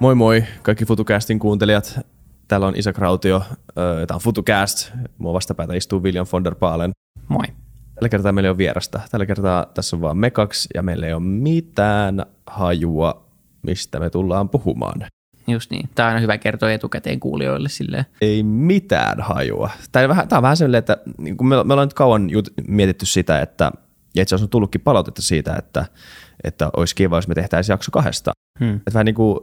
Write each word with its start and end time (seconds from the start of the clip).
Moi 0.00 0.14
moi 0.14 0.44
kaikki 0.62 0.84
FutuCastin 0.84 1.38
kuuntelijat. 1.38 2.00
Täällä 2.48 2.66
on 2.66 2.76
Isak 2.76 2.98
Rautio. 2.98 3.42
Tämä 3.74 4.14
on 4.14 4.20
FutuCast. 4.20 4.92
Mua 5.18 5.32
vastapäätä 5.32 5.74
istuu 5.74 6.02
William 6.02 6.26
von 6.32 6.44
der 6.44 6.54
Paalen. 6.54 6.92
Moi. 7.28 7.44
Tällä 7.94 8.08
kertaa 8.08 8.32
meillä 8.32 8.46
ei 8.46 8.50
ole 8.50 8.58
vierasta. 8.58 9.00
Tällä 9.10 9.26
kertaa 9.26 9.66
tässä 9.74 9.96
on 9.96 10.02
vaan 10.02 10.16
me 10.16 10.30
kaksi 10.30 10.68
ja 10.74 10.82
meillä 10.82 11.06
ei 11.06 11.12
ole 11.12 11.22
mitään 11.22 12.26
hajua, 12.46 13.26
mistä 13.62 14.00
me 14.00 14.10
tullaan 14.10 14.48
puhumaan. 14.48 15.06
Just 15.46 15.70
niin. 15.70 15.88
Tämä 15.94 16.06
on 16.06 16.10
aina 16.10 16.20
hyvä 16.20 16.38
kertoa 16.38 16.72
etukäteen 16.72 17.20
kuulijoille 17.20 17.68
silleen. 17.68 18.04
Ei 18.20 18.42
mitään 18.42 19.20
hajua. 19.20 19.70
Tämä 19.92 20.02
on 20.02 20.08
vähän, 20.08 20.28
tämä 20.28 20.38
on 20.38 20.42
vähän 20.42 20.56
sellainen, 20.56 20.78
että 20.78 20.96
niin 21.18 21.36
me, 21.40 21.64
me 21.64 21.72
ollaan 21.72 21.86
nyt 21.86 21.94
kauan 21.94 22.30
jut, 22.30 22.48
mietitty 22.68 23.06
sitä, 23.06 23.40
että 23.40 23.72
ja 24.14 24.22
itse 24.22 24.34
asiassa 24.34 24.46
on 24.46 24.50
tullutkin 24.50 24.80
palautetta 24.80 25.22
siitä, 25.22 25.56
että, 25.56 25.86
että 26.44 26.70
olisi 26.76 26.94
kiva, 26.94 27.16
jos 27.16 27.28
me 27.28 27.34
tehtäisiin 27.34 27.72
jakso 27.74 27.90
kahdesta. 27.90 28.32
Hmm. 28.60 28.76
Että 28.76 28.92
vähän 28.94 29.04
niin 29.04 29.14
kuin, 29.14 29.38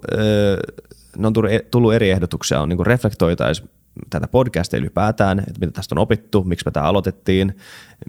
ne 1.17 1.27
on 1.27 1.33
tullut 1.71 1.93
eri 1.93 2.09
ehdotuksia, 2.09 2.61
on 2.61 2.69
niin 2.69 2.77
kuin 2.77 2.87
reflektoitaisiin 2.87 3.69
tätä 4.09 4.27
podcastia 4.27 4.79
ylipäätään, 4.79 5.39
että 5.39 5.59
mitä 5.59 5.71
tästä 5.71 5.95
on 5.95 5.99
opittu, 5.99 6.43
miksi 6.43 6.65
me 6.65 6.71
tämä 6.71 6.85
aloitettiin, 6.85 7.57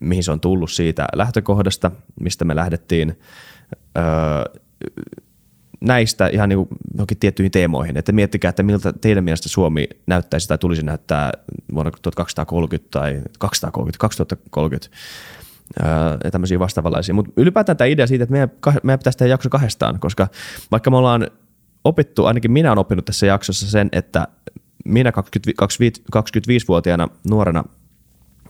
mihin 0.00 0.25
se 0.25 0.33
on 0.33 0.41
tullut 0.41 0.70
siitä 0.70 1.06
lähtökohdasta, 1.14 1.91
mistä 2.20 2.44
me 2.44 2.56
lähdettiin 2.56 3.19
öö, 3.98 4.05
näistä 5.80 6.27
ihan 6.27 6.48
niin 6.48 6.69
johonkin 6.95 7.19
tiettyihin 7.19 7.50
teemoihin, 7.50 7.97
että 7.97 8.12
miettikää, 8.12 8.48
että 8.48 8.62
miltä 8.62 8.92
teidän 8.92 9.24
mielestä 9.24 9.48
Suomi 9.48 9.89
näyttäisi 10.06 10.48
tai 10.48 10.58
tulisi 10.58 10.83
näyttää 10.83 11.33
vuonna 11.74 11.91
1230 12.02 12.89
tai 12.91 13.22
230, 13.39 13.98
2030 13.98 14.97
ja 16.25 16.31
tämmöisiä 16.31 16.59
vastaavanlaisia. 16.59 17.15
Mutta 17.15 17.33
ylipäätään 17.37 17.77
tämä 17.77 17.89
idea 17.89 18.06
siitä, 18.06 18.23
että 18.23 18.33
meidän, 18.33 18.51
meidän 18.83 18.98
pitäisi 18.98 19.19
tehdä 19.19 19.31
jakso 19.31 19.48
kahdestaan, 19.48 20.01
koska 20.01 20.29
vaikka 20.70 20.91
me 20.91 20.97
ollaan 20.97 21.27
opittu, 21.84 22.27
ainakin 22.27 22.53
minä 22.53 22.70
olen 22.70 22.79
oppinut 22.79 23.05
tässä 23.05 23.27
jaksossa 23.27 23.70
sen, 23.70 23.89
että 23.92 24.29
minä 24.84 25.12
25-vuotiaana 26.17 27.09
nuorena 27.29 27.64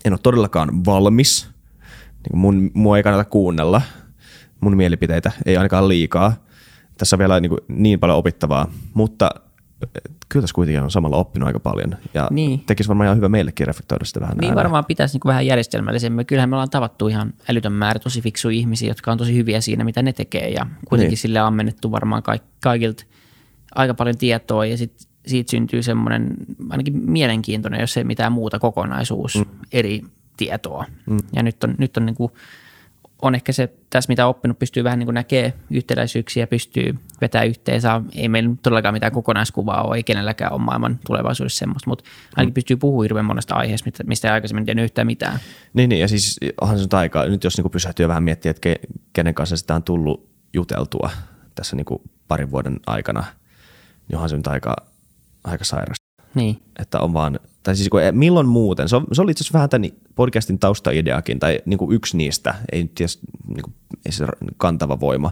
en 0.04 0.12
ole 0.12 0.20
todellakaan 0.22 0.84
valmis. 0.84 1.48
Niin 2.28 2.38
mun, 2.38 2.70
mua 2.74 2.96
ei 2.96 3.02
kannata 3.02 3.30
kuunnella 3.30 3.82
mun 4.60 4.76
mielipiteitä, 4.76 5.32
ei 5.46 5.56
ainakaan 5.56 5.88
liikaa. 5.88 6.32
Tässä 6.98 7.16
on 7.16 7.18
vielä 7.18 7.40
niin, 7.40 7.50
kuin 7.50 7.60
niin 7.68 8.00
paljon 8.00 8.18
opittavaa, 8.18 8.70
mutta 8.94 9.30
kyllä 10.28 10.42
tässä 10.42 10.54
kuitenkin 10.54 10.82
on 10.82 10.90
samalla 10.90 11.16
oppinut 11.16 11.46
aika 11.46 11.60
paljon 11.60 11.96
ja 12.14 12.28
niin. 12.30 12.60
tekisi 12.60 12.88
varmaan 12.88 13.06
ihan 13.06 13.16
hyvä 13.16 13.28
meillekin 13.28 13.66
reflektoida 13.66 14.04
sitä 14.04 14.20
vähän. 14.20 14.36
Niin 14.36 14.44
ääneen. 14.44 14.56
varmaan 14.56 14.84
pitäisi 14.84 15.14
niin 15.14 15.22
vähän 15.26 15.46
järjestelmällisemmin. 15.46 16.26
Kyllähän 16.26 16.50
me 16.50 16.56
ollaan 16.56 16.70
tavattu 16.70 17.08
ihan 17.08 17.32
älytön 17.50 17.72
määrä 17.72 18.00
tosi 18.00 18.20
fiksuja 18.20 18.56
ihmisiä, 18.56 18.88
jotka 18.88 19.12
on 19.12 19.18
tosi 19.18 19.36
hyviä 19.36 19.60
siinä, 19.60 19.84
mitä 19.84 20.02
ne 20.02 20.12
tekee 20.12 20.48
ja 20.48 20.66
kuitenkin 20.88 21.10
niin. 21.10 21.18
sille 21.18 21.40
on 21.40 21.48
ammennettu 21.48 21.90
varmaan 21.90 22.22
kaikilta 22.60 23.04
aika 23.74 23.94
paljon 23.94 24.16
tietoa 24.16 24.66
ja 24.66 24.76
sit 24.76 25.08
siitä 25.26 25.50
syntyy 25.50 25.82
semmoinen 25.82 26.34
ainakin 26.70 27.10
mielenkiintoinen, 27.10 27.80
jos 27.80 27.96
ei 27.96 28.04
mitään 28.04 28.32
muuta 28.32 28.58
kokonaisuus 28.58 29.36
mm. 29.36 29.44
eri 29.72 30.02
tietoa. 30.36 30.84
Mm. 31.06 31.18
Ja 31.32 31.42
nyt 31.42 31.64
on, 31.64 31.74
nyt 31.78 31.96
on 31.96 32.06
niin 32.06 32.16
kuin– 32.16 32.32
on 33.22 33.34
ehkä 33.34 33.52
se 33.52 33.72
tässä, 33.90 34.08
mitä 34.08 34.26
oppinut, 34.26 34.58
pystyy 34.58 34.84
vähän 34.84 34.98
niin 34.98 35.06
kuin 35.06 35.14
näkee 35.14 35.52
yhtäläisyyksiä, 35.70 36.46
pystyy 36.46 36.94
vetää 37.22 37.42
yhteen. 37.42 37.80
Saa, 37.80 38.04
ei 38.14 38.28
meillä 38.28 38.54
todellakaan 38.62 38.94
mitään 38.94 39.12
kokonaiskuvaa 39.12 39.82
ole, 39.82 39.96
ei 39.96 40.02
kenelläkään 40.02 40.52
ole 40.52 40.62
maailman 40.62 40.98
tulevaisuudessa 41.06 41.58
semmoista, 41.58 41.90
mutta 41.90 42.04
ainakin 42.36 42.52
mm. 42.52 42.54
pystyy 42.54 42.76
puhumaan 42.76 43.04
hirveän 43.04 43.24
monesta 43.24 43.54
aiheesta, 43.54 43.90
mistä 44.06 44.28
ei 44.28 44.32
aikaisemmin 44.32 44.64
tiennyt 44.64 44.84
yhtään 44.84 45.06
mitään. 45.06 45.38
Niin, 45.72 45.88
niin 45.88 46.00
ja 46.00 46.08
siis 46.08 46.40
onhan 46.60 46.78
se 46.78 46.84
nyt 46.84 46.94
aika, 46.94 47.24
nyt 47.24 47.44
jos 47.44 47.56
niin 47.56 47.62
kuin 47.62 47.72
pysähtyy 47.72 48.08
vähän 48.08 48.22
miettiä, 48.22 48.50
että 48.50 48.68
kenen 49.12 49.34
kanssa 49.34 49.56
sitä 49.56 49.74
on 49.74 49.82
tullut 49.82 50.30
juteltua 50.54 51.10
tässä 51.54 51.76
niin 51.76 51.84
kuin 51.84 52.02
parin 52.28 52.50
vuoden 52.50 52.80
aikana, 52.86 53.24
niin 54.08 54.16
onhan 54.16 54.28
se 54.28 54.36
nyt 54.36 54.46
aika, 54.46 54.76
aika 55.44 55.64
sairas. 55.64 55.96
Niin. 56.34 56.62
Että 56.78 57.00
on 57.00 57.12
vaan, 57.12 57.40
tai 57.62 57.76
siis 57.76 57.88
kun, 57.88 58.00
milloin 58.12 58.46
muuten, 58.46 58.88
se, 58.88 58.96
on, 58.96 59.06
se 59.12 59.22
oli 59.22 59.30
itse 59.30 59.42
asiassa 59.42 59.52
vähän 59.52 59.68
tämän 59.68 59.90
podcastin 60.14 60.58
taustaideakin, 60.58 61.38
tai 61.38 61.58
niin 61.64 61.78
kuin 61.78 61.92
yksi 61.92 62.16
niistä, 62.16 62.54
ei 62.72 62.82
nyt 62.82 62.94
ties, 62.94 63.20
niin 63.48 63.62
kuin, 63.62 63.74
ei 64.06 64.12
se 64.12 64.26
kantava 64.56 65.00
voima, 65.00 65.30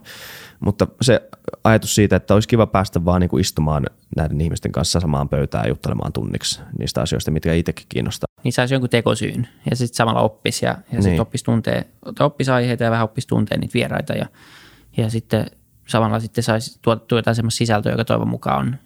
mutta 0.60 0.86
se 1.00 1.28
ajatus 1.64 1.94
siitä, 1.94 2.16
että 2.16 2.34
olisi 2.34 2.48
kiva 2.48 2.66
päästä 2.66 3.04
vaan 3.04 3.20
niin 3.20 3.28
kuin 3.28 3.40
istumaan 3.40 3.86
näiden 4.16 4.40
ihmisten 4.40 4.72
kanssa 4.72 5.00
samaan 5.00 5.28
pöytään 5.28 5.64
ja 5.64 5.68
juttelemaan 5.68 6.12
tunniksi 6.12 6.60
niistä 6.78 7.02
asioista, 7.02 7.30
mitkä 7.30 7.54
itsekin 7.54 7.86
kiinnostaa. 7.88 8.26
Niin 8.44 8.52
saisi 8.52 8.74
jonkun 8.74 8.90
tekosyyn 8.90 9.48
ja 9.70 9.76
sitten 9.76 9.96
samalla 9.96 10.20
oppisi 10.20 10.64
ja, 10.64 10.70
ja 10.70 10.82
niin. 10.92 11.02
sitten 11.02 11.20
oppisi, 11.20 11.44
tuntee, 11.44 11.86
oppisi 12.20 12.50
aiheita 12.50 12.84
ja 12.84 12.90
vähän 12.90 13.04
oppisi 13.04 13.28
tuntee 13.28 13.58
niitä 13.58 13.74
vieraita 13.74 14.12
ja, 14.12 14.26
ja 14.96 15.10
sitten 15.10 15.46
samalla 15.88 16.20
sitten 16.20 16.44
saisi 16.44 16.78
tuoda 16.82 17.00
jotain 17.12 17.34
semmoista 17.34 17.58
sisältöä, 17.58 17.92
joka 17.92 18.04
toivon 18.04 18.28
mukaan 18.28 18.66
on 18.66 18.76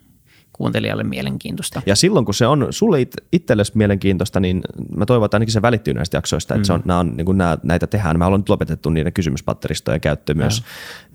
kuuntelijalle 0.56 1.04
mielenkiintoista. 1.04 1.82
Ja 1.86 1.96
silloin, 1.96 2.24
kun 2.24 2.34
se 2.34 2.46
on 2.46 2.66
sulle 2.70 3.00
it- 3.00 3.16
itsellesi 3.32 3.72
mielenkiintoista, 3.74 4.40
niin 4.40 4.60
mä 4.96 5.06
toivon, 5.06 5.24
että 5.24 5.36
ainakin 5.36 5.52
se 5.52 5.62
välittyy 5.62 5.94
näistä 5.94 6.16
jaksoista, 6.16 6.54
että 6.54 6.62
mm. 6.62 6.66
se 6.66 6.72
on, 6.72 6.82
nämä 6.84 6.98
on, 7.00 7.16
niin 7.16 7.24
kuin 7.24 7.38
nämä, 7.38 7.58
näitä 7.62 7.86
tehdään. 7.86 8.18
Mä 8.18 8.24
haluan 8.24 8.40
nyt 8.40 8.48
lopetettu 8.48 8.90
niiden 8.90 9.12
kysymyspatteristoja 9.12 9.98
käyttö 9.98 10.34
myös 10.34 10.58
ja. 10.58 10.64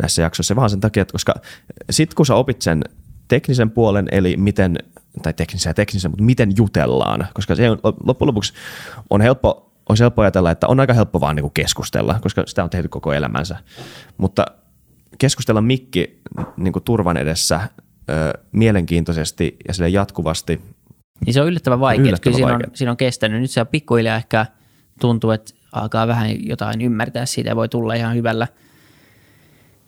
näissä 0.01 0.21
jaksoissa, 0.21 0.55
vaan 0.55 0.69
sen 0.69 0.79
takia, 0.79 1.01
että 1.01 1.11
koska 1.11 1.33
sitten 1.89 2.15
kun 2.15 2.25
sä 2.25 2.35
opit 2.35 2.61
sen 2.61 2.81
teknisen 3.27 3.71
puolen, 3.71 4.07
eli 4.11 4.37
miten, 4.37 4.77
tai 5.23 5.33
teknisen 5.33 5.69
ja 5.69 5.73
teknisen, 5.73 6.11
mutta 6.11 6.23
miten 6.23 6.51
jutellaan, 6.57 7.27
koska 7.33 7.55
se 7.55 7.69
on, 7.69 7.79
loppujen 7.83 8.27
lopuksi 8.27 8.53
on 9.09 9.21
helppo, 9.21 9.71
olisi 9.89 10.03
helppo 10.03 10.21
ajatella, 10.21 10.51
että 10.51 10.67
on 10.67 10.79
aika 10.79 10.93
helppo 10.93 11.21
vaan 11.21 11.35
niin 11.35 11.43
kuin 11.43 11.53
keskustella, 11.53 12.19
koska 12.21 12.43
sitä 12.45 12.63
on 12.63 12.69
tehty 12.69 12.87
koko 12.87 13.13
elämänsä, 13.13 13.57
mutta 14.17 14.45
keskustella 15.17 15.61
mikki 15.61 16.21
niin 16.57 16.73
kuin 16.73 16.83
turvan 16.83 17.17
edessä 17.17 17.61
ö, 18.09 18.39
mielenkiintoisesti 18.51 19.57
ja 19.67 19.73
sille 19.73 19.89
jatkuvasti. 19.89 20.61
Niin 21.25 21.33
se 21.33 21.41
on 21.41 21.47
yllättävän 21.47 21.79
vaikea. 21.79 22.05
Yllättävän 22.05 22.35
Kyllä 22.35 22.47
siinä 22.47 22.67
on, 22.67 22.75
siinä 22.75 22.91
on 22.91 22.97
kestänyt. 22.97 23.41
Nyt 23.41 23.51
se 23.51 23.61
on 23.61 23.67
pikkuhiljaa 23.67 24.15
ehkä 24.15 24.45
tuntuu, 24.99 25.31
että 25.31 25.53
alkaa 25.71 26.07
vähän 26.07 26.47
jotain 26.47 26.81
ymmärtää 26.81 27.25
siitä 27.25 27.49
ja 27.49 27.55
voi 27.55 27.69
tulla 27.69 27.93
ihan 27.93 28.15
hyvällä 28.15 28.47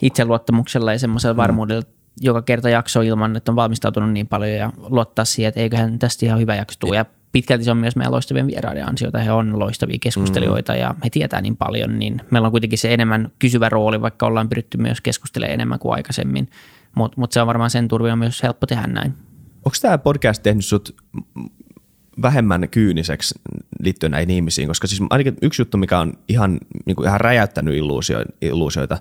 itseluottamuksella 0.01 0.93
ja 0.93 0.99
semmoisella 0.99 1.33
mm. 1.33 1.37
varmuudella 1.37 1.83
joka 2.21 2.41
kerta 2.41 2.69
jakso 2.69 3.01
ilman, 3.01 3.35
että 3.35 3.51
on 3.51 3.55
valmistautunut 3.55 4.11
niin 4.11 4.27
paljon 4.27 4.51
ja 4.51 4.71
luottaa 4.77 5.25
siihen, 5.25 5.49
että 5.49 5.61
eiköhän 5.61 5.99
tästä 5.99 6.25
ihan 6.25 6.39
hyvä 6.39 6.55
jakso 6.55 6.77
tule. 6.79 6.95
Ja 6.95 7.05
pitkälti 7.31 7.63
se 7.63 7.71
on 7.71 7.77
myös 7.77 7.95
meidän 7.95 8.11
loistavien 8.11 8.47
vieraiden 8.47 8.89
ansiota. 8.89 9.19
He 9.19 9.31
on 9.31 9.59
loistavia 9.59 9.97
keskustelijoita 10.01 10.73
mm. 10.73 10.79
ja 10.79 10.95
he 11.03 11.09
tietää 11.09 11.41
niin 11.41 11.57
paljon, 11.57 11.99
niin 11.99 12.21
meillä 12.31 12.45
on 12.45 12.51
kuitenkin 12.51 12.79
se 12.79 12.93
enemmän 12.93 13.31
kysyvä 13.39 13.69
rooli, 13.69 14.01
vaikka 14.01 14.25
ollaan 14.25 14.49
pyritty 14.49 14.77
myös 14.77 15.01
keskustelemaan 15.01 15.53
enemmän 15.53 15.79
kuin 15.79 15.93
aikaisemmin. 15.93 16.49
Mutta 16.95 17.21
mut 17.21 17.31
se 17.31 17.41
on 17.41 17.47
varmaan 17.47 17.69
sen 17.69 17.87
turvin 17.87 18.11
on 18.11 18.19
myös 18.19 18.43
helppo 18.43 18.67
tehdä 18.67 18.87
näin. 18.87 19.13
Onko 19.65 19.75
tämä 19.81 19.97
podcast 19.97 20.43
tehnyt 20.43 20.65
sut 20.65 20.95
vähemmän 22.21 22.69
kyyniseksi 22.69 23.39
liittyen 23.79 24.11
näihin 24.11 24.29
ihmisiin? 24.29 24.67
Koska 24.67 24.87
siis 24.87 25.01
ainakin 25.09 25.37
yksi 25.41 25.61
juttu, 25.61 25.77
mikä 25.77 25.99
on 25.99 26.13
ihan, 26.27 26.59
niin 26.85 26.95
kuin 26.95 27.07
ihan 27.07 27.21
räjäyttänyt 27.21 27.75
illuusioita 28.41 28.97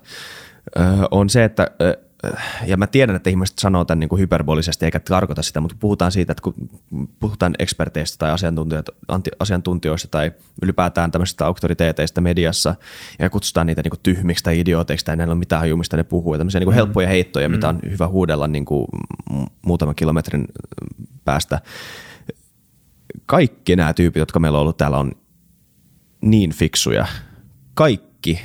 on 1.11 1.29
se, 1.29 1.43
että 1.43 1.67
ja 2.65 2.77
mä 2.77 2.87
tiedän, 2.87 3.15
että 3.15 3.29
ihmiset 3.29 3.59
sanoo 3.59 3.85
tämän 3.85 3.99
niin 3.99 4.09
kuin 4.09 4.19
hyperbolisesti 4.19 4.85
eikä 4.85 4.99
tarkoita 4.99 5.41
sitä, 5.41 5.61
mutta 5.61 5.77
puhutaan 5.79 6.11
siitä, 6.11 6.31
että 6.31 6.41
kun 6.41 6.53
puhutaan 7.19 7.55
eksperteistä 7.59 8.17
tai 8.17 8.31
asiantuntijoista 9.39 10.07
tai 10.07 10.31
ylipäätään 10.61 11.11
tämmöisistä 11.11 11.45
auktoriteeteista 11.45 12.21
mediassa 12.21 12.75
ja 13.19 13.29
kutsutaan 13.29 13.67
niitä 13.67 13.81
niin 13.83 13.89
kuin 13.89 13.99
tyhmiksi 14.03 14.43
tai 14.43 14.59
idiooteiksi 14.59 15.05
tai 15.05 15.15
näillä 15.15 15.31
on 15.31 15.37
mitään 15.37 15.59
hajua, 15.59 15.77
mistä 15.77 15.97
ne 15.97 16.03
puhuu. 16.03 16.33
Ja 16.33 16.37
tämmöisiä 16.37 16.59
niin 16.59 16.65
kuin 16.65 16.73
mm. 16.73 16.77
helppoja 16.77 17.07
heittoja, 17.07 17.49
mm. 17.49 17.55
mitä 17.55 17.69
on 17.69 17.79
hyvä 17.89 18.07
huudella 18.07 18.47
niin 18.47 18.65
kuin 18.65 18.87
muutaman 19.61 19.95
kilometrin 19.95 20.47
päästä. 21.25 21.61
Kaikki 23.25 23.75
nämä 23.75 23.93
tyypit, 23.93 24.19
jotka 24.19 24.39
meillä 24.39 24.57
on 24.57 24.61
ollut 24.61 24.77
täällä 24.77 24.97
on 24.97 25.11
niin 26.21 26.51
fiksuja. 26.51 27.07
Kaikki 27.73 28.41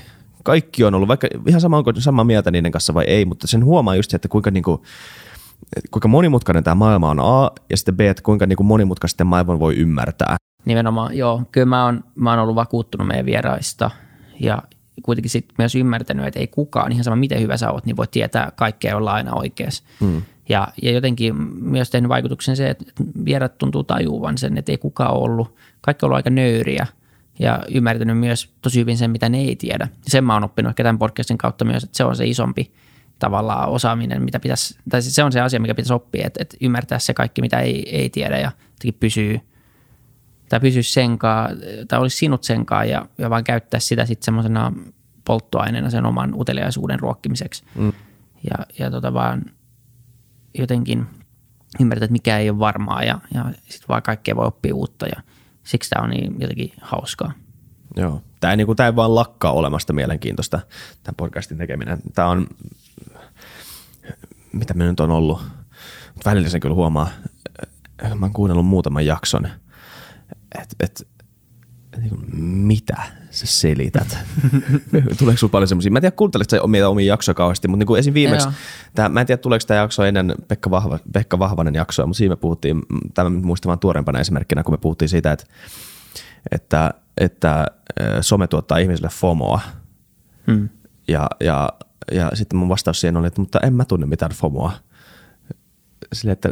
kaikki 0.46 0.84
on 0.84 0.94
ollut, 0.94 1.08
vaikka 1.08 1.28
ihan 1.46 1.60
sama 1.60 1.76
onko 1.76 1.92
samaa 1.98 2.24
mieltä 2.24 2.50
niiden 2.50 2.72
kanssa 2.72 2.94
vai 2.94 3.04
ei, 3.04 3.24
mutta 3.24 3.46
sen 3.46 3.64
huomaa 3.64 3.96
just, 3.96 4.14
että 4.14 4.28
kuinka, 4.28 4.50
niin 4.50 4.62
kuin, 4.62 4.82
kuinka 5.90 6.08
monimutkainen 6.08 6.64
tämä 6.64 6.74
maailma 6.74 7.10
on 7.10 7.20
A, 7.20 7.50
ja 7.70 7.76
sitten 7.76 7.96
B, 7.96 8.00
että 8.00 8.22
kuinka 8.22 8.46
niin 8.46 8.56
kuin 8.56 8.66
monimutkaisesti 8.66 9.24
maailman 9.24 9.60
voi 9.60 9.76
ymmärtää. 9.76 10.36
Nimenomaan, 10.64 11.16
joo. 11.16 11.42
Kyllä 11.52 11.66
mä 11.66 11.84
oon, 11.84 12.04
mä 12.14 12.30
oon 12.30 12.38
ollut 12.38 12.54
vakuuttunut 12.54 13.06
meidän 13.06 13.26
vieraista, 13.26 13.90
ja 14.40 14.62
kuitenkin 15.02 15.30
sitten 15.30 15.54
myös 15.58 15.74
ymmärtänyt, 15.74 16.26
että 16.26 16.40
ei 16.40 16.46
kukaan, 16.46 16.92
ihan 16.92 17.04
sama 17.04 17.16
miten 17.16 17.40
hyvä 17.40 17.56
sä 17.56 17.72
oot, 17.72 17.86
niin 17.86 17.96
voi 17.96 18.06
tietää 18.06 18.52
kaikkea 18.56 18.96
olla 18.96 19.12
aina 19.12 19.34
oikeassa. 19.34 19.84
Hmm. 20.00 20.22
Ja, 20.48 20.68
ja 20.82 20.92
jotenkin 20.92 21.34
myös 21.64 21.90
tehnyt 21.90 22.08
vaikutuksen 22.08 22.56
se, 22.56 22.70
että 22.70 22.84
vierat 23.24 23.58
tuntuu 23.58 23.84
tajuvan 23.84 24.38
sen, 24.38 24.58
että 24.58 24.72
ei 24.72 24.78
kukaan 24.78 25.16
ollut. 25.16 25.54
Kaikki 25.80 26.04
on 26.04 26.08
ollut 26.08 26.16
aika 26.16 26.30
nöyriä 26.30 26.86
ja 27.38 27.62
ymmärtänyt 27.74 28.18
myös 28.18 28.54
tosi 28.62 28.80
hyvin 28.80 28.98
sen, 28.98 29.10
mitä 29.10 29.28
ne 29.28 29.38
ei 29.38 29.56
tiedä. 29.56 29.88
Sen 30.02 30.24
mä 30.24 30.34
oon 30.34 30.44
oppinut 30.44 30.70
ehkä 30.70 30.82
tämän 30.82 30.98
podcastin 30.98 31.38
kautta 31.38 31.64
myös, 31.64 31.84
että 31.84 31.96
se 31.96 32.04
on 32.04 32.16
se 32.16 32.26
isompi 32.26 32.72
tavallaan 33.18 33.68
osaaminen, 33.68 34.22
mitä 34.22 34.40
pitäisi, 34.40 34.78
tai 34.90 35.02
se 35.02 35.24
on 35.24 35.32
se 35.32 35.40
asia, 35.40 35.60
mikä 35.60 35.74
pitäisi 35.74 35.92
oppia, 35.92 36.26
että, 36.26 36.42
että 36.42 36.56
ymmärtää 36.60 36.98
se 36.98 37.14
kaikki, 37.14 37.40
mitä 37.40 37.60
ei, 37.60 37.98
ei 37.98 38.10
tiedä 38.10 38.38
ja 38.38 38.52
pysyy, 39.00 39.40
tai 40.48 40.60
pysyy 40.60 40.82
senkaan, 40.82 41.56
tai 41.88 42.00
olisi 42.00 42.16
sinut 42.16 42.44
senkaan 42.44 42.88
ja, 42.88 43.06
ja 43.18 43.30
vaan 43.30 43.44
käyttää 43.44 43.80
sitä 43.80 44.06
sitten 44.06 44.24
semmoisena 44.24 44.72
polttoaineena 45.24 45.90
sen 45.90 46.06
oman 46.06 46.34
uteliaisuuden 46.34 47.00
ruokkimiseksi. 47.00 47.64
Mm. 47.74 47.92
Ja, 48.50 48.66
ja 48.78 48.90
tota 48.90 49.14
vaan 49.14 49.42
jotenkin 50.58 51.06
ymmärtää, 51.80 52.04
että 52.04 52.12
mikä 52.12 52.38
ei 52.38 52.50
ole 52.50 52.58
varmaa 52.58 53.02
ja, 53.02 53.18
ja 53.34 53.44
sitten 53.68 53.88
vaan 53.88 54.02
kaikkea 54.02 54.36
voi 54.36 54.46
oppia 54.46 54.74
uutta 54.74 55.06
ja 55.06 55.22
siksi 55.66 55.90
tämä 55.90 56.04
on 56.04 56.10
niin 56.10 56.34
jotenkin 56.38 56.72
hauskaa. 56.80 57.32
Joo. 57.96 58.22
Tämä 58.40 58.50
ei, 58.50 58.56
niin 58.56 58.66
kuin, 58.66 58.76
tämä 58.76 58.86
ei 58.86 58.96
vaan 58.96 59.14
lakkaa 59.14 59.52
olemasta 59.52 59.92
mielenkiintoista, 59.92 60.60
tämän 61.02 61.16
podcastin 61.16 61.58
tekeminen. 61.58 61.98
Tämä 62.14 62.28
on, 62.28 62.46
mitä 64.52 64.74
me 64.74 64.84
nyt 64.84 65.00
on 65.00 65.10
ollut, 65.10 65.42
mutta 66.14 66.30
välillä 66.30 66.48
sen 66.48 66.60
kyllä 66.60 66.74
huomaa, 66.74 67.08
mä 68.02 68.26
oon 68.26 68.32
kuunnellut 68.32 68.66
muutaman 68.66 69.06
jakson, 69.06 69.48
että 70.58 70.76
et, 70.80 71.08
niin 72.00 72.36
mitä 72.46 72.96
sä 73.30 73.46
selität? 73.46 74.18
Tuleeko 75.18 75.38
sulla 75.38 75.50
paljon 75.50 75.68
semmoisia? 75.68 75.92
Mä 75.92 75.98
en 75.98 76.02
tiedä, 76.02 76.16
kuuntelit 76.16 76.50
sä 76.50 76.62
omia, 76.62 76.88
omia 76.88 77.06
jaksoja 77.06 77.34
kauheasti, 77.34 77.68
mutta 77.68 77.78
niin 77.78 77.86
kuin 77.86 77.98
esim. 77.98 78.14
viimeksi, 78.14 78.48
tää, 78.94 79.08
mä 79.08 79.20
en 79.20 79.26
tiedä, 79.26 79.42
tuleeko 79.42 79.64
tämä 79.66 79.80
jakso 79.80 80.04
ennen 80.04 80.34
Pekka, 80.48 80.70
Vahva, 80.70 80.98
Pekka 81.12 81.38
Vahvanen 81.38 81.74
jaksoa, 81.74 82.06
mutta 82.06 82.18
siinä 82.18 82.32
me 82.32 82.36
puhuttiin, 82.36 82.82
tämä 83.14 83.30
muistan 83.30 83.68
vaan 83.68 83.78
tuorempana 83.78 84.20
esimerkkinä, 84.20 84.62
kun 84.62 84.74
me 84.74 84.78
puhuttiin 84.78 85.08
siitä, 85.08 85.32
että, 85.32 85.46
että, 86.50 86.94
että 87.16 87.66
some 88.20 88.46
tuottaa 88.46 88.78
ihmisille 88.78 89.08
FOMOa. 89.08 89.60
Hmm. 90.46 90.68
Ja, 91.08 91.26
ja, 91.40 91.68
ja 92.12 92.30
sitten 92.34 92.58
mun 92.58 92.68
vastaus 92.68 93.00
siihen 93.00 93.16
oli, 93.16 93.26
että 93.26 93.40
mutta 93.40 93.60
en 93.60 93.74
mä 93.74 93.84
tunne 93.84 94.06
mitään 94.06 94.32
FOMOa. 94.32 94.72
Sille, 96.12 96.32
että 96.32 96.50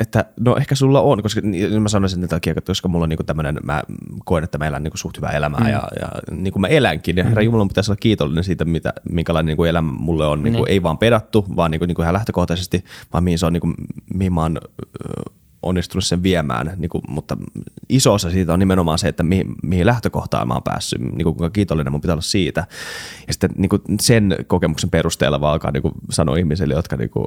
että 0.00 0.24
no 0.40 0.56
ehkä 0.56 0.74
sulla 0.74 1.00
on, 1.00 1.22
koska 1.22 1.40
niin 1.40 1.82
mä 1.82 1.88
sanoisin 1.88 2.24
että 2.24 2.36
takia, 2.36 2.54
koska 2.66 2.88
mulla 2.88 3.02
on 3.02 3.08
niin 3.08 3.26
tämmöinen, 3.26 3.58
mä 3.62 3.82
koen, 4.24 4.44
että 4.44 4.58
mä 4.58 4.66
elän 4.66 4.82
niin 4.82 4.92
suht 4.94 5.16
hyvää 5.16 5.30
elämää 5.30 5.60
mm. 5.60 5.68
ja, 5.68 5.82
ja 6.00 6.08
niin 6.30 6.52
kuin 6.52 6.60
mä 6.60 6.66
elänkin. 6.66 7.16
Ja 7.16 7.24
herra 7.24 7.42
mm. 7.42 7.44
Jumala 7.44 7.66
pitäisi 7.66 7.90
olla 7.90 7.98
kiitollinen 8.00 8.44
siitä, 8.44 8.64
mitä, 8.64 8.92
minkälainen 9.10 9.46
niin 9.46 9.56
kuin 9.56 9.70
elämä 9.70 9.92
mulle 9.92 10.26
on, 10.26 10.42
niin 10.42 10.52
kuin, 10.52 10.64
niin. 10.64 10.72
ei 10.72 10.82
vaan 10.82 10.98
pedattu, 10.98 11.46
vaan 11.56 11.70
niin 11.70 11.78
kuin, 11.78 11.88
niin 11.88 11.94
kuin 11.94 12.04
ihan 12.04 12.14
lähtökohtaisesti, 12.14 12.84
vaan 13.12 13.24
mihin 13.24 13.38
se 13.38 13.46
on, 13.46 13.52
niin 13.52 13.60
kuin, 13.60 13.74
mihin 14.14 14.32
mä 14.32 14.42
oon 14.42 14.58
onnistunut 15.62 16.04
sen 16.04 16.22
viemään, 16.22 16.72
niin 16.76 16.88
kuin, 16.88 17.02
mutta 17.08 17.36
iso 17.88 18.14
osa 18.14 18.30
siitä 18.30 18.52
on 18.52 18.58
nimenomaan 18.58 18.98
se, 18.98 19.08
että 19.08 19.22
mihin, 19.22 19.54
mihin 19.62 19.86
lähtökohtaan 19.86 20.48
mä 20.48 20.54
oon 20.54 20.62
päässyt, 20.62 21.00
niin 21.00 21.24
kuin, 21.24 21.34
kuinka 21.34 21.50
kiitollinen 21.50 21.92
mun 21.92 22.00
pitää 22.00 22.14
olla 22.14 22.22
siitä. 22.22 22.66
Ja 23.26 23.32
sitten 23.32 23.50
niin 23.56 23.68
kuin 23.68 23.82
sen 24.00 24.36
kokemuksen 24.46 24.90
perusteella 24.90 25.40
vaan 25.40 25.52
alkaa 25.52 25.70
niin 25.70 25.82
kuin, 25.82 25.94
sanoa 26.10 26.36
ihmisille, 26.36 26.74
jotka 26.74 26.96
niin 26.96 27.10
kuin, 27.10 27.26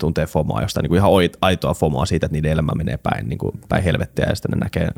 tuntee 0.00 0.26
FOMOa 0.26 0.62
jostain 0.62 0.82
niin 0.82 0.88
kuin 0.88 0.98
ihan 0.98 1.10
aitoa 1.40 1.74
FOMOa 1.74 2.06
siitä, 2.06 2.26
että 2.26 2.32
niiden 2.32 2.52
elämä 2.52 2.72
menee 2.74 2.96
päin, 2.96 3.28
niin 3.28 3.38
kuin 3.38 3.52
päin 3.68 3.84
helvettiä 3.84 4.26
ja 4.28 4.34
sitten 4.34 4.50
ne 4.50 4.64
näkee. 4.64 4.88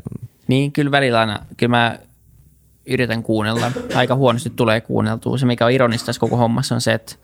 Niin, 0.47 0.71
kyllä 0.71 0.91
välillä 0.91 1.19
aina, 1.19 1.39
kyllä 1.57 1.69
mä 1.69 1.99
yritän 2.85 3.23
kuunnella. 3.23 3.71
Aika 3.95 4.15
huonosti 4.15 4.49
tulee 4.49 4.81
kuunneltua. 4.81 5.37
Se, 5.37 5.45
mikä 5.45 5.65
on 5.65 5.71
ironista 5.71 6.05
tässä 6.05 6.19
koko 6.19 6.37
hommassa 6.37 6.75
on 6.75 6.81
se, 6.81 6.93
että 6.93 7.15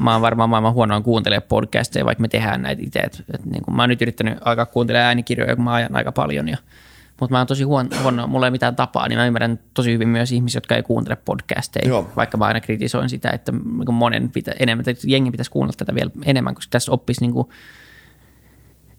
mä 0.00 0.12
oon 0.12 0.22
varmaan 0.22 0.50
maailman 0.50 0.74
huonoin 0.74 1.02
kuuntelemaan 1.02 1.48
podcasteja, 1.48 2.04
vaikka 2.04 2.22
me 2.22 2.28
tehdään 2.28 2.62
näitä 2.62 2.82
itse. 2.84 2.98
Et, 2.98 3.24
et, 3.34 3.44
niin 3.44 3.64
kuin 3.64 3.76
mä 3.76 3.82
oon 3.82 3.88
nyt 3.88 4.02
yrittänyt 4.02 4.38
alkaa 4.40 4.66
kuuntelemaan 4.66 5.06
äänikirjoja, 5.06 5.56
kun 5.56 5.64
mä 5.64 5.72
ajan 5.72 5.96
aika 5.96 6.12
paljon 6.12 6.48
ja– 6.48 6.56
mutta 7.20 7.34
mä 7.34 7.38
oon 7.38 7.46
tosi 7.46 7.64
huono, 7.64 7.88
huono, 8.02 8.26
mulla 8.26 8.46
ei 8.46 8.50
mitään 8.50 8.76
tapaa, 8.76 9.08
niin 9.08 9.18
mä 9.18 9.26
ymmärrän 9.26 9.58
tosi 9.74 9.92
hyvin 9.92 10.08
myös 10.08 10.32
ihmisiä, 10.32 10.56
jotka 10.56 10.76
ei 10.76 10.82
kuuntele 10.82 11.16
podcasteja, 11.16 11.88
Joo. 11.88 12.10
vaikka 12.16 12.36
mä 12.38 12.44
aina 12.44 12.60
kritisoin 12.60 13.08
sitä, 13.08 13.30
että 13.30 13.52
niinku 13.52 13.92
monen 13.92 14.30
pitä, 14.30 14.52
enemmän, 14.60 14.84
että 14.88 15.06
jengi 15.06 15.30
pitäisi 15.30 15.50
kuunnella 15.50 15.76
tätä 15.78 15.94
vielä 15.94 16.10
enemmän, 16.24 16.54
koska 16.54 16.70
tässä 16.70 16.92
oppisi 16.92 17.20
niin 17.20 17.32
kuin 17.32 17.48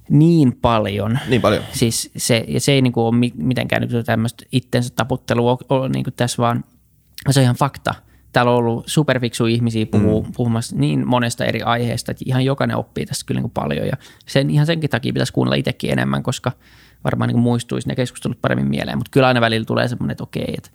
niin 0.09 0.57
paljon. 0.61 1.19
Niin 1.27 1.41
paljon. 1.41 1.63
Siis 1.71 2.11
se, 2.17 2.45
ja 2.47 2.59
se 2.59 2.71
ei 2.71 2.81
niin 2.81 2.93
kuin 2.93 3.03
ole 3.03 3.31
mitenkään 3.35 3.81
niin 3.81 4.05
tämmöistä 4.05 4.45
itsensä 4.51 4.89
taputtelua 4.95 5.57
ole 5.69 5.89
niin 5.89 6.03
kuin 6.03 6.13
tässä, 6.13 6.43
vaan 6.43 6.63
se 7.29 7.39
on 7.39 7.43
ihan 7.43 7.55
fakta. 7.55 7.95
Täällä 8.31 8.51
on 8.51 8.57
ollut 8.57 8.83
superfiksu 8.87 9.45
ihmisiä 9.45 9.85
puhuu, 9.85 10.23
mm. 10.23 10.31
puhumassa 10.31 10.75
niin 10.75 11.07
monesta 11.07 11.45
eri 11.45 11.61
aiheesta, 11.61 12.11
että 12.11 12.23
ihan 12.27 12.45
jokainen 12.45 12.77
oppii 12.77 13.05
tästä 13.05 13.25
kyllä 13.25 13.37
niin 13.37 13.43
kuin 13.43 13.51
paljon. 13.51 13.87
Ja 13.87 13.97
sen, 14.27 14.49
ihan 14.49 14.65
senkin 14.65 14.89
takia 14.89 15.13
pitäisi 15.13 15.33
kuunnella 15.33 15.55
itsekin 15.55 15.91
enemmän, 15.91 16.23
koska– 16.23 16.51
varmaan 17.05 17.27
niin 17.27 17.39
muistuisi 17.39 17.87
ne 17.87 17.95
keskustelut 17.95 18.41
paremmin 18.41 18.67
mieleen, 18.67 18.97
mutta 18.97 19.11
kyllä 19.11 19.27
aina 19.27 19.41
välillä 19.41 19.65
tulee 19.65 19.87
semmoinen, 19.87 20.11
että 20.11 20.23
okei, 20.23 20.53
että 20.57 20.69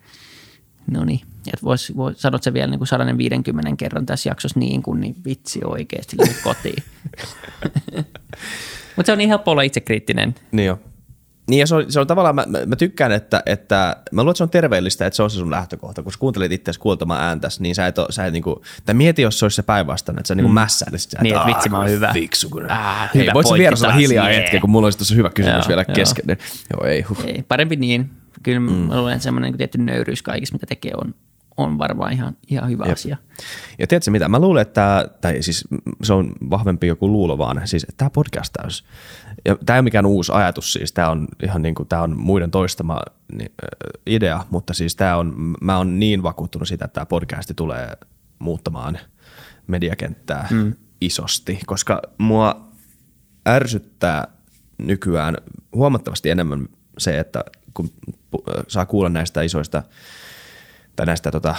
no 0.91 1.05
niin, 1.05 1.21
että 1.47 1.65
vois, 1.65 1.97
vois, 1.97 2.23
sanot 2.23 2.43
se 2.43 2.55
vielä 2.55 2.71
niin 2.71 2.79
kuin 2.79 2.89
150 2.89 3.77
kerran 3.77 4.07
tässä 4.07 4.31
jaksossa 4.31 4.61
niin 4.61 4.83
kuin, 4.83 5.01
niin 5.01 5.17
vitsi 5.25 5.61
oikeasti 5.65 6.17
kotiin. 6.45 6.83
mutta 8.97 9.07
se 9.07 9.13
on 9.13 9.19
niin 9.19 9.29
helppo 9.29 9.51
olla 9.51 9.63
itsekriittinen. 9.63 10.35
Niin 10.53 10.67
jo. 10.67 10.79
Niin 11.51 11.61
ja 11.61 11.67
se 11.67 11.75
on, 11.75 11.93
se 11.93 12.01
on 12.01 12.07
tavallaan, 12.07 12.35
mä, 12.35 12.45
mä, 12.67 12.77
tykkään, 12.77 13.13
että, 13.13 13.43
että 13.47 13.97
mä 14.13 14.23
luulen, 14.23 14.31
että 14.31 14.39
se 14.39 14.43
on 14.43 14.51
terveellistä, 14.51 15.07
että 15.07 15.17
se 15.17 15.23
on 15.23 15.31
se 15.31 15.37
sun 15.37 15.51
lähtökohta. 15.51 16.03
Kun 16.03 16.13
sä 16.13 16.19
kuuntelit 16.19 16.53
itse 16.53 16.73
kuultamaan 16.79 17.23
ääntäs, 17.23 17.61
niin 17.61 17.75
sä 17.75 17.87
et, 17.87 17.97
sä 18.11 18.27
et 18.27 18.33
niinku, 18.33 18.63
tai 18.87 18.95
mieti, 18.95 19.23
jos 19.23 19.39
se 19.39 19.45
olisi 19.45 19.57
se 19.57 19.63
päinvastainen, 19.63 20.21
että 20.21 20.29
sä 20.29 20.35
niinku 20.35 20.49
mm. 20.49 20.55
mässäilisit. 20.55 21.13
Niin, 21.21 21.35
että 21.35 21.47
vitsi 21.47 21.69
mä 21.69 21.79
oon 21.79 21.91
hyvä. 21.91 22.13
Fiksu, 22.13 22.51
kun 22.51 22.71
ah, 22.71 23.11
hei, 23.15 23.31
voit 23.35 23.47
sä 23.47 23.55
vieras 23.55 23.83
olla 23.83 23.95
hiljaa 23.95 24.29
yeah. 24.29 24.43
hetken, 24.43 24.61
kun 24.61 24.71
mulla 24.71 24.87
olisi 24.87 24.99
tuossa 24.99 25.15
hyvä 25.15 25.31
kysymys 25.31 25.65
joo, 25.65 25.69
vielä 25.69 25.85
joo. 25.89 25.95
kesken. 25.95 26.37
Joo, 26.71 26.87
ei, 26.87 27.03
huh. 27.03 27.25
ei. 27.27 27.45
Parempi 27.49 27.77
niin. 27.77 28.11
Kyllä 28.43 28.61
mm. 28.61 28.73
mä 28.73 28.97
luulen, 28.97 29.13
että 29.13 29.25
semmoinen 29.25 29.51
niin 29.51 29.59
tietty 29.59 29.79
nöyryys 29.79 30.23
kaikissa, 30.23 30.53
mitä 30.53 30.67
tekee, 30.67 30.93
on, 30.95 31.15
on 31.57 31.79
varmaan 31.79 32.13
ihan, 32.13 32.37
ihan 32.49 32.71
hyvä 32.71 32.85
Jep. 32.85 32.93
asia. 32.93 33.17
Ja 33.79 33.87
tiedätkö 33.87 34.11
mitä, 34.11 34.29
mä 34.29 34.39
luulen, 34.39 34.63
että, 34.63 35.09
tai 35.21 35.43
siis 35.43 35.69
se 36.03 36.13
on 36.13 36.33
vahvempi 36.51 36.87
joku 36.87 37.09
luulo 37.09 37.39
vaan, 37.39 37.61
siis 37.65 37.87
tämä 37.97 38.11
podcastaus, 38.11 38.85
ja 39.45 39.57
tämä 39.67 39.77
ei 39.77 39.79
ole 39.79 39.85
mikään 39.85 40.07
uusi 40.07 40.33
ajatus 40.33 40.73
siis, 40.73 40.93
tämä 40.93 41.11
on 41.11 41.29
ihan 41.43 41.63
niin 41.63 41.75
kuin, 41.75 41.89
tämä 41.89 42.03
on 42.03 42.19
muiden 42.19 42.51
toistama 42.51 43.01
idea, 44.07 44.45
mutta 44.51 44.75
siis 44.75 44.97
tämä 44.97 45.17
on, 45.17 45.55
mä 45.61 45.77
oon 45.77 45.99
niin 45.99 46.23
vakuuttunut 46.23 46.69
siitä, 46.69 46.85
että 46.85 46.95
tämä 46.95 47.07
podcasti 47.07 47.55
tulee 47.55 47.93
muuttamaan 48.39 48.99
mediakenttää 49.67 50.49
mm. 50.51 50.73
isosti, 51.01 51.61
koska 51.67 52.03
mua 52.19 52.71
ärsyttää 53.49 54.29
nykyään 54.79 55.37
huomattavasti 55.75 56.31
enemmän 56.31 56.69
se, 56.99 57.19
että 57.19 57.45
kun 57.75 57.91
saa 58.69 58.87
kuulla 58.87 59.09
näistä 59.09 59.43
isoista 59.43 59.83
tai 60.97 61.07
näistä 61.07 61.31
tota, 61.31 61.55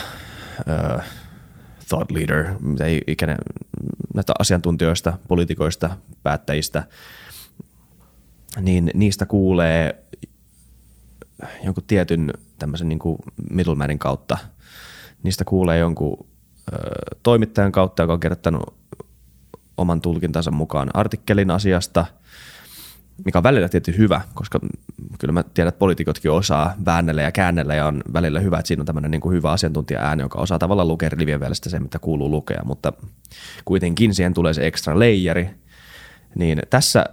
uh, 0.60 1.02
thought 1.90 2.12
leader, 2.12 2.46
mitä 2.60 2.84
ikinä, 3.08 3.38
näistä 4.14 4.34
asiantuntijoista, 4.40 5.18
poliitikoista, 5.28 5.98
päättäjistä, 6.24 6.84
niin 8.62 8.92
niistä 8.94 9.26
kuulee 9.26 10.04
jonkun 11.64 11.84
tietyn 11.88 12.34
tämmöisen 12.60 12.90
niin 12.90 13.00
kuin 13.00 13.18
middlemanin 13.52 14.00
kautta. 14.00 14.38
Niistä 15.24 15.46
kuulee 15.46 15.78
jonkun 15.78 16.28
ö, 16.74 16.78
toimittajan 17.24 17.72
kautta, 17.72 18.04
joka 18.04 18.14
on 18.14 18.20
kirjoittanut 18.20 18.74
oman 19.78 20.02
tulkintansa 20.02 20.52
mukaan 20.52 20.90
artikkelin 20.94 21.52
asiasta– 21.52 22.06
mikä 23.26 23.40
on 23.40 23.44
välillä 23.44 23.70
tietysti 23.70 24.02
hyvä, 24.02 24.22
koska 24.34 24.60
kyllä 25.20 25.32
mä 25.32 25.44
tiedän, 25.44 25.70
että 25.70 25.80
poliitikotkin 25.80 26.32
osaa 26.32 26.74
väännellä 26.86 27.22
ja 27.22 27.32
käännellä 27.32 27.76
ja 27.76 27.88
on 27.88 28.04
välillä 28.14 28.40
hyvä, 28.40 28.58
että 28.58 28.68
siinä 28.68 28.82
on 28.82 28.86
tämmöinen 28.86 29.12
niin 29.12 29.22
kuin 29.22 29.36
hyvä 29.36 29.52
asiantuntija 29.52 30.00
ääni, 30.00 30.24
joka 30.24 30.40
osaa 30.40 30.60
tavallaan 30.60 30.88
lukea 30.88 31.10
rivien 31.10 31.40
välistä 31.40 31.70
se, 31.70 31.80
mitä 31.80 32.00
kuuluu 32.00 32.32
lukea, 32.32 32.62
mutta 32.66 32.94
kuitenkin 33.66 34.14
siihen 34.14 34.34
tulee 34.34 34.54
se 34.54 34.68
extra 34.68 35.00
leijeri. 35.00 35.50
Niin 36.36 36.60
tässä 36.70 37.06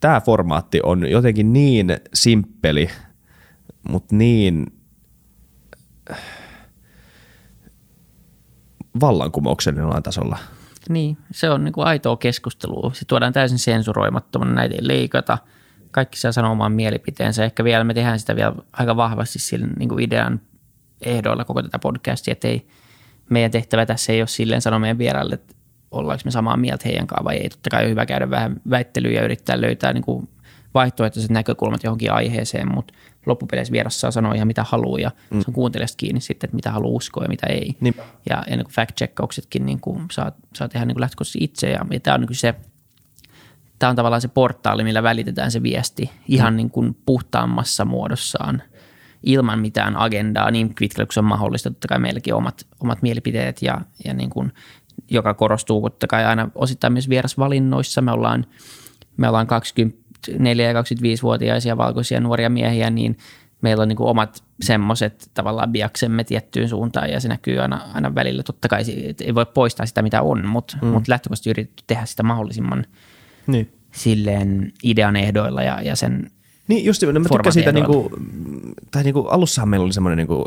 tämä 0.00 0.20
formaatti 0.20 0.80
on 0.82 1.10
jotenkin 1.10 1.52
niin 1.52 1.96
simppeli, 2.14 2.90
mutta 3.88 4.16
niin 4.16 4.66
vallankumouksellinen 9.00 10.02
tasolla– 10.02 10.38
niin, 10.88 11.18
se 11.30 11.50
on 11.50 11.64
niin 11.64 11.72
kuin 11.72 11.86
aitoa 11.86 12.16
keskustelua. 12.16 12.90
Se 12.94 13.04
tuodaan 13.04 13.32
täysin 13.32 13.58
sensuroimattomana, 13.58 14.54
näitä 14.54 14.74
ei 14.74 14.88
leikata. 14.88 15.38
Kaikki 15.90 16.18
saa 16.18 16.32
sanoa 16.32 16.50
oman 16.50 16.72
mielipiteensä. 16.72 17.44
Ehkä 17.44 17.64
vielä 17.64 17.84
me 17.84 17.94
tehdään 17.94 18.18
sitä 18.18 18.36
vielä 18.36 18.54
aika 18.72 18.96
vahvasti 18.96 19.38
sillä 19.38 19.66
niin 19.78 19.88
kuin 19.88 20.04
idean 20.04 20.40
ehdoilla 21.00 21.44
koko 21.44 21.62
tätä 21.62 21.78
podcastia, 21.78 22.32
että 22.32 22.48
ei, 22.48 22.68
meidän 23.30 23.50
tehtävä 23.50 23.86
tässä 23.86 24.12
ei 24.12 24.20
ole 24.20 24.28
silleen 24.28 24.62
sanoa 24.62 24.78
meidän 24.78 24.98
vieraille, 24.98 25.34
että 25.34 25.54
ollaanko 25.90 26.22
me 26.24 26.30
samaa 26.30 26.56
mieltä 26.56 26.82
heidän 26.84 27.06
kanssaan 27.06 27.24
vai 27.24 27.36
ei. 27.36 27.48
Totta 27.48 27.70
kai 27.70 27.84
on 27.84 27.90
hyvä 27.90 28.06
käydä 28.06 28.30
vähän 28.30 28.60
väittelyä 28.70 29.12
ja 29.12 29.24
yrittää 29.24 29.60
löytää 29.60 29.92
niin 29.92 30.04
kuin 30.04 30.28
vaihtoehtoiset 30.74 31.30
näkökulmat 31.30 31.84
johonkin 31.84 32.12
aiheeseen, 32.12 32.74
mutta 32.74 32.94
loppupeleissä 33.26 33.72
vieras 33.72 34.00
saa 34.00 34.10
sanoa 34.10 34.34
ihan 34.34 34.46
mitä 34.46 34.64
haluaa 34.68 35.00
ja 35.00 35.10
mm. 35.30 35.40
se 35.40 35.44
on 35.48 35.54
kuuntelijasta 35.54 35.96
kiinni 35.96 36.20
sitten, 36.20 36.48
että 36.48 36.54
mitä 36.56 36.70
haluaa 36.70 36.96
uskoa 36.96 37.24
ja 37.24 37.28
mitä 37.28 37.46
ei. 37.46 37.76
Niin. 37.80 37.94
Ja 38.30 38.42
ennen 38.46 38.66
kuin 38.66 38.74
fact-checkauksetkin 38.74 39.62
niin 39.62 39.80
kuin 39.80 40.04
saa, 40.12 40.32
saa 40.54 40.68
tehdä 40.68 40.86
niin 40.86 40.94
kuin 40.94 41.00
lähtökohtaisesti 41.00 41.44
itse 41.44 41.70
ja, 41.70 41.86
ja 41.90 42.00
tämä 42.00 42.14
on 42.14 42.20
niin 42.20 42.36
se, 42.36 42.54
tämä 43.78 43.90
on 43.90 43.96
tavallaan 43.96 44.22
se 44.22 44.28
portaali, 44.28 44.84
millä 44.84 45.02
välitetään 45.02 45.50
se 45.50 45.62
viesti 45.62 46.10
ihan 46.28 46.52
mm. 46.52 46.56
niin 46.56 46.70
kuin 46.70 46.96
puhtaammassa 47.06 47.84
muodossaan 47.84 48.62
ilman 49.22 49.58
mitään 49.58 49.96
agendaa 49.96 50.50
niin 50.50 50.74
pitkälle 50.78 51.06
kuin 51.06 51.14
se 51.14 51.20
on 51.20 51.24
mahdollista. 51.24 51.70
Totta 51.70 51.88
kai 51.88 51.98
meilläkin 51.98 52.34
omat, 52.34 52.66
omat 52.80 53.02
mielipiteet 53.02 53.62
ja, 53.62 53.80
ja 54.04 54.14
niin 54.14 54.30
kuin, 54.30 54.52
joka 55.10 55.34
korostuu 55.34 55.82
totta 55.82 56.06
kai 56.06 56.24
aina 56.24 56.50
osittain 56.54 56.92
myös 56.92 57.08
vierasvalinnoissa. 57.08 58.02
Me 58.02 58.12
ollaan, 58.12 58.46
me 59.16 59.28
ollaan 59.28 59.46
24 60.26 60.68
ja 60.68 60.82
25-vuotiaisia 60.82 61.76
valkoisia 61.76 62.20
nuoria 62.20 62.50
miehiä, 62.50 62.90
niin 62.90 63.16
meillä 63.62 63.82
on 63.82 63.88
niin 63.88 63.96
kuin 63.96 64.08
omat 64.08 64.44
semmoiset 64.62 65.30
tavallaan 65.34 65.72
biaksemme 65.72 66.24
tiettyyn 66.24 66.68
suuntaan 66.68 67.10
ja 67.10 67.20
se 67.20 67.28
näkyy 67.28 67.58
aina, 67.58 67.80
aina 67.94 68.14
välillä. 68.14 68.42
Totta 68.42 68.68
kai 68.68 68.82
ei 69.20 69.34
voi 69.34 69.46
poistaa 69.46 69.86
sitä, 69.86 70.02
mitä 70.02 70.22
on, 70.22 70.46
mutta, 70.46 70.76
mm. 70.82 70.88
mutta 70.88 71.12
lähtökohtaisesti 71.12 71.50
yritetty 71.50 71.84
tehdä 71.86 72.04
sitä 72.04 72.22
mahdollisimman 72.22 72.86
niin. 73.46 73.72
silleen 73.92 74.72
idean 74.82 75.16
ehdoilla 75.16 75.62
ja, 75.62 75.82
ja 75.82 75.96
sen 75.96 76.30
Niin 76.68 76.84
just, 76.84 77.02
mä 77.02 77.28
tykkään 77.28 77.52
siitä, 77.52 77.72
niinku, 77.72 78.10
tai 78.90 79.02
niinku, 79.02 79.20
alussahan 79.20 79.68
meillä 79.68 79.84
oli 79.84 79.92
semmoinen 79.92 80.16
niinku, 80.16 80.44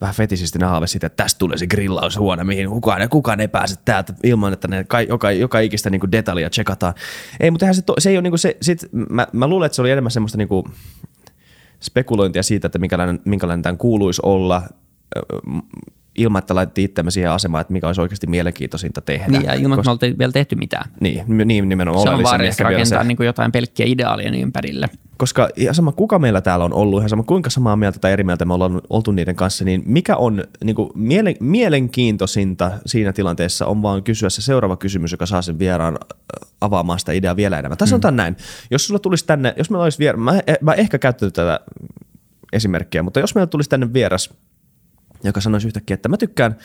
vähän 0.00 0.14
fetisistinen 0.14 0.68
haave 0.68 0.86
siitä, 0.86 1.06
että 1.06 1.22
tästä 1.22 1.38
tulee 1.38 1.58
se 1.58 1.66
grillaushuone, 1.66 2.44
mihin 2.44 2.68
kukaan, 2.68 3.08
kukaan 3.08 3.40
ei 3.40 3.48
pääse 3.48 3.76
täältä 3.84 4.14
ilman, 4.22 4.52
että 4.52 4.68
ne 4.68 4.86
joka, 5.08 5.30
joka 5.30 5.60
ikistä 5.60 5.90
niinku 5.90 6.12
detaljia 6.12 6.50
tsekataan. 6.50 6.94
Ei, 7.40 7.50
mutta 7.50 7.72
se, 7.72 7.82
se 7.98 8.10
ei 8.10 8.16
ole 8.16 8.22
niinku 8.22 8.36
se, 8.36 8.56
sit, 8.62 8.88
mä, 8.92 9.26
mä 9.32 9.46
luulen, 9.46 9.66
että 9.66 9.76
se 9.76 9.82
oli 9.82 9.90
enemmän 9.90 10.10
semmoista 10.10 10.38
niinku, 10.38 10.68
spekulointia 11.80 12.42
siitä, 12.42 12.66
että 12.66 12.78
minkälainen, 12.78 13.20
minkälainen 13.24 13.62
tämän 13.62 13.78
kuuluisi 13.78 14.20
olla 14.24 14.62
ilman, 16.14 16.38
että 16.38 16.54
laitettiin 16.54 16.84
itsemme 16.84 17.10
siihen 17.10 17.30
asemaan, 17.30 17.60
että 17.60 17.72
mikä 17.72 17.86
olisi 17.86 18.00
oikeasti 18.00 18.26
mielenkiintoisinta 18.26 19.00
tehdä. 19.00 19.26
Niin, 19.28 19.44
ja 19.44 19.54
ilman, 19.54 19.78
että 19.78 19.88
me 19.88 19.92
oltiin 19.92 20.18
vielä 20.18 20.32
tehty 20.32 20.56
mitään. 20.56 20.90
Niin, 21.00 21.24
niin 21.44 21.68
nimenomaan. 21.68 22.02
Se 22.02 22.10
on 22.10 22.22
vaan 22.22 22.40
rakentaa 22.40 23.02
se. 23.02 23.08
niin 23.08 23.16
kuin 23.16 23.26
jotain 23.26 23.52
pelkkiä 23.52 23.86
ideaalien 23.86 24.34
ympärille. 24.34 24.90
Koska 25.16 25.48
ihan 25.56 25.74
sama 25.74 25.92
kuka 25.92 26.18
meillä 26.18 26.40
täällä 26.40 26.64
on 26.64 26.72
ollut, 26.72 27.00
ihan 27.00 27.08
sama 27.08 27.22
kuinka 27.22 27.50
samaa 27.50 27.76
mieltä 27.76 27.98
tai 27.98 28.12
eri 28.12 28.24
mieltä 28.24 28.44
me 28.44 28.54
ollaan 28.54 28.80
oltu 28.90 29.12
niiden 29.12 29.36
kanssa, 29.36 29.64
niin 29.64 29.82
mikä 29.86 30.16
on 30.16 30.44
niin 30.64 30.76
kuin 30.76 30.90
mielen, 30.94 31.36
mielenkiintoisinta 31.40 32.72
siinä 32.86 33.12
tilanteessa 33.12 33.66
on 33.66 33.82
vaan 33.82 34.02
kysyä 34.02 34.30
se 34.30 34.42
seuraava 34.42 34.76
kysymys, 34.76 35.12
joka 35.12 35.26
saa 35.26 35.42
sen 35.42 35.58
vieraan 35.58 35.98
avaamaan 36.60 36.98
sitä 36.98 37.12
ideaa 37.12 37.36
vielä 37.36 37.58
enemmän. 37.58 37.78
Tai 37.78 37.88
sanotaan 37.88 38.14
mm. 38.14 38.16
näin, 38.16 38.36
jos 38.70 38.86
sulla 38.86 38.98
tulisi 38.98 39.26
tänne, 39.26 39.54
jos 39.56 39.70
meillä 39.70 39.84
olisi 39.84 39.98
vieraan, 39.98 40.22
mä, 40.22 40.40
mä 40.60 40.72
ehkä 40.72 40.98
käyttänyt 40.98 41.34
tätä 41.34 41.60
esimerkkiä, 42.52 43.02
mutta 43.02 43.20
jos 43.20 43.34
meillä 43.34 43.46
tulisi 43.46 43.70
tänne 43.70 43.92
vieras– 43.92 44.30
joka 45.24 45.40
sanoisi 45.40 45.66
yhtäkkiä, 45.66 45.94
että 45.94 46.08
mä 46.08 46.16
tykkään, 46.16 46.56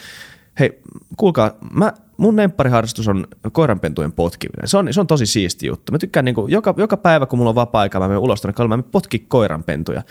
hei, 0.59 0.81
kuulkaa, 1.17 1.51
mä, 1.71 1.93
mun 2.17 2.35
lemppariharrastus 2.35 3.07
on 3.07 3.27
koiranpentujen 3.51 4.11
potkiminen. 4.11 4.67
Se 4.67 4.77
on, 4.77 4.93
se 4.93 4.99
on 4.99 5.07
tosi 5.07 5.25
siisti 5.25 5.67
juttu. 5.67 5.91
Mä 5.91 5.97
tykkään 5.97 6.25
niin 6.25 6.35
kuin, 6.35 6.51
joka, 6.51 6.73
joka 6.77 6.97
päivä, 6.97 7.25
kun 7.25 7.39
mulla 7.39 7.49
on 7.49 7.55
vapaa-aika, 7.55 7.99
mä 7.99 8.07
menen 8.07 8.21
ulos 8.21 8.41
tuonne 8.41 8.53
kalmaan, 8.53 8.79
mä 8.79 8.83
potkin 8.91 9.25
koiranpentuja. 9.27 10.01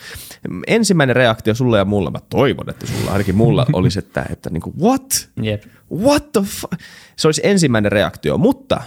Ensimmäinen 0.67 1.15
reaktio 1.15 1.55
sulle 1.55 1.77
ja 1.77 1.85
mulla, 1.85 2.11
mä 2.11 2.19
toivon, 2.29 2.69
että 2.69 2.87
sulla 2.87 3.11
ainakin 3.11 3.35
mulla 3.35 3.65
olisi, 3.73 3.99
että, 3.99 4.25
että 4.29 4.49
niin 4.49 4.61
kuin, 4.61 4.75
what? 4.81 5.29
Yep. 5.45 5.63
What 5.93 6.31
the 6.31 6.41
fuck? 6.41 6.81
Se 7.15 7.27
olisi 7.27 7.41
ensimmäinen 7.43 7.91
reaktio, 7.91 8.37
mutta 8.37 8.81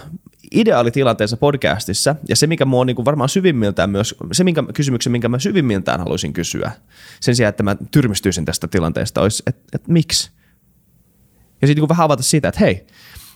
ideaalitilanteessa 0.53 1.37
podcastissa, 1.37 2.15
ja 2.29 2.35
se, 2.35 2.47
mikä 2.47 2.65
mua 2.65 2.81
on 2.81 2.87
niin 2.87 2.95
kuin 2.95 3.05
varmaan 3.05 3.29
syvimmiltään 3.29 3.89
myös, 3.89 4.15
se 4.31 4.43
minkä, 4.43 4.63
kysymyksen, 4.73 5.11
minkä 5.11 5.29
mä 5.29 5.39
syvimmiltään 5.39 5.99
haluaisin 5.99 6.33
kysyä, 6.33 6.71
sen 7.19 7.35
sijaan, 7.35 7.49
että 7.49 7.63
mä 7.63 7.75
tyrmistyisin 7.91 8.45
tästä 8.45 8.67
tilanteesta, 8.67 9.21
olisi, 9.21 9.43
että, 9.47 9.61
että 9.73 9.91
miksi? 9.91 10.31
Ja 11.61 11.67
sitten 11.67 11.81
niin 11.81 11.89
vähän 11.89 12.05
avata 12.05 12.23
siitä, 12.23 12.47
että 12.47 12.59
hei, 12.59 12.85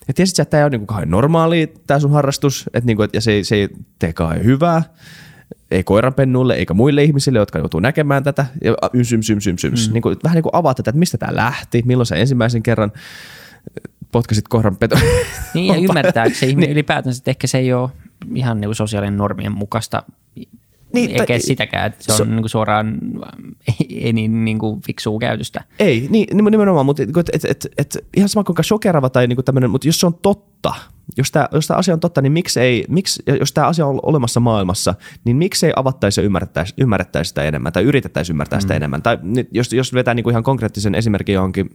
ja 0.07 0.13
tiesit 0.13 0.39
että 0.39 0.51
tämä 0.51 0.65
on 0.65 0.71
niin 0.71 0.87
kuin 0.87 1.09
normaali 1.11 1.73
tämä 1.87 1.99
sun 1.99 2.11
harrastus, 2.11 2.65
että 2.73 2.85
niin 2.85 2.97
kuin, 2.97 3.09
ja 3.13 3.21
se, 3.21 3.43
se 3.43 3.55
ei 3.55 3.69
tee 3.99 4.13
kauhean 4.13 4.43
hyvää, 4.43 4.83
ei 5.71 5.83
koiranpennuille 5.83 6.53
eikä 6.53 6.73
muille 6.73 7.03
ihmisille, 7.03 7.39
jotka 7.39 7.59
joutuu 7.59 7.79
näkemään 7.79 8.23
tätä, 8.23 8.45
ja 8.63 8.75
yms, 8.93 9.13
yms, 9.13 9.29
yms, 9.29 9.47
yms, 9.47 9.63
Mm. 9.87 9.93
Niin 9.93 10.01
kuin, 10.01 10.17
vähän 10.23 10.35
niin 10.35 10.43
kuin 10.43 10.55
avaa 10.55 10.73
tätä, 10.73 10.89
että 10.89 10.99
mistä 10.99 11.17
tämä 11.17 11.35
lähti, 11.35 11.83
milloin 11.85 12.07
se 12.07 12.21
ensimmäisen 12.21 12.63
kerran 12.63 12.91
potkasit 14.11 14.47
kohdan 14.47 14.77
peto. 14.77 14.95
Niin 15.53 15.73
ja 15.73 15.75
ymmärtääkö 15.89 16.35
se 16.35 16.45
ihminen 16.45 16.67
niin. 16.67 16.73
ylipäätänsä, 16.73 17.19
että 17.19 17.31
ehkä 17.31 17.47
se 17.47 17.57
ei 17.57 17.73
ole 17.73 17.89
ihan 18.35 18.61
niin 18.61 18.75
sosiaalinen 18.75 19.17
normien 19.17 19.51
mukaista 19.51 20.03
niin, 20.93 21.11
eikä 21.11 21.25
tai, 21.25 21.39
sitäkään, 21.39 21.87
että 21.87 22.03
se 22.03 22.11
on 22.11 22.17
so, 22.17 22.23
niin 22.23 22.41
kuin 22.41 22.49
suoraan 22.49 22.97
ei 23.89 24.13
niin, 24.13 24.45
niin 24.45 24.59
kuin 24.59 24.81
fiksua 24.81 25.19
käytöstä. 25.19 25.63
Ei, 25.79 26.07
niin, 26.09 26.37
nimenomaan, 26.37 26.85
mutta 26.85 27.03
et, 27.03 27.29
et, 27.33 27.45
et, 27.45 27.67
et, 27.77 27.97
ihan 28.17 28.29
sama 28.29 28.43
kuinka 28.43 28.63
shokerava 28.63 29.09
tai 29.09 29.27
niin 29.27 29.45
tämmöinen, 29.45 29.69
mutta 29.69 29.87
jos 29.87 29.99
se 29.99 30.05
on 30.05 30.13
totta, 30.13 30.73
jos 31.17 31.31
tämä, 31.31 31.47
jos 31.51 31.67
tämä 31.67 31.77
asia 31.77 31.93
on 31.93 31.99
totta, 31.99 32.21
niin 32.21 32.31
miksi 32.31 32.59
ei, 32.59 32.85
miksi, 32.89 33.23
jos 33.39 33.53
tämä 33.53 33.67
asia 33.67 33.85
on 33.85 33.99
olemassa 34.03 34.39
maailmassa, 34.39 34.95
niin 35.23 35.37
miksi 35.37 35.65
ei 35.65 35.73
avattaisi 35.75 36.21
ja 36.21 36.25
ymmärrettäisi, 36.25 36.73
ymmärrettäisi 36.77 37.29
sitä 37.29 37.43
enemmän 37.43 37.73
tai 37.73 37.83
yritettäisi 37.83 38.31
ymmärtää 38.31 38.59
sitä 38.59 38.73
mm. 38.73 38.77
enemmän. 38.77 39.01
Tai 39.01 39.17
jos, 39.51 39.73
jos 39.73 39.93
vetää 39.93 40.13
niin 40.13 40.23
kuin 40.23 40.31
ihan 40.31 40.43
konkreettisen 40.43 40.95
esimerkin 40.95 41.33
johonkin 41.33 41.69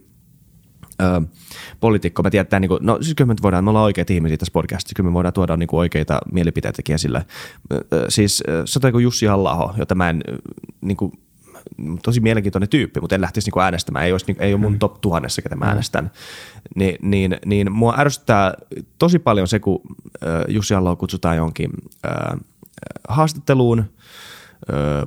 poliitikko, 1.79 2.23
me 2.23 2.29
tiedetään, 2.29 2.61
niin 2.61 2.69
kuin, 2.69 2.79
no 2.81 2.97
siis 3.01 3.15
kyllä 3.15 3.27
me 3.27 3.35
voidaan, 3.41 3.63
me 3.63 3.69
ollaan 3.69 3.85
oikeita 3.85 4.13
ihmisiä 4.13 4.37
tässä 4.37 4.51
podcastissa, 4.51 4.95
kyllä 4.95 5.09
me 5.09 5.13
voidaan 5.13 5.33
tuoda 5.33 5.57
niin 5.57 5.67
kuin 5.67 5.79
oikeita 5.79 6.19
mielipiteitäkin 6.31 6.95
esille. 6.95 7.25
Siis 8.09 8.43
se 8.65 8.79
on 8.93 9.03
Jussi 9.03 9.25
halla 9.25 9.73
jota 9.77 9.95
mä 9.95 10.09
en 10.09 10.23
niin 10.81 10.97
kuin, 10.97 11.11
tosi 12.03 12.19
mielenkiintoinen 12.19 12.69
tyyppi, 12.69 12.99
mutta 12.99 13.15
en 13.15 13.21
lähtisi 13.21 13.51
niin 13.55 13.63
äänestämään, 13.63 14.05
ei, 14.05 14.11
olisi, 14.11 14.25
niin, 14.27 14.41
ei 14.41 14.53
ole 14.53 14.61
mun 14.61 14.71
mm. 14.71 14.79
top 14.79 15.01
tuhannessa, 15.01 15.41
ketä 15.41 15.55
mä 15.55 15.65
mm. 15.65 15.69
äänestän. 15.69 16.11
Ni, 16.75 16.95
niin, 17.01 17.37
niin 17.45 17.71
mua 17.71 17.95
ärsyttää 17.97 18.53
tosi 18.99 19.19
paljon 19.19 19.47
se, 19.47 19.59
kun 19.59 19.81
Jussi 20.47 20.73
halla 20.73 20.95
kutsutaan 20.95 21.35
johonkin 21.35 21.71
äh, 22.05 22.39
haastatteluun. 23.09 23.79
Äh, 23.79 23.85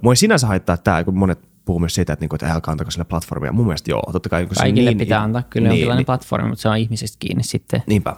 mua 0.03 0.13
ei 0.13 0.17
sinänsä 0.17 0.47
haittaa 0.47 0.77
tämä, 0.77 1.05
kun 1.05 1.19
monet 1.19 1.39
puhuu 1.67 1.81
myös 1.81 1.95
siitä, 1.95 2.13
että, 2.13 2.23
niin 2.23 2.29
kuin, 2.29 2.37
että 2.37 2.55
älkää 2.55 2.73
antako 2.73 2.91
sille 2.91 3.05
platformia. 3.05 3.53
Mun 3.53 3.67
mielestä 3.67 3.91
joo, 3.91 4.03
totta 4.13 4.29
kai. 4.29 4.47
Kun 4.47 4.57
Kaikille 4.59 4.91
niin, 4.91 4.99
pitää 4.99 5.23
antaa 5.23 5.43
kyllä 5.43 5.69
niin, 5.69 5.71
jonkinlainen 5.71 6.01
niin, 6.01 6.07
platformi, 6.07 6.49
mutta 6.49 6.63
se 6.63 6.69
on 6.69 6.77
ihmisistä 6.77 7.17
kiinni 7.19 7.43
sitten. 7.43 7.83
Niinpä, 7.87 8.17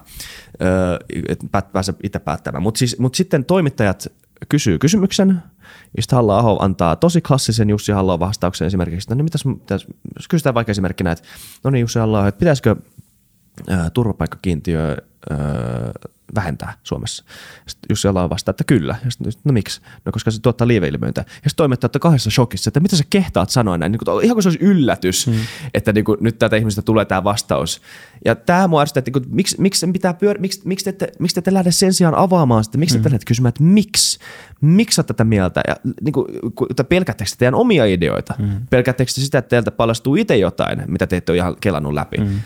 öö, 0.63 0.99
että 1.29 1.63
pääsee 1.73 1.95
itse 2.03 2.19
päättämään. 2.19 2.63
Mutta 2.63 2.79
siis, 2.79 2.99
mut 2.99 3.15
sitten 3.15 3.45
toimittajat 3.45 4.07
kysyy 4.49 4.79
kysymyksen, 4.79 5.43
ja 5.97 6.03
sitten 6.03 6.17
halla 6.17 6.57
antaa 6.61 6.97
tosi 6.97 7.21
klassisen 7.21 7.71
Jussi 7.71 7.93
halla 7.93 8.21
vastauksen 8.21 8.67
esimerkiksi, 8.67 9.11
no 9.11 9.15
niin 9.15 9.25
mitäs, 9.25 9.45
mitäs 9.45 9.87
kysytään 10.29 10.55
vaikka 10.55 10.71
esimerkkinä, 10.71 11.13
että 11.13 11.25
no 11.65 11.71
niin 11.71 11.81
Jussi 11.81 11.99
halla 11.99 12.29
että 12.29 12.39
pitäisikö 12.39 12.77
turvapaikkakiintiö 13.95 14.97
ää, 15.31 15.39
vähentää 16.35 16.73
Suomessa. 16.83 17.25
Sitten 17.67 17.87
Jussi 17.89 18.09
Alaa 18.09 18.31
vastaa, 18.31 18.51
että 18.51 18.65
kyllä. 18.65 18.97
Ja 19.05 19.11
sitten, 19.11 19.33
no 19.45 19.53
miksi? 19.53 19.81
No 20.05 20.13
koska 20.13 20.31
se 20.31 20.41
tuottaa 20.41 20.69
lieveilmiöitä. 20.69 21.21
Ja 21.21 21.25
sitten 21.27 21.57
toimittajat 21.57 21.97
on 21.97 22.01
kahdessa 22.01 22.31
shokissa, 22.31 22.69
että 22.69 22.81
mitä 22.81 22.97
sä 22.97 23.05
kehtaat 23.11 23.51
sanoa 23.51 23.79
näin. 23.79 23.93
Niin 23.93 24.01
kuin, 24.05 24.25
ihan 24.25 24.35
kuin 24.35 24.43
se 24.43 24.49
olisi 24.49 24.65
yllätys, 24.65 25.27
hmm. 25.27 25.37
että 25.75 25.93
niin 25.93 26.05
kuin, 26.05 26.19
nyt 26.21 26.39
täältä 26.39 26.57
ihmisestä 26.57 26.83
tulee 26.83 27.05
tämä 27.05 27.25
vastaus. 27.25 27.83
Ja 28.25 28.35
tämä 28.35 28.69
mua 28.69 28.81
ärsyttää, 28.81 28.99
että 28.99 29.09
niin 29.09 29.23
kuin, 29.23 29.37
miksi, 29.37 29.61
miksi, 29.61 29.87
pitää 29.87 30.13
pyör- 30.13 30.41
miksi, 30.41 30.61
miksi, 30.65 30.85
te 30.85 30.91
ette, 30.91 31.13
miksi 31.19 31.35
te 31.35 31.39
ette 31.39 31.53
lähde 31.53 31.71
sen 31.71 31.95
sijaan 31.95 32.15
avaamaan 32.15 32.65
sitä? 32.65 32.79
Miksi 32.79 32.99
te 32.99 33.09
ette 33.09 33.27
kysymään, 33.27 33.49
että 33.49 33.63
miksi? 33.63 34.19
Miksi 34.61 35.03
tätä 35.03 35.25
mieltä? 35.25 35.61
Ja 35.69 35.77
niin 36.01 36.13
kuin, 36.13 36.27
pelkäättekö 36.89 37.31
teidän 37.39 37.55
omia 37.55 37.85
ideoita? 37.85 38.35
Hmm. 38.39 38.67
Pelkäättekö 38.71 39.11
sitä, 39.11 39.39
että 39.39 39.49
teiltä 39.49 39.71
paljastuu 39.71 40.17
itse 40.17 40.37
jotain, 40.37 40.83
mitä 40.87 41.07
te 41.07 41.17
ette 41.17 41.33
ole 41.33 41.37
ihan 41.37 41.57
kelannut 41.61 41.95
läpi? 41.95 42.17
Hmm 42.17 42.41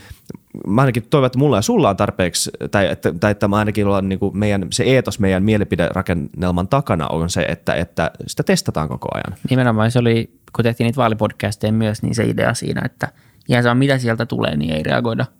mä 0.67 0.81
ainakin 0.81 1.03
toivon, 1.09 1.25
että 1.25 1.39
mulla 1.39 1.57
ja 1.57 1.61
sulla 1.61 1.89
on 1.89 1.97
tarpeeksi, 1.97 2.51
tai 2.71 2.87
että, 2.87 3.13
tai 3.19 3.31
että 3.31 3.47
mä 3.47 3.55
ainakin 3.57 3.87
ollaan 3.87 4.09
niin 4.09 4.19
meidän, 4.33 4.67
se 4.71 4.83
eetos 4.83 5.19
meidän 5.19 5.43
mielipiderakennelman 5.43 6.67
takana 6.67 7.07
on 7.07 7.29
se, 7.29 7.41
että, 7.41 7.73
että 7.73 8.11
sitä 8.27 8.43
testataan 8.43 8.87
koko 8.89 9.07
ajan. 9.13 9.37
Nimenomaan 9.49 9.91
se 9.91 9.99
oli, 9.99 10.31
kun 10.55 10.63
tehtiin 10.63 10.85
niitä 10.85 10.97
vaalipodcasteja 10.97 11.73
myös, 11.73 12.03
niin 12.03 12.15
se 12.15 12.23
idea 12.23 12.53
siinä, 12.53 12.81
että 12.85 13.07
ihan 13.49 13.63
saa 13.63 13.75
mitä 13.75 13.97
sieltä 13.97 14.25
tulee, 14.25 14.57
niin 14.57 14.73
ei 14.73 14.83
reagoida– 14.83 15.25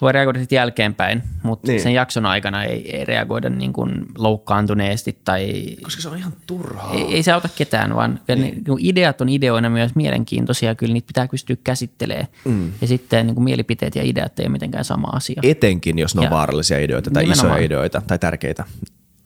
voi 0.00 0.12
reagoida 0.12 0.38
sitten 0.38 0.56
jälkeenpäin, 0.56 1.22
mutta 1.42 1.72
niin. 1.72 1.80
sen 1.80 1.94
jakson 1.94 2.26
aikana 2.26 2.64
ei, 2.64 2.96
ei 2.96 3.04
reagoida 3.04 3.50
niin 3.50 3.72
kuin 3.72 4.06
loukkaantuneesti 4.18 5.18
tai... 5.24 5.76
Koska 5.82 6.02
se 6.02 6.08
on 6.08 6.18
ihan 6.18 6.32
turhaa. 6.46 6.94
Ei, 6.94 7.14
ei 7.14 7.22
se 7.22 7.32
auta 7.32 7.48
ketään, 7.56 7.94
vaan 7.94 8.20
niin. 8.28 8.40
Niin 8.40 8.64
ideat 8.78 9.20
on 9.20 9.28
ideoina 9.28 9.70
myös 9.70 9.94
mielenkiintoisia, 9.94 10.74
kyllä 10.74 10.92
niitä 10.92 11.06
pitää 11.06 11.28
pystyä 11.28 11.56
käsittelemään. 11.64 12.26
Mm. 12.44 12.72
Ja 12.80 12.86
sitten 12.86 13.26
niin 13.26 13.34
kuin 13.34 13.44
mielipiteet 13.44 13.96
ja 13.96 14.02
ideat 14.02 14.38
ei 14.38 14.44
ole 14.44 14.52
mitenkään 14.52 14.84
sama 14.84 15.08
asia. 15.12 15.40
Etenkin, 15.42 15.98
jos 15.98 16.14
ne 16.14 16.18
on 16.18 16.24
ja 16.24 16.30
vaarallisia 16.30 16.78
ideoita 16.78 17.10
tai 17.10 17.22
nimenomaan. 17.22 17.52
isoja 17.52 17.66
ideoita 17.66 18.02
tai 18.06 18.18
tärkeitä. 18.18 18.64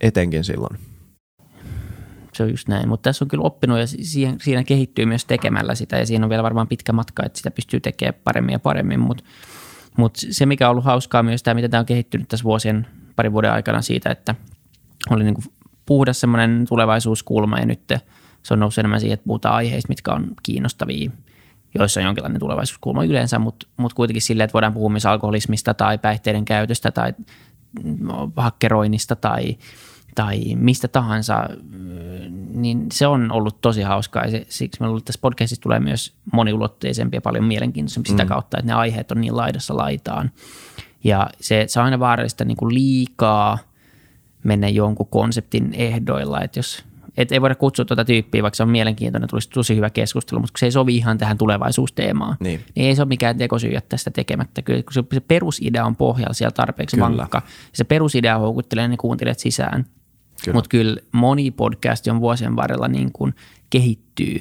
Etenkin 0.00 0.45
silloin. 0.45 0.79
Se 2.33 2.43
on 2.43 2.50
just 2.50 2.69
näin, 2.69 2.89
mutta 2.89 3.09
tässä 3.09 3.25
on 3.25 3.29
kyllä 3.29 3.45
oppinut 3.45 3.79
ja 3.79 3.87
siinä, 3.87 4.37
siinä 4.41 4.65
kehittyy 4.65 5.07
myös 5.07 5.25
tekemällä 5.25 5.75
sitä 5.75 5.99
ja 5.99 6.07
siinä 6.07 6.27
on 6.27 6.31
vielä 6.31 6.43
varmaan 6.43 6.69
pitkä 6.69 6.93
matka, 6.93 7.23
että 7.27 7.37
sitä 7.37 7.50
pystyy 7.50 7.81
tekemään 7.81 8.21
paremmin 8.25 8.53
ja 8.53 8.59
paremmin, 8.59 9.00
mutta– 9.00 9.25
mutta 9.97 10.20
se, 10.30 10.47
mikä 10.47 10.68
on 10.68 10.70
ollut 10.70 10.85
hauskaa 10.85 11.23
myös 11.23 11.42
tämä, 11.42 11.54
miten 11.54 11.70
tämä 11.70 11.78
on 11.78 11.87
kehittynyt 11.87 12.28
tässä 12.28 12.44
vuosien 12.44 12.87
parin 13.16 13.32
vuoden 13.32 13.52
aikana 13.52 13.82
siitä, 13.82 14.11
että 14.11 14.35
oli 15.11 15.25
niin 15.25 15.35
kuin 15.35 15.44
puhdas 15.87 16.20
semmoinen 16.20 16.66
tulevaisuuskulma 16.68 17.59
ja 17.59 17.66
nyt 17.66 17.80
se 18.42 18.54
on 18.54 18.61
noussut 18.61 18.78
enemmän 18.78 19.00
siihen, 19.00 19.14
että 19.14 19.26
puhutaan 19.26 19.54
aiheista, 19.54 19.88
mitkä 19.88 20.12
on 20.12 20.30
kiinnostavia, 20.42 21.11
joissa 21.78 22.00
on 22.00 22.06
jonkinlainen 22.06 22.40
tulevaisuuskulma 22.40 23.04
yleensä, 23.04 23.38
mutta, 23.38 23.66
mutta 23.76 23.97
kuitenkin 23.97 24.23
silleen, 24.23 24.44
että 24.44 24.52
voidaan 24.52 24.73
puhua 24.73 24.90
myös 24.90 25.06
alkoholismista 25.06 25.75
tai 25.75 25.99
päihteiden 25.99 26.44
käytöstä 26.44 26.90
tai 26.90 27.14
hakkeroinnista 28.37 29.16
tai 29.16 29.56
tai 30.14 30.54
mistä 30.54 30.88
tahansa, 30.88 31.49
niin 32.54 32.87
se 32.92 33.07
on 33.07 33.33
ollut 33.33 33.61
tosi 33.61 33.83
hauskaa. 33.83 34.25
Ja 34.25 34.40
siksi 34.49 34.80
mä 34.80 34.87
luulen, 34.87 34.99
että 34.99 35.07
tässä 35.07 35.21
podcastissa 35.21 35.62
tulee 35.62 35.80
myös 35.80 36.14
moniulotteisempi 36.33 37.16
ja 37.16 37.21
paljon 37.21 37.45
mielenkiintoisempi 37.45 38.09
mm. 38.09 38.12
sitä 38.12 38.25
kautta, 38.25 38.59
että 38.59 38.73
ne 38.73 38.78
aiheet 38.78 39.11
on 39.11 39.21
niin 39.21 39.37
laidassa 39.37 39.76
laitaan. 39.76 40.30
Ja 41.04 41.30
se, 41.40 41.64
se 41.69 41.80
on 41.80 41.85
aina 41.85 41.99
vaarallista 41.99 42.45
niin 42.45 42.57
kuin 42.57 42.75
liikaa 42.75 43.59
mennä 44.45 44.69
jonkun 44.69 45.07
konseptin 45.07 45.75
ehdoilla, 45.75 46.40
että 46.40 46.59
jos 46.59 46.85
et 47.16 47.33
ei 47.33 47.40
voida 47.40 47.54
kutsua 47.54 47.85
tuota 47.85 48.04
tyyppiä, 48.04 48.42
vaikka 48.42 48.57
se 48.57 48.62
on 48.62 48.69
mielenkiintoinen, 48.69 49.28
tulisi 49.28 49.50
tosi 49.50 49.76
hyvä 49.76 49.90
keskustelu, 49.90 50.40
mutta 50.40 50.52
kun 50.52 50.59
se 50.59 50.66
ei 50.66 50.73
sovi 50.73 50.97
ihan 50.97 51.19
tähän 51.19 51.38
tulevaisuusteemaan, 51.38 52.37
niin, 52.40 52.61
niin 52.75 52.87
ei 52.87 52.95
se 52.95 53.02
ole 53.02 53.09
mikään 53.09 53.38
tekosyy 53.38 53.73
tästä 53.88 54.11
tekemättä. 54.11 54.62
Kyllä 54.62 54.83
kun 54.83 54.92
se, 54.92 55.04
se 55.12 55.21
perusidea 55.21 55.87
on 55.87 55.97
pohjalla 55.97 56.35
siellä 56.35 56.52
tarpeeksi 56.52 56.97
kyllä. 56.97 57.16
vankka, 57.16 57.42
se 57.73 57.85
perusidea 57.85 58.38
houkuttelee 58.38 58.88
ne 58.88 58.97
kuuntelijat 58.97 59.38
sisään. 59.38 59.87
Mutta 60.52 60.68
kyllä 60.68 60.97
moni 61.12 61.50
podcast 61.50 62.06
on 62.06 62.20
vuosien 62.20 62.56
varrella 62.56 62.88
niin 62.88 63.12
kuin 63.12 63.35
kehittyy 63.70 64.40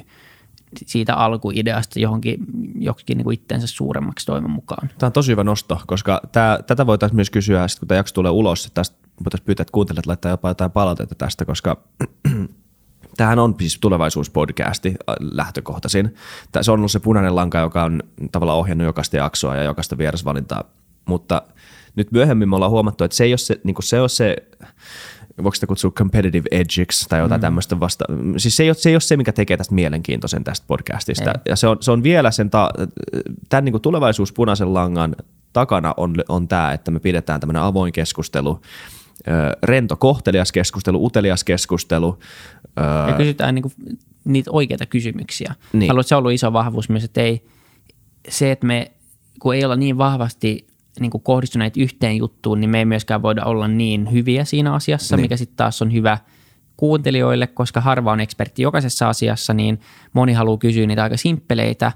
siitä 0.86 1.14
alkuideasta 1.14 2.00
johonkin 2.00 2.46
jokin 2.78 3.16
niin 3.16 3.24
kuin 3.24 3.34
itsensä 3.34 3.66
suuremmaksi 3.66 4.26
toivon 4.26 4.50
mukaan. 4.50 4.90
Tämä 4.98 5.08
on 5.08 5.12
tosi 5.12 5.32
hyvä 5.32 5.44
nosto, 5.44 5.80
koska 5.86 6.20
tämä, 6.32 6.58
tätä 6.66 6.86
voitaisiin 6.86 7.16
myös 7.16 7.30
kysyä, 7.30 7.68
sit 7.68 7.78
kun 7.78 7.88
tämä 7.88 7.98
jakso 7.98 8.14
tulee 8.14 8.30
ulos, 8.30 8.66
että 8.66 8.74
tästä 8.74 8.96
voitaisiin 9.24 9.46
pyytää, 9.46 9.62
että 9.62 9.72
kuuntelijat 9.72 10.06
laittaa 10.06 10.30
jopa 10.30 10.48
jotain 10.48 10.70
palautetta 10.70 11.14
tästä, 11.14 11.44
koska 11.44 11.76
tämähän 13.16 13.38
on 13.38 13.54
siis 13.58 13.78
tulevaisuuspodcasti 13.80 14.88
äh, 14.88 15.14
lähtökohtaisin. 15.20 16.14
Se 16.60 16.72
on 16.72 16.78
ollut 16.78 16.90
se 16.90 17.00
punainen 17.00 17.36
lanka, 17.36 17.58
joka 17.58 17.84
on 17.84 18.02
tavallaan 18.32 18.58
ohjannut 18.58 18.84
jokaista 18.84 19.16
jaksoa 19.16 19.56
ja 19.56 19.62
jokaista 19.62 19.98
vierasvalintaa, 19.98 20.64
mutta 21.04 21.42
nyt 21.96 22.12
myöhemmin 22.12 22.48
me 22.48 22.56
ollaan 22.56 22.70
huomattu, 22.70 23.04
että 23.04 23.16
se 23.16 23.24
ei 23.24 23.32
ole 23.32 23.38
se, 23.38 23.60
niin 23.64 23.76
se, 23.80 24.00
on 24.00 24.10
se 24.10 24.36
voiko 25.36 25.54
sitä 25.54 25.66
kutsua 25.66 25.90
competitive 25.90 26.48
edgeiksi 26.50 27.08
tai 27.08 27.20
jotain 27.20 27.40
mm. 27.40 27.42
tämmöistä 27.42 27.80
vasta. 27.80 28.04
Siis 28.36 28.56
se 28.56 28.62
ei, 28.62 28.68
ole, 28.68 28.74
se 28.74 28.88
ei 28.88 28.94
ole 28.94 29.00
se, 29.00 29.16
mikä 29.16 29.32
tekee 29.32 29.56
tästä 29.56 29.74
mielenkiintoisen 29.74 30.44
tästä 30.44 30.64
podcastista. 30.66 31.30
Ei. 31.30 31.40
Ja 31.48 31.56
se 31.56 31.68
on, 31.68 31.76
se 31.80 31.90
on 31.90 32.02
vielä 32.02 32.30
sen, 32.30 32.50
ta, 32.50 32.70
tämän 33.48 33.64
niin 33.64 33.72
kuin 33.72 33.82
tulevaisuus 33.82 34.32
punaisen 34.32 34.74
langan 34.74 35.16
takana 35.52 35.94
on, 35.96 36.14
on 36.28 36.48
tämä, 36.48 36.72
että 36.72 36.90
me 36.90 37.00
pidetään 37.00 37.40
tämmöinen 37.40 37.62
avoin 37.62 37.92
keskustelu, 37.92 38.60
rento 39.62 39.96
kohtelias 39.96 40.52
keskustelu, 40.52 41.06
utelias 41.06 41.44
keskustelu. 41.44 42.18
Ja 43.08 43.14
kysytään 43.16 43.54
niin 43.54 43.62
kuin 43.62 43.72
niitä 44.24 44.50
oikeita 44.50 44.86
kysymyksiä. 44.86 45.54
Niin. 45.72 45.88
Haluan, 45.90 46.04
se 46.04 46.14
on 46.14 46.18
ollut 46.18 46.32
iso 46.32 46.52
vahvuus 46.52 46.88
myös, 46.88 47.04
että 47.04 47.20
ei, 47.20 47.46
se, 48.28 48.52
että 48.52 48.66
me, 48.66 48.92
kun 49.40 49.54
ei 49.54 49.64
olla 49.64 49.76
niin 49.76 49.98
vahvasti 49.98 50.69
niin 51.00 51.10
kuin 51.10 51.22
kohdistuneet 51.22 51.76
yhteen 51.76 52.16
juttuun, 52.16 52.60
niin 52.60 52.70
me 52.70 52.78
ei 52.78 52.84
myöskään 52.84 53.22
voida 53.22 53.44
olla 53.44 53.68
niin 53.68 54.12
hyviä 54.12 54.44
siinä 54.44 54.74
asiassa, 54.74 55.16
niin. 55.16 55.24
mikä 55.24 55.36
sitten 55.36 55.56
taas 55.56 55.82
on 55.82 55.92
hyvä 55.92 56.18
kuuntelijoille, 56.76 57.46
koska 57.46 57.80
harva 57.80 58.12
on 58.12 58.20
ekspertti 58.20 58.62
jokaisessa 58.62 59.08
asiassa, 59.08 59.54
niin 59.54 59.80
moni 60.12 60.32
haluaa 60.32 60.58
kysyä 60.58 60.86
niitä 60.86 61.02
aika 61.02 61.16
simppeleitä, 61.16 61.92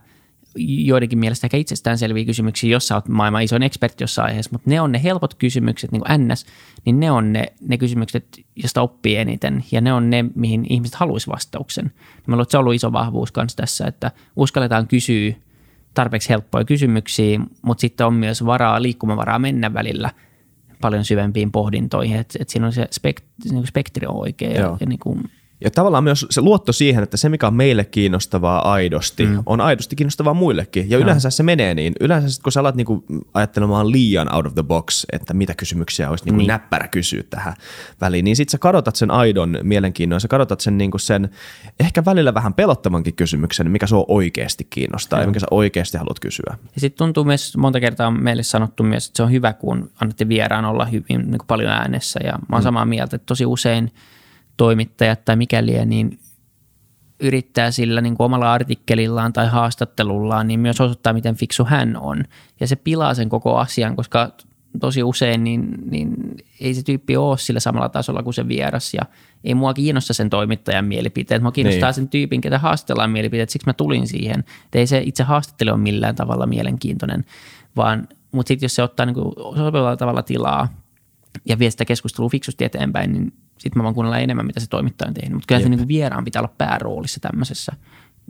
joidenkin 0.57 1.19
mielestä 1.19 1.47
ehkä 1.47 1.57
itsestäänselviä 1.57 2.25
kysymyksiä, 2.25 2.71
jos 2.71 2.89
sä 2.89 2.95
oot 2.95 3.09
maailman 3.09 3.43
isoin 3.43 3.63
ekspertti 3.63 4.05
jossain 4.05 4.29
aiheessa, 4.29 4.51
mutta 4.53 4.71
ne 4.71 4.81
on 4.81 4.93
ne 4.93 5.03
helpot 5.03 5.35
kysymykset, 5.35 5.93
niin 5.93 6.03
kuin 6.03 6.29
NS, 6.29 6.47
niin 6.85 7.01
ne 7.01 7.11
on 7.11 7.33
ne, 7.33 7.53
ne 7.69 7.79
kysymykset, 7.79 8.41
joista 8.57 8.83
oppii 8.83 9.17
eniten, 9.17 9.65
ja 9.73 9.81
ne 9.81 9.93
on 9.93 10.11
ne, 10.11 10.25
mihin 10.35 10.67
ihmiset 10.69 10.95
haluaisi 10.95 11.31
vastauksen. 11.31 11.93
Ja 11.95 12.23
mä 12.27 12.35
luulen, 12.35 12.43
että 12.43 12.51
se 12.51 12.59
on 12.59 12.61
ollut 12.61 12.75
iso 12.75 12.93
vahvuus 12.93 13.33
myös 13.37 13.57
tässä, 13.57 13.87
että 13.87 14.11
uskalletaan 14.37 14.89
kysyä 14.89 15.35
tarpeeksi 15.95 16.29
helppoja 16.29 16.65
kysymyksiä, 16.65 17.41
mutta 17.63 17.81
sitten 17.81 18.07
on 18.07 18.15
myös 18.15 18.47
varaa, 18.47 18.83
liikkumavaraa 18.83 19.39
mennä 19.39 19.75
välillä 19.75 20.11
paljon 20.81 21.05
syvempiin 21.05 21.53
pohdintoihin, 21.53 22.17
että, 22.17 22.39
että 22.41 22.53
siinä 22.53 22.67
on 22.67 22.73
se 22.73 22.89
spekt, 22.91 23.25
niin 23.51 23.67
spektri 23.67 24.07
on 24.07 24.17
oikea 24.17 24.51
ja, 24.51 24.77
ja 24.81 24.87
niin 24.87 24.99
kuin 24.99 25.31
ja 25.65 25.71
tavallaan 25.71 26.05
myös 26.05 26.27
se 26.31 26.41
luotto 26.41 26.73
siihen, 26.73 27.03
että 27.03 27.17
se 27.17 27.29
mikä 27.29 27.47
on 27.47 27.55
meille 27.55 27.85
kiinnostavaa 27.85 28.73
aidosti, 28.73 29.27
mm. 29.27 29.43
on 29.47 29.61
aidosti 29.61 29.97
kiinnostavaa 29.97 30.35
muillekin. 30.35 30.91
Ja 30.91 30.99
yleensä 30.99 31.31
se 31.31 31.43
menee 31.43 31.75
niin. 31.75 31.93
Yleensä 32.01 32.43
kun 32.43 32.53
sä 32.53 32.61
alat 32.61 32.75
niinku 32.75 33.05
ajattelemaan 33.35 33.93
liian 33.93 34.35
out 34.35 34.47
of 34.47 34.55
the 34.55 34.63
box, 34.63 35.05
että 35.13 35.35
mitä 35.35 35.55
kysymyksiä 35.55 36.11
olisi 36.11 36.25
niinku 36.25 36.39
niin. 36.39 36.49
näppärä 36.49 36.89
kysyä 36.89 37.23
tähän 37.31 37.55
väliin, 38.01 38.25
niin 38.25 38.37
sit 38.37 38.49
sä 38.49 38.59
kadotat 38.59 38.97
sen 38.97 39.11
aidon 39.11 39.59
mielenkiinnon, 39.63 40.21
sä 40.21 40.29
kadotat 40.29 40.61
sen, 40.61 40.79
niinku 40.79 40.99
sen 40.99 41.31
ehkä 41.81 42.05
välillä 42.05 42.35
vähän 42.35 42.55
pelottavankin 42.55 43.15
kysymyksen, 43.15 43.71
mikä 43.71 43.87
sua 43.87 44.05
oikeasti 44.09 44.67
kiinnostaa 44.71 45.19
ja, 45.19 45.23
ja 45.23 45.27
mikä 45.27 45.41
sä 45.41 45.47
oikeasti 45.51 45.99
haluat 45.99 46.21
kysyä. 46.21 46.57
Ja 46.75 46.81
sitten 46.81 46.99
tuntuu 46.99 47.25
myös, 47.25 47.57
monta 47.57 47.81
kertaa 47.81 48.07
on 48.07 48.23
meille 48.23 48.43
sanottu 48.43 48.83
myös, 48.83 49.07
että 49.07 49.17
se 49.17 49.23
on 49.23 49.33
hyvä, 49.33 49.53
kun 49.53 49.91
annatte 50.01 50.29
vieraan 50.29 50.65
olla 50.65 50.85
hyvin 50.85 51.31
niin 51.31 51.41
paljon 51.47 51.73
äänessä 51.73 52.21
ja 52.25 52.33
mä 52.33 52.57
oon 52.57 52.63
mm. 52.63 52.65
samaa 52.65 52.85
mieltä, 52.85 53.17
että 53.17 53.27
tosi 53.27 53.47
usein– 53.47 53.93
toimittajat 54.57 55.25
tai 55.25 55.37
mikäli, 55.37 55.87
niin 55.87 56.19
yrittää 57.21 57.71
sillä 57.71 58.01
niin 58.01 58.17
kuin 58.17 58.25
omalla 58.25 58.53
artikkelillaan 58.53 59.33
tai 59.33 59.49
haastattelullaan 59.49 60.47
niin 60.47 60.61
myös 60.61 60.81
osoittaa, 60.81 61.13
miten 61.13 61.37
fiksu 61.37 61.65
hän 61.65 61.97
on. 61.97 62.25
Ja 62.61 62.67
se 62.67 62.77
pilaa 62.77 63.15
sen 63.15 63.29
koko 63.29 63.57
asian, 63.57 63.97
koska 63.97 64.33
tosi 64.81 65.03
usein 65.03 65.45
niin, 65.45 65.69
niin 65.91 66.17
ei 66.61 66.75
se 66.75 66.83
tyyppi 66.83 67.17
ole 67.17 67.39
sillä 67.39 67.61
samalla 67.61 67.89
tasolla 67.89 68.23
kuin 68.23 68.35
se 68.35 68.49
vieras 68.49 68.95
ja 68.95 69.03
ei 69.45 69.55
mua 69.55 69.75
kiinnosta 69.75 70.15
sen 70.15 70.31
toimittajan 70.31 70.85
mielipiteet. 70.85 71.43
Mua 71.43 71.53
kiinnostaa 71.53 71.89
niin. 71.89 71.95
sen 71.95 72.09
tyypin, 72.09 72.41
ketä 72.41 72.59
haastellaan 72.59 73.11
mielipiteet, 73.11 73.51
siksi 73.51 73.69
mä 73.69 73.73
tulin 73.73 74.09
siihen. 74.09 74.41
Et 74.41 74.75
ei 74.75 74.87
se 74.87 75.03
itse 75.05 75.23
haastattelu 75.23 75.71
ole 75.71 75.79
millään 75.79 76.15
tavalla 76.15 76.47
mielenkiintoinen, 76.47 77.25
vaan 77.77 78.09
mutta 78.33 78.49
sitten 78.49 78.65
jos 78.65 78.75
se 78.75 78.83
ottaa 78.83 79.07
niin 79.07 79.17
sopivalla 79.57 79.97
tavalla 79.97 80.23
tilaa 80.23 80.84
ja 81.45 81.59
vie 81.59 81.71
sitä 81.71 81.85
keskustelua 81.85 82.31
fiksusti 82.31 82.65
eteenpäin, 82.65 83.13
niin 83.13 83.33
sitten 83.59 83.81
mä 83.81 83.83
vaan 83.83 83.95
kuunnella 83.95 84.19
enemmän, 84.19 84.47
mitä 84.47 84.61
se 84.61 84.69
toimittaja 84.69 85.09
on 85.09 85.15
tehnyt. 85.15 85.33
Mutta 85.33 85.47
kyllä 85.47 85.59
Jep. 85.59 85.65
se 85.65 85.69
niin 85.69 85.79
kuin 85.79 85.89
vieraan 85.89 86.25
pitää 86.25 86.43
olla 86.43 86.55
pääroolissa 86.59 87.21
tämmöisessä 87.21 87.73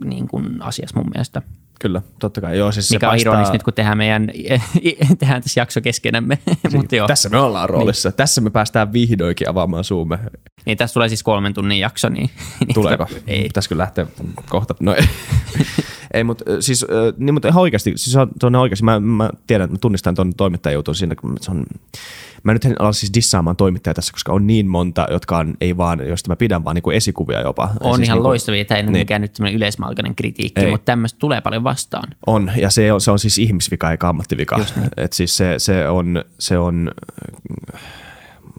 niin 0.05 0.27
kuin 0.27 0.61
asiassa 0.61 0.99
mun 0.99 1.09
mielestä. 1.13 1.41
Kyllä, 1.79 2.01
totta 2.19 2.41
kai. 2.41 2.57
Joo, 2.57 2.71
siis 2.71 2.91
Mikä 2.91 3.07
se 3.07 3.11
on 3.11 3.19
ironista 3.19 3.53
nyt, 3.53 3.63
kun 3.63 3.73
tehdään, 3.73 3.97
meidän, 3.97 4.31
tehdään 5.19 5.41
tässä 5.41 5.59
jakso 5.59 5.81
keskenämme. 5.81 6.39
Niin, 6.45 6.77
Mutta 6.77 6.95
joo. 6.95 7.07
Tässä 7.07 7.29
me 7.29 7.37
ollaan 7.37 7.69
roolissa. 7.69 8.09
Niin. 8.09 8.17
Tässä 8.17 8.41
me 8.41 8.49
päästään 8.49 8.93
vihdoinkin 8.93 9.49
avaamaan 9.49 9.83
suumme. 9.83 10.19
Niin, 10.65 10.77
tässä 10.77 10.93
tulee 10.93 11.09
siis 11.09 11.23
kolmen 11.23 11.53
tunnin 11.53 11.79
jakso. 11.79 12.09
Niin, 12.09 12.29
Tuleeko? 12.73 13.07
ei. 13.27 13.43
Pitäisikö 13.43 13.77
lähteä 13.77 14.05
kohta? 14.49 14.75
No 14.79 14.95
ei. 14.95 15.05
ei 16.13 16.23
mutta 16.23 16.45
siis, 16.59 16.85
niin, 17.17 17.33
mutta 17.33 17.47
ihan 17.47 17.61
oikeasti, 17.61 17.93
siis 17.95 18.15
on, 18.15 18.31
on 18.43 18.55
oikeasti, 18.55 18.85
mä, 18.85 18.99
mä 18.99 19.29
tiedän, 19.47 19.71
mä 19.71 19.77
tunnistan 19.81 20.15
tuon 20.15 20.33
toimittajuutun 20.37 20.95
siinä, 20.95 21.15
se 21.41 21.51
on, 21.51 21.65
Mä 22.45 22.53
nyt 22.53 22.65
en 22.65 22.81
ala 22.81 22.93
siis 22.93 23.13
dissaamaan 23.13 23.55
toimittajia 23.55 23.93
tässä, 23.93 24.13
koska 24.13 24.33
on 24.33 24.47
niin 24.47 24.67
monta, 24.67 25.07
jotka 25.11 25.37
on, 25.37 25.53
ei 25.61 25.77
vaan, 25.77 26.07
josta 26.07 26.31
mä 26.31 26.35
pidän, 26.35 26.63
vaan 26.63 26.75
niin 26.75 26.83
kuin 26.83 26.97
esikuvia 26.97 27.41
jopa. 27.41 27.63
On 27.63 27.69
siis 27.71 27.83
ihan 27.83 27.99
niin 27.99 28.21
kuin, 28.21 28.23
loistavia, 28.23 28.65
tämä 28.65 28.77
ei 28.77 28.83
niin. 28.83 28.91
mikään 28.91 29.21
nyt 29.21 29.39
yleismalkainen 29.53 30.15
kritiikki, 30.15 30.61
ei. 30.61 30.71
mutta 30.71 30.85
tämmöistä 30.85 31.19
tulee 31.19 31.41
paljon 31.41 31.63
vastaan. 31.63 32.07
On, 32.27 32.51
ja 32.57 32.69
se 32.69 32.93
on, 32.93 33.01
se 33.01 33.11
on 33.11 33.19
siis 33.19 33.37
ihmisvika 33.37 33.91
eikä 33.91 34.09
ammattivika. 34.09 34.57
Niin. 34.57 34.89
Et 34.97 35.13
siis 35.13 35.37
se, 35.37 35.55
se 35.57 35.89
on, 35.89 36.23
se 36.39 36.57
on 36.57 36.91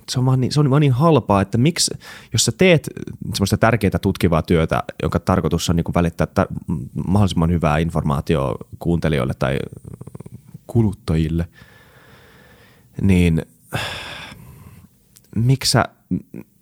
se 0.08 0.18
on, 0.18 0.26
vaan 0.26 0.40
niin, 0.40 0.52
se 0.52 0.60
on 0.60 0.70
vaan 0.70 0.80
niin 0.80 0.92
halpaa, 0.92 1.40
että 1.40 1.58
miksi, 1.58 1.94
jos 2.32 2.44
sä 2.44 2.52
teet 2.58 2.90
semmoista 3.34 3.56
tärkeää 3.56 3.98
tutkivaa 4.02 4.42
työtä, 4.42 4.82
jonka 5.02 5.20
tarkoitus 5.20 5.70
on 5.70 5.76
niin 5.76 5.84
kuin 5.84 5.94
välittää 5.94 6.26
tar- 6.40 6.74
mahdollisimman 7.06 7.50
hyvää 7.50 7.78
informaatiota 7.78 8.64
kuuntelijoille 8.78 9.34
tai 9.38 9.58
kuluttajille, 10.66 11.48
niin– 13.00 13.42
miksi 15.34 15.70
sä, 15.70 15.84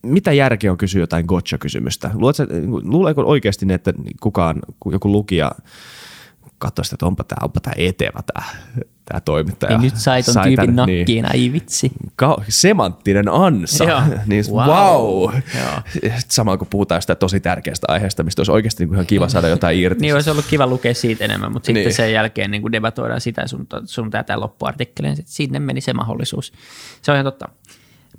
mitä 0.03 0.33
järkeä 0.33 0.73
on 0.73 0.79
kysyä 0.79 1.01
jotain 1.01 1.27
gotcha-kysymystä? 1.27 2.11
luuleeko 2.83 3.23
oikeasti, 3.23 3.67
että 3.73 3.93
kukaan, 4.21 4.63
joku 4.93 5.13
lukija 5.13 5.51
katsoisi, 6.59 6.95
että 6.95 7.07
onpa 7.07 7.25
tämä, 7.25 7.45
onpa 7.45 7.61
tämä 7.61 7.75
etevä 7.77 8.21
tämä, 8.27 8.47
tämä 9.05 9.21
toimittaja. 9.21 9.79
Niin 9.79 9.83
nyt 9.83 9.97
sai 9.97 10.23
ton 10.23 10.35
sai 10.35 10.45
tyypin 10.45 10.57
tämän, 10.57 10.77
nakkiin, 10.77 11.07
niin, 11.07 11.27
ai 11.27 11.53
vitsi. 11.53 11.93
Ka- 12.17 12.45
semanttinen 12.49 13.29
ansa. 13.29 13.85
Joo. 13.85 14.01
niin, 14.27 14.45
wow. 14.51 14.69
wow. 14.69 15.35
Sama 16.29 16.57
kuin 16.57 16.69
puhutaan 16.69 17.01
sitä 17.01 17.15
tosi 17.15 17.41
tärkeästä 17.41 17.87
aiheesta, 17.91 18.23
mistä 18.23 18.41
olisi 18.41 18.53
oikeasti 18.53 18.85
niin 18.85 18.95
ihan 18.95 19.07
kiva 19.07 19.29
saada 19.29 19.49
jotain 19.49 19.79
irti. 19.79 20.01
niin 20.05 20.15
olisi 20.15 20.31
ollut 20.31 20.47
kiva 20.51 20.67
lukea 20.67 20.95
siitä 20.95 21.25
enemmän, 21.25 21.53
mutta 21.53 21.73
niin. 21.73 21.77
sitten 21.77 21.97
sen 21.97 22.13
jälkeen 22.13 22.51
niin 22.51 22.73
debatoidaan 22.73 23.21
sitä 23.21 23.47
sun, 23.47 23.67
sun 23.85 24.11
tätä 24.11 24.41
loppuartikkeleen, 24.41 25.17
sitten 25.17 25.35
sinne 25.35 25.59
meni 25.59 25.81
se 25.81 25.93
mahdollisuus. 25.93 26.53
Se 27.03 27.13
on 27.13 27.17
ihan 27.17 27.25
totta. 27.25 27.49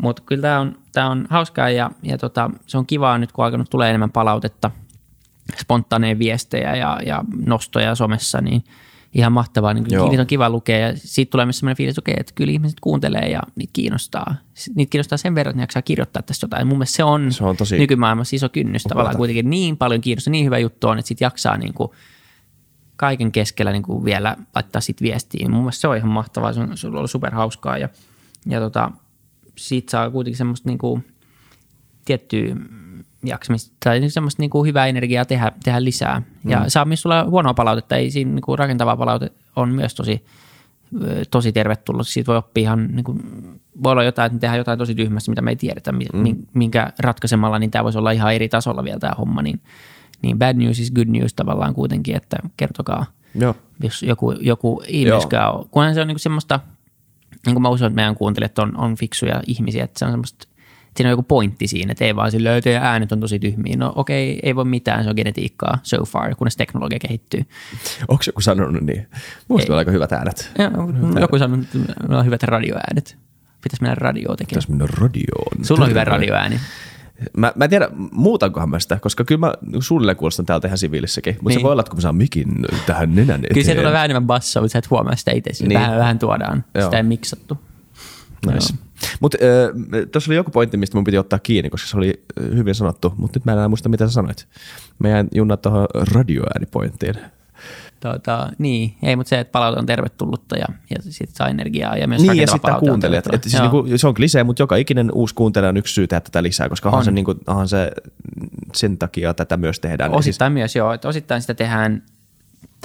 Mutta 0.02 0.22
kyllä 0.26 0.42
tämä 0.42 0.60
on, 0.60 0.78
tää 0.94 1.10
on 1.10 1.28
hauskaa 1.30 1.70
ja, 1.70 1.92
ja 2.04 2.18
tota, 2.18 2.52
se 2.68 2.78
on 2.78 2.86
kivaa 2.86 3.18
nyt, 3.18 3.32
kun 3.32 3.46
alkanut 3.46 3.70
tulee 3.70 3.90
enemmän 3.90 4.12
palautetta, 4.12 4.72
spontaaneja 5.58 6.20
viestejä 6.20 6.76
ja, 6.76 7.00
ja 7.06 7.24
nostoja 7.46 7.96
somessa, 7.96 8.42
niin 8.42 8.64
ihan 9.16 9.32
mahtavaa. 9.32 9.74
Niin 9.74 9.84
niitä 9.84 10.22
on 10.22 10.28
kiva 10.28 10.50
lukea 10.50 10.78
ja 10.78 10.94
siitä 10.96 11.32
tulee 11.32 11.46
myös 11.46 11.60
sellainen 11.60 11.78
fiilis, 11.78 11.98
että, 12.08 12.34
kyllä 12.36 12.52
ihmiset 12.52 12.80
kuuntelee 12.80 13.30
ja 13.30 13.42
niitä 13.56 13.72
kiinnostaa. 13.74 14.36
Niitä 14.76 14.90
kiinnostaa 14.90 15.18
sen 15.18 15.36
verran, 15.36 15.52
että 15.52 15.58
ne 15.58 15.64
jaksaa 15.64 15.82
kirjoittaa 15.82 16.22
tästä 16.22 16.44
jotain. 16.46 16.68
Mun 16.68 16.78
mielestä 16.78 16.96
se 16.96 17.04
on, 17.04 17.34
se 17.34 17.44
on 17.44 17.58
tosi 17.58 17.78
nykymaailmassa 17.78 18.36
iso 18.36 18.50
kynnys 18.50 18.84
tavallaan 18.84 19.18
kuitenkin 19.18 19.50
niin 19.50 19.78
paljon 19.78 20.02
kiinnostaa, 20.02 20.32
niin 20.32 20.46
hyvä 20.46 20.58
juttu 20.58 20.88
on, 20.88 21.00
että 21.00 21.08
sit 21.08 21.22
jaksaa 21.22 21.58
niin 21.58 21.74
kuin 21.74 21.92
kaiken 22.96 23.32
keskellä 23.32 23.72
niin 23.72 23.84
kuin 23.84 24.06
vielä 24.06 24.38
laittaa 24.56 24.82
sit 24.82 25.02
viestiin. 25.02 25.52
Mun 25.52 25.62
mielestä 25.62 25.82
se 25.82 25.88
on 25.88 25.98
ihan 25.98 26.10
mahtavaa, 26.10 26.54
se 26.54 26.60
on, 26.60 26.78
se 26.78 26.88
on 26.88 26.96
ollut 26.96 27.12
superhauskaa 27.12 27.78
ja, 27.78 27.90
ja 28.46 28.60
tota, 28.60 28.92
siitä 29.58 29.92
saa 29.92 30.10
kuitenkin 30.10 30.38
semmoista 30.38 30.70
niin 30.70 30.78
kuin 30.78 31.06
tiettyä 32.06 32.56
jaksamista 33.28 33.76
tai 33.84 34.10
semmoista 34.10 34.42
niin 34.42 34.50
kuin 34.50 34.68
hyvää 34.68 34.88
energiaa 34.88 35.26
tehdä, 35.26 35.52
tehdä 35.64 35.84
lisää. 35.84 36.22
Ja 36.46 36.60
mm. 36.60 36.66
saa 36.68 36.86
myös 36.86 37.02
tulla 37.02 37.24
huonoa 37.24 37.54
palautetta, 37.54 37.96
ei 37.96 38.12
siinä 38.12 38.32
niin 38.32 38.42
kuin 38.42 38.60
rakentava 38.60 38.98
palaute 38.98 39.32
on 39.56 39.70
myös 39.70 39.96
tosi, 39.96 40.26
tosi 41.32 41.52
tervetullut. 41.52 42.08
Siitä 42.08 42.28
voi 42.28 42.38
oppia 42.38 42.62
ihan, 42.62 42.88
niin 42.92 43.04
kuin, 43.04 43.20
voi 43.84 43.92
olla 43.92 44.04
jotain, 44.04 44.26
että 44.26 44.40
tehdään 44.40 44.58
jotain 44.58 44.80
tosi 44.80 44.96
tyhmästä, 44.96 45.32
mitä 45.32 45.42
me 45.42 45.52
ei 45.52 45.56
tiedetä, 45.56 45.92
mm. 45.92 46.00
minkä 46.54 46.94
ratkaisemalla, 47.00 47.60
niin 47.60 47.72
tämä 47.72 47.84
voisi 47.84 47.98
olla 47.98 48.12
ihan 48.12 48.34
eri 48.34 48.50
tasolla 48.50 48.84
vielä 48.84 49.00
tämä 49.00 49.14
homma. 49.18 49.42
Niin, 49.42 49.62
niin 50.22 50.40
bad 50.40 50.58
news 50.58 50.80
is 50.80 50.92
good 50.92 51.08
news 51.08 51.34
tavallaan 51.34 51.74
kuitenkin, 51.74 52.16
että 52.16 52.38
kertokaa, 52.58 53.06
Joo. 53.36 53.56
jos 53.84 54.04
joku, 54.04 54.32
joku 54.32 54.84
ihmiskään 54.88 55.54
on. 55.54 55.70
Kunhan 55.72 55.94
se 55.94 56.02
on 56.02 56.08
niin 56.08 56.16
kuin 56.16 56.22
semmoista, 56.22 56.60
niin 57.46 57.56
kuin 57.56 57.62
mä 57.62 57.70
uskon, 57.70 57.88
että 57.88 57.96
meidän 57.96 58.16
kuuntelijat 58.16 58.60
on, 58.60 58.78
on 58.78 58.96
fiksuja 58.96 59.42
ihmisiä, 59.48 59.84
että 59.84 60.00
se 60.00 60.06
on 60.06 60.12
semmoista 60.12 60.48
siinä 60.98 61.10
on 61.10 61.12
joku 61.12 61.24
pointti 61.24 61.68
siinä, 61.68 61.92
että 61.92 62.06
ei 62.06 62.16
vaan 62.16 62.32
sillä 62.32 62.58
että 62.58 62.80
äänet 62.80 63.12
on 63.12 63.20
tosi 63.20 63.40
tyhmiä. 63.40 63.76
No 63.78 63.94
okei, 63.96 64.40
ei 64.44 64.56
voi 64.56 64.66
mitään, 64.66 65.04
se 65.04 65.10
on 65.10 65.16
genetiikkaa 65.16 65.78
so 65.84 66.06
far, 66.06 66.36
kunnes 66.36 66.58
teknologia 66.58 67.00
kehittyy. 67.00 67.46
Onko 68.08 68.24
joku 68.28 68.42
sanonut 68.42 68.84
niin? 68.84 69.08
Muista 69.48 69.74
on 69.74 69.80
aika 69.80 69.92
hyvät 69.92 70.12
äänet. 70.12 70.52
Ja, 70.58 70.72
joku 71.22 71.38
sanonut, 71.40 71.66
että 71.66 71.78
meillä 71.78 72.20
on 72.20 72.26
hyvät 72.26 72.44
radioäänet. 72.44 73.18
Pitäisi 73.62 73.82
mennä 73.82 73.96
radioon 73.96 74.38
tekemään. 74.38 74.50
Pitäisi 74.50 74.70
mennä 74.72 74.88
radioon. 75.00 75.66
Sulla 75.66 75.84
on 75.84 75.90
hyvä 75.90 76.04
radioääni. 76.04 76.60
Mä, 77.38 77.54
mä 77.56 77.64
en 77.64 77.70
tiedä, 77.70 77.90
muutankohan 78.12 78.70
mä 78.70 78.80
sitä, 78.80 79.00
koska 79.00 79.24
kyllä 79.24 79.40
mä 79.40 79.54
suunnilleen 79.80 80.18
kuulostan 80.18 80.46
täältä 80.46 80.68
ihan 80.68 80.78
siviilissäkin. 80.78 81.36
Mutta 81.36 81.50
niin. 81.50 81.60
se 81.60 81.64
voi 81.64 81.72
olla, 81.72 81.82
että 81.82 81.90
kun 81.90 81.98
mä 81.98 82.02
saan 82.02 82.16
mikin 82.16 82.48
tähän 82.86 83.16
nenän 83.16 83.40
eteen. 83.40 83.54
Kyllä 83.54 83.66
se 83.66 83.76
tulee 83.76 83.92
vähän 83.92 84.06
enemmän 84.06 84.28
bassoa, 84.28 84.62
mutta 84.62 84.72
sä 84.74 84.80
et 84.80 84.90
huomaa 84.90 85.16
sitä 85.16 85.32
itse. 85.32 85.68
Niin. 85.68 85.80
Vähän, 85.80 86.00
vähän 86.00 86.20
tuodaan. 86.20 86.64
Joo. 86.76 86.84
Sitä 86.84 86.98
ei 86.98 87.04
miksattu. 87.04 87.58
Nice. 88.46 88.74
Mutta 89.20 89.38
äh, 89.42 90.06
tuossa 90.12 90.32
oli 90.32 90.36
joku 90.36 90.52
pointti, 90.52 90.78
mistä 90.78 90.98
mun 90.98 91.04
piti 91.04 91.18
ottaa 91.18 91.40
kiinni, 91.40 91.70
koska 91.70 91.88
se 91.88 91.98
oli 91.98 92.24
hyvin 92.56 92.76
sanottu, 92.76 93.14
mutta 93.18 93.40
nyt 93.40 93.46
mä 93.46 93.52
en 93.52 93.58
enää 93.58 93.68
muista, 93.68 93.90
mitä 93.90 94.08
sä 94.08 94.14
sanoit. 94.14 94.48
Mä 95.00 95.10
jäin 95.10 95.28
junnaa 95.34 95.58
tuohon 95.58 95.88
radioäänipointtiin. 96.14 97.16
Tota, 98.00 98.52
niin, 98.58 98.96
ei, 99.04 99.16
mutta 99.16 99.30
se, 99.30 99.40
että 99.40 99.52
palaute 99.52 99.80
on 99.80 99.86
tervetullutta 99.86 100.58
ja, 100.58 100.66
ja 100.90 100.96
sitten 101.00 101.36
saa 101.36 101.48
energiaa 101.48 101.98
ja 101.98 102.08
myös 102.08 102.22
Niin, 102.22 102.38
ja 102.38 102.48
sitten 102.48 102.76
kuuntelijat. 102.80 103.28
Että 103.34 103.50
siis 103.50 103.62
niinku, 103.62 103.86
se 103.96 104.08
on 104.08 104.14
klisee, 104.14 104.44
mutta 104.44 104.62
joka 104.62 104.76
ikinen 104.76 105.12
uusi 105.14 105.36
kuuntelija 105.36 105.70
on 105.70 105.78
yksi 105.78 105.94
syy 105.94 106.08
tehdä 106.08 106.22
tätä 106.22 106.44
lisää, 106.44 106.70
koska 106.70 106.90
on. 106.90 107.06
se, 107.06 107.12
niinku, 107.12 107.36
onhan 107.48 107.68
se 107.68 107.92
sen 108.74 108.98
takia 108.98 109.34
tätä 109.34 109.58
myös 109.58 109.80
tehdään. 109.80 110.12
Osittain 110.12 110.50
siis... 110.50 110.54
myös, 110.54 110.76
joo. 110.76 110.94
Että 110.94 111.08
osittain 111.08 111.42
sitä 111.42 111.54
tehdään 111.54 112.04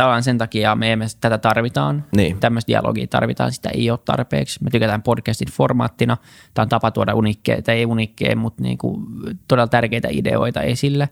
tavallaan 0.00 0.22
sen 0.22 0.38
takia 0.38 0.74
me 0.74 0.92
emme 0.92 1.06
tätä 1.20 1.38
tarvitaan. 1.38 2.04
Niin. 2.16 2.40
Tämmöistä 2.40 2.68
dialogia 2.68 3.06
tarvitaan, 3.06 3.52
sitä 3.52 3.68
ei 3.68 3.90
ole 3.90 3.98
tarpeeksi. 4.04 4.64
Me 4.64 4.70
tykätään 4.70 5.02
podcastin 5.02 5.48
formaattina. 5.52 6.16
Tämä 6.54 6.62
on 6.62 6.68
tapa 6.68 6.90
tuoda 6.90 7.14
uniikkeja, 7.14 7.62
tai 7.62 7.76
ei 7.76 7.86
uniikkeja, 7.86 8.36
mutta 8.36 8.62
niin 8.62 8.78
kuin 8.78 9.06
todella 9.48 9.66
tärkeitä 9.66 10.08
ideoita 10.10 10.62
esille. 10.62 11.08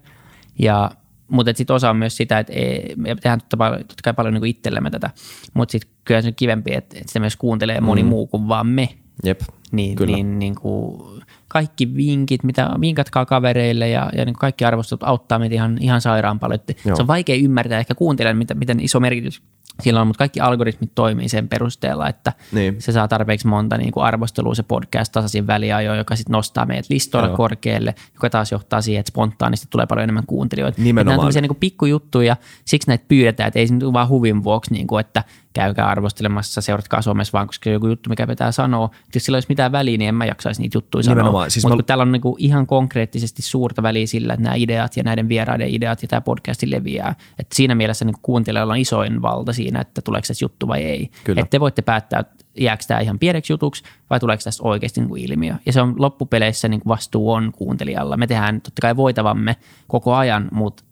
Ja, 0.59 0.91
mutta 1.29 1.53
sitten 1.55 1.77
osa 1.77 1.91
on 1.91 1.97
myös 1.97 2.17
sitä, 2.17 2.39
että 2.39 2.53
ei, 2.53 2.95
me 2.97 3.15
tehdään 3.15 3.41
totta, 3.41 3.57
totta 3.79 4.03
kai 4.05 4.15
paljon 4.15 4.35
niin 4.35 4.41
kuin 4.41 4.51
itsellemme 4.51 4.91
tätä, 4.91 5.11
mutta 5.55 5.73
sitten 5.73 5.91
kyllä 6.05 6.23
se 6.23 6.29
on 6.29 6.35
kivempi, 6.35 6.75
että, 6.75 6.99
että 6.99 7.09
sitä 7.09 7.21
myös 7.21 7.37
kuuntelee 7.37 7.81
moni 7.81 8.03
mm. 8.03 8.09
muu 8.09 8.27
kuin 8.27 8.49
vaan 8.49 8.67
me. 8.67 8.89
Jep, 9.25 9.41
niin, 9.73 9.97
kyllä. 9.97 10.17
Niin, 10.17 10.39
niin 10.39 10.55
kuin, 10.55 11.23
kaikki 11.49 11.95
vinkit, 11.97 12.45
mitä 12.45 12.71
vinkatkaa 12.81 13.27
kavereille 13.27 13.89
ja, 13.89 14.11
ja 14.17 14.25
niin 14.25 14.35
kaikki 14.35 14.65
arvostelut 14.65 15.03
auttaa 15.03 15.39
meitä 15.39 15.55
ihan, 15.55 15.79
ihan 15.81 16.01
sairaan 16.01 16.39
paljon. 16.39 16.61
Se 16.83 17.03
on 17.03 17.07
vaikea 17.07 17.37
ymmärtää 17.37 17.79
ehkä 17.79 17.95
kuuntelijan, 17.95 18.37
miten, 18.37 18.59
miten 18.59 18.81
iso 18.81 19.01
merkitys 19.01 19.43
sillä 19.83 20.01
on, 20.01 20.07
mutta 20.07 20.19
kaikki 20.19 20.41
algoritmit 20.41 20.95
toimii 20.95 21.29
sen 21.29 21.49
perusteella, 21.49 22.09
että 22.09 22.33
niin. 22.53 22.77
se 22.79 22.93
saa 22.93 23.09
tarpeeksi 23.09 23.47
monta 23.47 23.77
niin 23.77 23.93
kuin 23.93 24.05
arvostelua 24.05 24.55
se 24.55 24.63
podcast 24.63 25.13
tasaisin 25.13 25.47
väliajoin, 25.47 25.99
joka 25.99 26.17
sitten 26.17 26.33
nostaa 26.33 26.67
meidät 26.67 26.87
listoilla 26.91 27.29
Joo. 27.29 27.37
korkealle, 27.37 27.95
joka 28.15 28.31
taas 28.31 28.53
johtaa 28.53 28.83
siihen, 28.83 29.01
että 29.01 29.11
spontaanisti 29.11 29.67
tulee 29.71 29.87
paljon 29.87 30.03
enemmän 30.03 30.27
kuuntelijoita. 30.27 30.83
Nimenomaan. 30.83 31.19
Nämä 31.19 31.39
on 31.39 31.43
niin 31.43 31.57
pikkujuttuja, 31.61 32.37
siksi 32.65 32.89
näitä 32.89 33.05
pyydetään, 33.09 33.49
että 33.49 33.59
ei 33.59 33.67
se 33.67 33.75
nyt 33.75 33.93
vaan 33.93 34.09
huvin 34.09 34.45
vuoksi, 34.45 34.73
niin 34.73 34.87
kuin, 34.87 35.01
että 35.01 35.25
käykää 35.53 35.87
arvostelemassa, 35.87 36.61
seuratkaa 36.61 37.03
somessa 37.03 37.33
vaan, 37.33 37.47
koska 37.47 37.71
joku 37.71 37.87
juttu, 37.87 38.11
mikä 38.11 38.27
pitää 38.27 38.53
sanoa. 38.53 38.85
Että 38.85 39.17
jos 39.17 39.25
sillä 39.25 39.37
olisi 39.37 39.49
mitään 39.49 39.73
väliä, 39.73 39.99
niin 39.99 40.09
en 40.09 40.15
mä 40.15 40.25
jaksaisi 40.25 40.63
niitä 40.63 40.77
juttuja 40.79 41.03
sanoa. 41.03 41.49
Siis 41.49 41.65
Mutta 41.65 41.77
mä... 41.77 41.83
täällä 41.83 42.03
on 42.03 42.13
niin 42.13 42.21
kuin 42.21 42.35
ihan 42.39 42.67
konkreettisesti 42.67 43.43
suurta 43.43 43.83
väliä 43.83 44.07
sillä, 44.07 44.33
että 44.33 44.45
nämä 44.45 44.55
ideat 44.55 44.97
ja 44.97 45.03
näiden 45.03 45.29
vieraiden 45.29 45.69
ideat 45.69 46.03
ja 46.03 46.09
tämä 46.09 46.21
podcasti 46.21 46.71
leviää. 46.71 47.15
Että 47.39 47.57
siinä 47.57 47.75
mielessä 47.75 48.05
niin 48.05 48.17
kuuntelijalla 48.23 48.73
on 48.73 48.79
isoin 48.79 49.23
valta 49.23 49.53
siinä, 49.59 49.81
että 49.81 50.03
tuleeko 50.03 50.25
se 50.25 50.35
juttu 50.43 50.69
vai 50.69 50.83
ei. 50.83 51.11
Kyllä. 51.25 51.41
Että 51.41 51.51
te 51.51 51.61
voitte 51.61 51.83
päättää, 51.83 52.21
että 52.21 52.45
jääkö 52.59 52.85
tämä 52.89 53.01
ihan 53.01 53.19
pieneksi 53.19 53.53
jutuksi 53.53 53.83
vai 54.11 54.21
tuleeko 54.21 54.43
tästä 54.45 54.63
oikeasti 54.63 55.01
niin 55.01 55.09
kuin 55.09 55.25
ilmiö. 55.25 55.55
Ja 55.67 55.73
se 55.73 55.81
on 55.81 55.95
loppupeleissä 55.99 56.69
niin 56.69 56.81
kuin 56.81 56.89
vastuu 56.89 57.33
on 57.33 57.53
kuuntelijalla. 57.53 58.17
Me 58.17 58.27
tehdään 58.27 58.61
totta 58.61 58.81
kai 58.81 58.97
voitavamme 58.97 59.57
koko 59.89 60.15
ajan, 60.15 60.49
mutta 60.53 60.85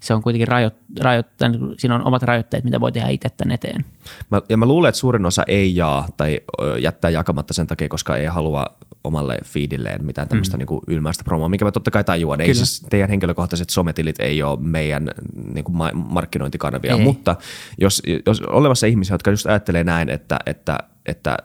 se 0.00 0.14
on 0.14 0.22
kuitenkin 0.22 0.48
rajoit, 0.48 0.74
rajoittanut, 1.00 1.80
siinä 1.80 1.94
on 1.94 2.06
omat 2.06 2.22
rajoitteet, 2.22 2.64
mitä 2.64 2.80
voi 2.80 2.92
tehdä 2.92 3.08
itse 3.08 3.28
tämän 3.28 3.54
eteen. 3.54 3.84
Mä, 4.30 4.42
ja 4.48 4.56
mä 4.56 4.66
luulen, 4.66 4.88
että 4.88 4.98
suurin 4.98 5.26
osa 5.26 5.42
ei 5.46 5.76
jaa 5.76 6.08
tai 6.16 6.40
jättää 6.80 7.10
jakamatta 7.10 7.54
sen 7.54 7.66
takia, 7.66 7.88
koska 7.88 8.16
ei 8.16 8.26
halua 8.26 8.66
omalle 9.04 9.38
feedilleen 9.44 10.04
mitään 10.04 10.28
tämmöistä 10.28 10.56
mm. 10.56 10.66
niin 10.70 10.80
ylmäistä 10.86 11.24
promoa, 11.24 11.48
mikä 11.48 11.64
mä 11.64 11.72
totta 11.72 11.90
kai 11.90 12.04
tajuan. 12.04 12.40
Ei 12.40 12.54
siis 12.54 12.86
teidän 12.90 13.08
henkilökohtaiset 13.08 13.70
sometilit 13.70 14.20
ei 14.20 14.42
ole 14.42 14.58
meidän 14.60 15.10
niin 15.54 15.64
kuin 15.64 15.76
markkinointikanavia, 15.94 16.94
ei. 16.94 17.00
mutta 17.00 17.36
jos, 17.78 18.02
jos 18.26 18.40
olemassa 18.40 18.86
ihmisiä, 18.86 19.14
jotka 19.14 19.30
just 19.30 19.46
ajattelee 19.46 19.84
näin, 19.84 20.10
että, 20.10 20.38
että, 20.46 20.78
että 21.06 21.36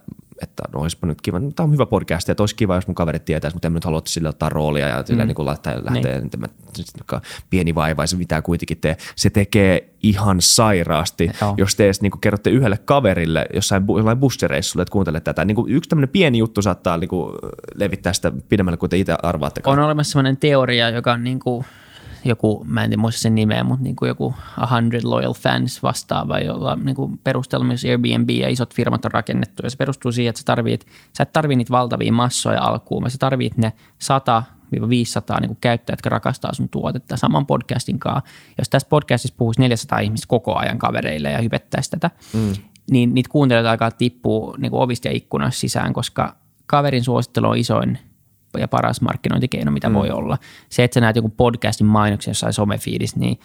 että 0.42 0.64
no 0.74 0.80
olisipa 0.80 1.08
nyt 1.08 1.22
kiva, 1.22 1.40
tämä 1.40 1.66
on 1.66 1.74
hyvä 1.74 1.86
podcast, 1.86 2.30
että 2.30 2.44
olisi 2.44 2.56
kiva, 2.56 2.76
jos 2.76 2.88
mun 2.88 2.96
kaverit 2.96 3.26
tietäisi, 3.26 3.56
mutta 3.56 3.68
en 3.68 3.74
nyt 3.74 3.86
halua 3.86 4.02
sille 4.06 4.30
ottaa 4.30 4.50
roolia 4.50 4.88
ja 4.88 5.04
sillä 5.06 5.24
mm. 5.24 5.28
niin 5.28 5.36
kuin 5.36 5.46
lähteä, 5.46 5.74
lähteä 5.84 6.20
niin. 6.20 7.22
pieni 7.50 7.76
vaiva, 7.76 8.08
se 8.08 8.18
mitä 8.18 8.42
kuitenkin 8.42 8.78
tee. 8.78 8.98
Se 9.16 9.30
tekee 9.30 9.90
ihan 10.04 10.38
sairaasti, 10.40 11.32
Joo. 11.42 11.54
jos 11.58 11.76
te 11.76 11.86
edes 11.86 12.02
niin 12.02 12.12
kuin 12.12 12.22
kerrotte 12.22 12.50
yhdelle 12.50 12.78
kaverille 12.78 13.46
jossain, 13.54 13.84
jossain 13.98 14.18
bussireissulla, 14.18 14.82
että 14.82 14.92
kuuntelet 14.92 15.24
tätä. 15.24 15.46
Niin 15.46 15.56
kuin 15.56 15.72
yksi 15.72 15.90
tämmöinen 15.90 16.10
pieni 16.10 16.38
juttu 16.38 16.62
saattaa 16.62 16.98
niin 16.98 17.10
kuin 17.10 17.36
levittää 17.76 18.14
sitä 18.14 18.32
pidemmälle 18.50 18.78
kuin 18.78 18.90
te 18.90 18.98
itse 18.98 19.16
arvaatte. 19.24 19.62
On 19.66 19.80
olemassa 19.80 20.12
sellainen 20.12 20.38
teoria, 20.38 20.90
joka 20.90 21.14
on 21.14 21.24
niin 21.24 21.40
kuin– 21.40 21.66
joku, 22.26 22.66
mä 22.68 22.84
en 22.84 23.00
muista 23.00 23.22
sen 23.22 23.36
nimeä, 23.36 23.64
mutta 23.64 23.84
niin 23.84 23.96
kuin 23.96 24.08
joku 24.08 24.34
100 24.56 24.74
Loyal 25.04 25.34
Fans 25.34 25.84
vastaava, 25.84 26.40
jolla 26.40 26.76
niin 26.76 26.96
kuin 26.96 27.18
perusteella 27.18 27.66
myös 27.66 27.86
Airbnb 27.86 28.30
ja 28.30 28.50
isot 28.50 28.74
firmat 28.74 29.06
on 29.06 29.12
rakennettu. 29.12 29.64
Ja 29.64 29.70
se 29.70 29.78
perustuu 29.78 30.12
siihen, 30.12 30.30
että 30.30 30.40
sä, 30.40 30.46
tarvit, 30.46 30.86
sä 31.18 31.24
et 31.24 31.34
tarvii 31.34 31.56
niitä 31.56 31.72
valtavia 31.72 32.14
massoja 32.14 32.62
alkuun, 32.62 33.02
vaan 33.02 33.12
sä 33.12 33.18
tarvit 33.18 33.58
ne 33.58 33.74
100 34.00 34.44
500 34.90 35.40
niin 35.40 35.58
käyttäjät, 35.62 35.98
jotka 35.98 36.10
rakastaa 36.10 36.54
sun 36.54 36.70
tuotetta 36.70 37.18
saman 37.18 37.46
podcastin 37.46 38.00
kanssa. 38.00 38.30
Jos 38.58 38.70
tässä 38.70 38.90
podcastissa 38.90 39.36
puhuisi 39.38 39.62
400 39.62 40.00
ihmistä 40.00 40.28
koko 40.28 40.56
ajan 40.56 40.78
kavereille 40.78 41.32
ja 41.32 41.42
hypettäisi 41.42 41.90
tätä, 41.90 42.12
mm. 42.34 42.54
niin 42.92 43.14
niitä 43.14 43.30
kuuntelijoita 43.30 43.72
alkaa 43.72 43.92
tippua 43.92 44.56
niin 44.58 44.74
ovista 44.74 45.08
ja 45.08 45.14
ikkunasta 45.14 45.60
sisään, 45.60 45.94
koska 45.94 46.36
kaverin 46.66 47.04
suosittelu 47.04 47.48
on 47.48 47.58
isoin 47.58 48.00
ja 48.58 48.68
paras 48.68 49.02
markkinointikeino, 49.02 49.72
mitä 49.72 49.90
mm. 49.90 49.96
voi 49.96 50.10
olla. 50.10 50.38
Se, 50.70 50.84
että 50.84 50.94
sä 50.94 51.02
näet 51.02 51.16
joku 51.16 51.30
podcastin 51.30 51.88
mainoksen 51.88 52.32
jossain 52.32 52.54
somefiidissä, 52.54 53.20
niin 53.20 53.40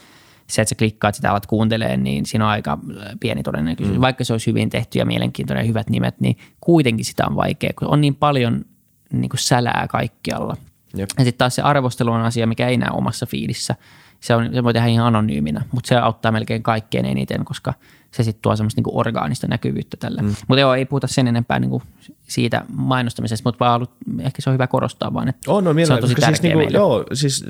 se, 0.47 0.63
että 0.63 0.69
sä 0.69 0.75
klikkaat 0.75 1.15
sitä 1.15 1.31
alat 1.31 1.47
kuuntelee, 1.47 1.97
niin 1.97 2.27
siinä 2.27 2.45
on 2.45 2.51
aika 2.51 2.79
pieni 3.21 3.43
todennäköisyys. 3.43 3.99
Mm. 3.99 4.03
Vaikka 4.03 4.25
se 4.25 4.35
olisi 4.35 4.47
hyvin 4.47 4.71
tehty 4.71 4.99
ja 4.99 5.07
mielenkiintoinen 5.07 5.63
ja 5.63 5.67
hyvät 5.67 5.91
nimet, 5.91 6.21
niin 6.21 6.37
kuitenkin 6.61 7.05
sitä 7.05 7.27
on 7.27 7.37
vaikea, 7.37 7.71
kun 7.79 7.89
on 7.89 8.01
niin 8.01 8.15
paljon 8.15 8.65
niin 9.13 9.29
kuin 9.29 9.41
sälää 9.41 9.87
kaikkialla. 9.91 10.57
Jep. 10.97 11.11
Ja 11.19 11.25
sitten 11.25 11.39
taas 11.39 11.55
se 11.55 11.63
arvostelu 11.63 12.11
on 12.11 12.21
asia, 12.21 12.47
mikä 12.47 12.69
ei 12.69 12.77
näe 12.77 12.91
omassa 12.93 13.27
fiidissä. 13.27 13.75
Se, 14.21 14.35
on, 14.35 14.51
se 14.55 14.65
voi 14.65 14.73
tehdä 14.73 14.89
ihan 14.89 15.07
anonyyminä, 15.07 15.65
mutta 15.73 15.89
se 15.89 15.97
auttaa 15.97 16.33
melkein 16.33 16.63
kaikkein 16.63 17.07
eniten, 17.07 17.45
koska 17.45 17.75
se 18.17 18.23
sitten 18.23 18.43
tuo 18.43 18.57
semmoista 18.57 18.81
niin 18.81 18.99
orgaanista 18.99 19.47
näkyvyyttä 19.47 19.97
tälle. 19.97 20.23
Mm. 20.23 20.35
Mutta 20.49 20.61
joo, 20.61 20.75
ei 20.75 20.85
puhuta 20.85 21.07
sen 21.07 21.29
enempää 21.29 21.59
niin 21.59 21.71
kuin 21.71 21.83
siitä 22.23 22.65
mainostamisesta, 22.73 23.49
mutta 23.49 23.65
vaan 23.65 23.77
ollut, 23.77 23.91
ehkä 24.19 24.43
se 24.43 24.51
on 24.51 24.55
hyvä 24.55 24.67
korostaa 24.67 25.15
vaan, 25.15 25.29
että 25.29 25.53
on, 25.53 25.65
no, 25.65 25.75
se 25.87 25.93
on 25.93 26.01
tosi 26.01 26.15
tärkeä 26.15 26.37
siis 26.37 26.43
niinku. 26.43 26.75
Joo, 26.75 27.05
siis 27.13 27.45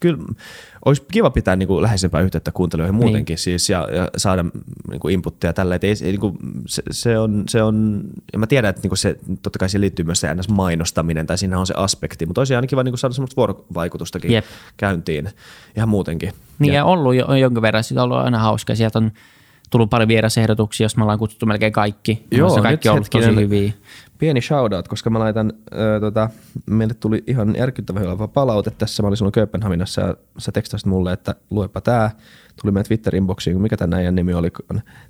kyllä 0.00 0.18
olisi 0.84 1.02
kiva 1.12 1.30
pitää 1.30 1.56
niinku 1.56 1.82
läheisempää 1.82 2.20
yhteyttä 2.20 2.52
kuuntelijoihin 2.52 2.94
niin. 2.94 3.04
muutenkin 3.06 3.34
niin. 3.34 3.38
siis, 3.38 3.70
ja, 3.70 3.88
ja 3.92 4.08
saada 4.16 4.44
niinku 4.90 5.08
inputtia 5.08 5.52
tällä, 5.52 5.74
että 5.74 5.86
ei, 5.86 5.94
ei, 6.02 6.10
niinku, 6.10 6.36
se, 6.66 6.82
se, 6.90 7.18
on, 7.18 7.44
se 7.48 7.62
on, 7.62 8.00
ja 8.32 8.38
mä 8.38 8.46
tiedän, 8.46 8.70
että 8.70 8.82
niinku 8.82 8.96
se, 8.96 9.16
totta 9.42 9.58
kai 9.58 9.68
siihen 9.68 9.80
liittyy 9.80 10.04
myös 10.04 10.20
se 10.20 10.28
mainostaminen, 10.48 11.26
tai 11.26 11.38
siinä 11.38 11.58
on 11.58 11.66
se 11.66 11.74
aspekti, 11.76 12.26
mutta 12.26 12.40
olisi 12.40 12.54
aina 12.54 12.66
kiva 12.66 12.82
niinku 12.82 12.96
saada 12.96 13.14
semmoista 13.14 13.36
vuorovaikutustakin 13.36 14.32
Jep. 14.32 14.44
käyntiin 14.76 15.30
ihan 15.76 15.88
muutenkin. 15.88 16.32
Niin 16.58 16.72
ja, 16.72 16.78
ja 16.78 16.84
ollut 16.84 17.14
jo, 17.14 17.34
jonkin 17.34 17.62
verran, 17.62 17.84
sitä 17.84 18.02
on 18.02 18.04
ollut 18.04 18.24
aina 18.24 18.38
hauska, 18.38 18.74
sieltä 18.74 18.98
on 18.98 19.12
tullut 19.70 19.90
paljon 19.90 20.08
vierasehdotuksia, 20.08 20.84
jos 20.84 20.96
me 20.96 21.02
ollaan 21.02 21.18
kutsuttu 21.18 21.46
melkein 21.46 21.72
kaikki. 21.72 22.26
Joo, 22.30 22.62
kaikki 22.62 22.88
on 22.88 22.94
ollut 22.94 23.10
tosi 23.10 23.34
hyviä. 23.34 23.72
Pieni 24.18 24.40
shoutout, 24.40 24.88
koska 24.88 25.10
mä 25.10 25.18
laitan, 25.18 25.52
äh, 25.72 26.00
tota, 26.00 26.30
meille 26.66 26.94
tuli 26.94 27.24
ihan 27.26 27.54
järkyttävä 27.56 28.00
hyvä 28.00 28.28
palaute 28.28 28.70
tässä. 28.70 29.02
Mä 29.02 29.06
olin 29.06 29.16
silloin 29.16 29.32
Kööpenhaminassa 29.32 30.00
ja 30.00 30.14
sä 30.38 30.52
tekstasit 30.52 30.86
mulle, 30.86 31.12
että 31.12 31.34
luepa 31.50 31.80
tää. 31.80 32.10
Tuli 32.62 32.72
meidän 32.72 32.86
Twitter-inboxiin, 32.86 33.58
mikä 33.58 33.76
tämän 33.76 33.98
äijän 33.98 34.14
nimi 34.14 34.34
oli, 34.34 34.50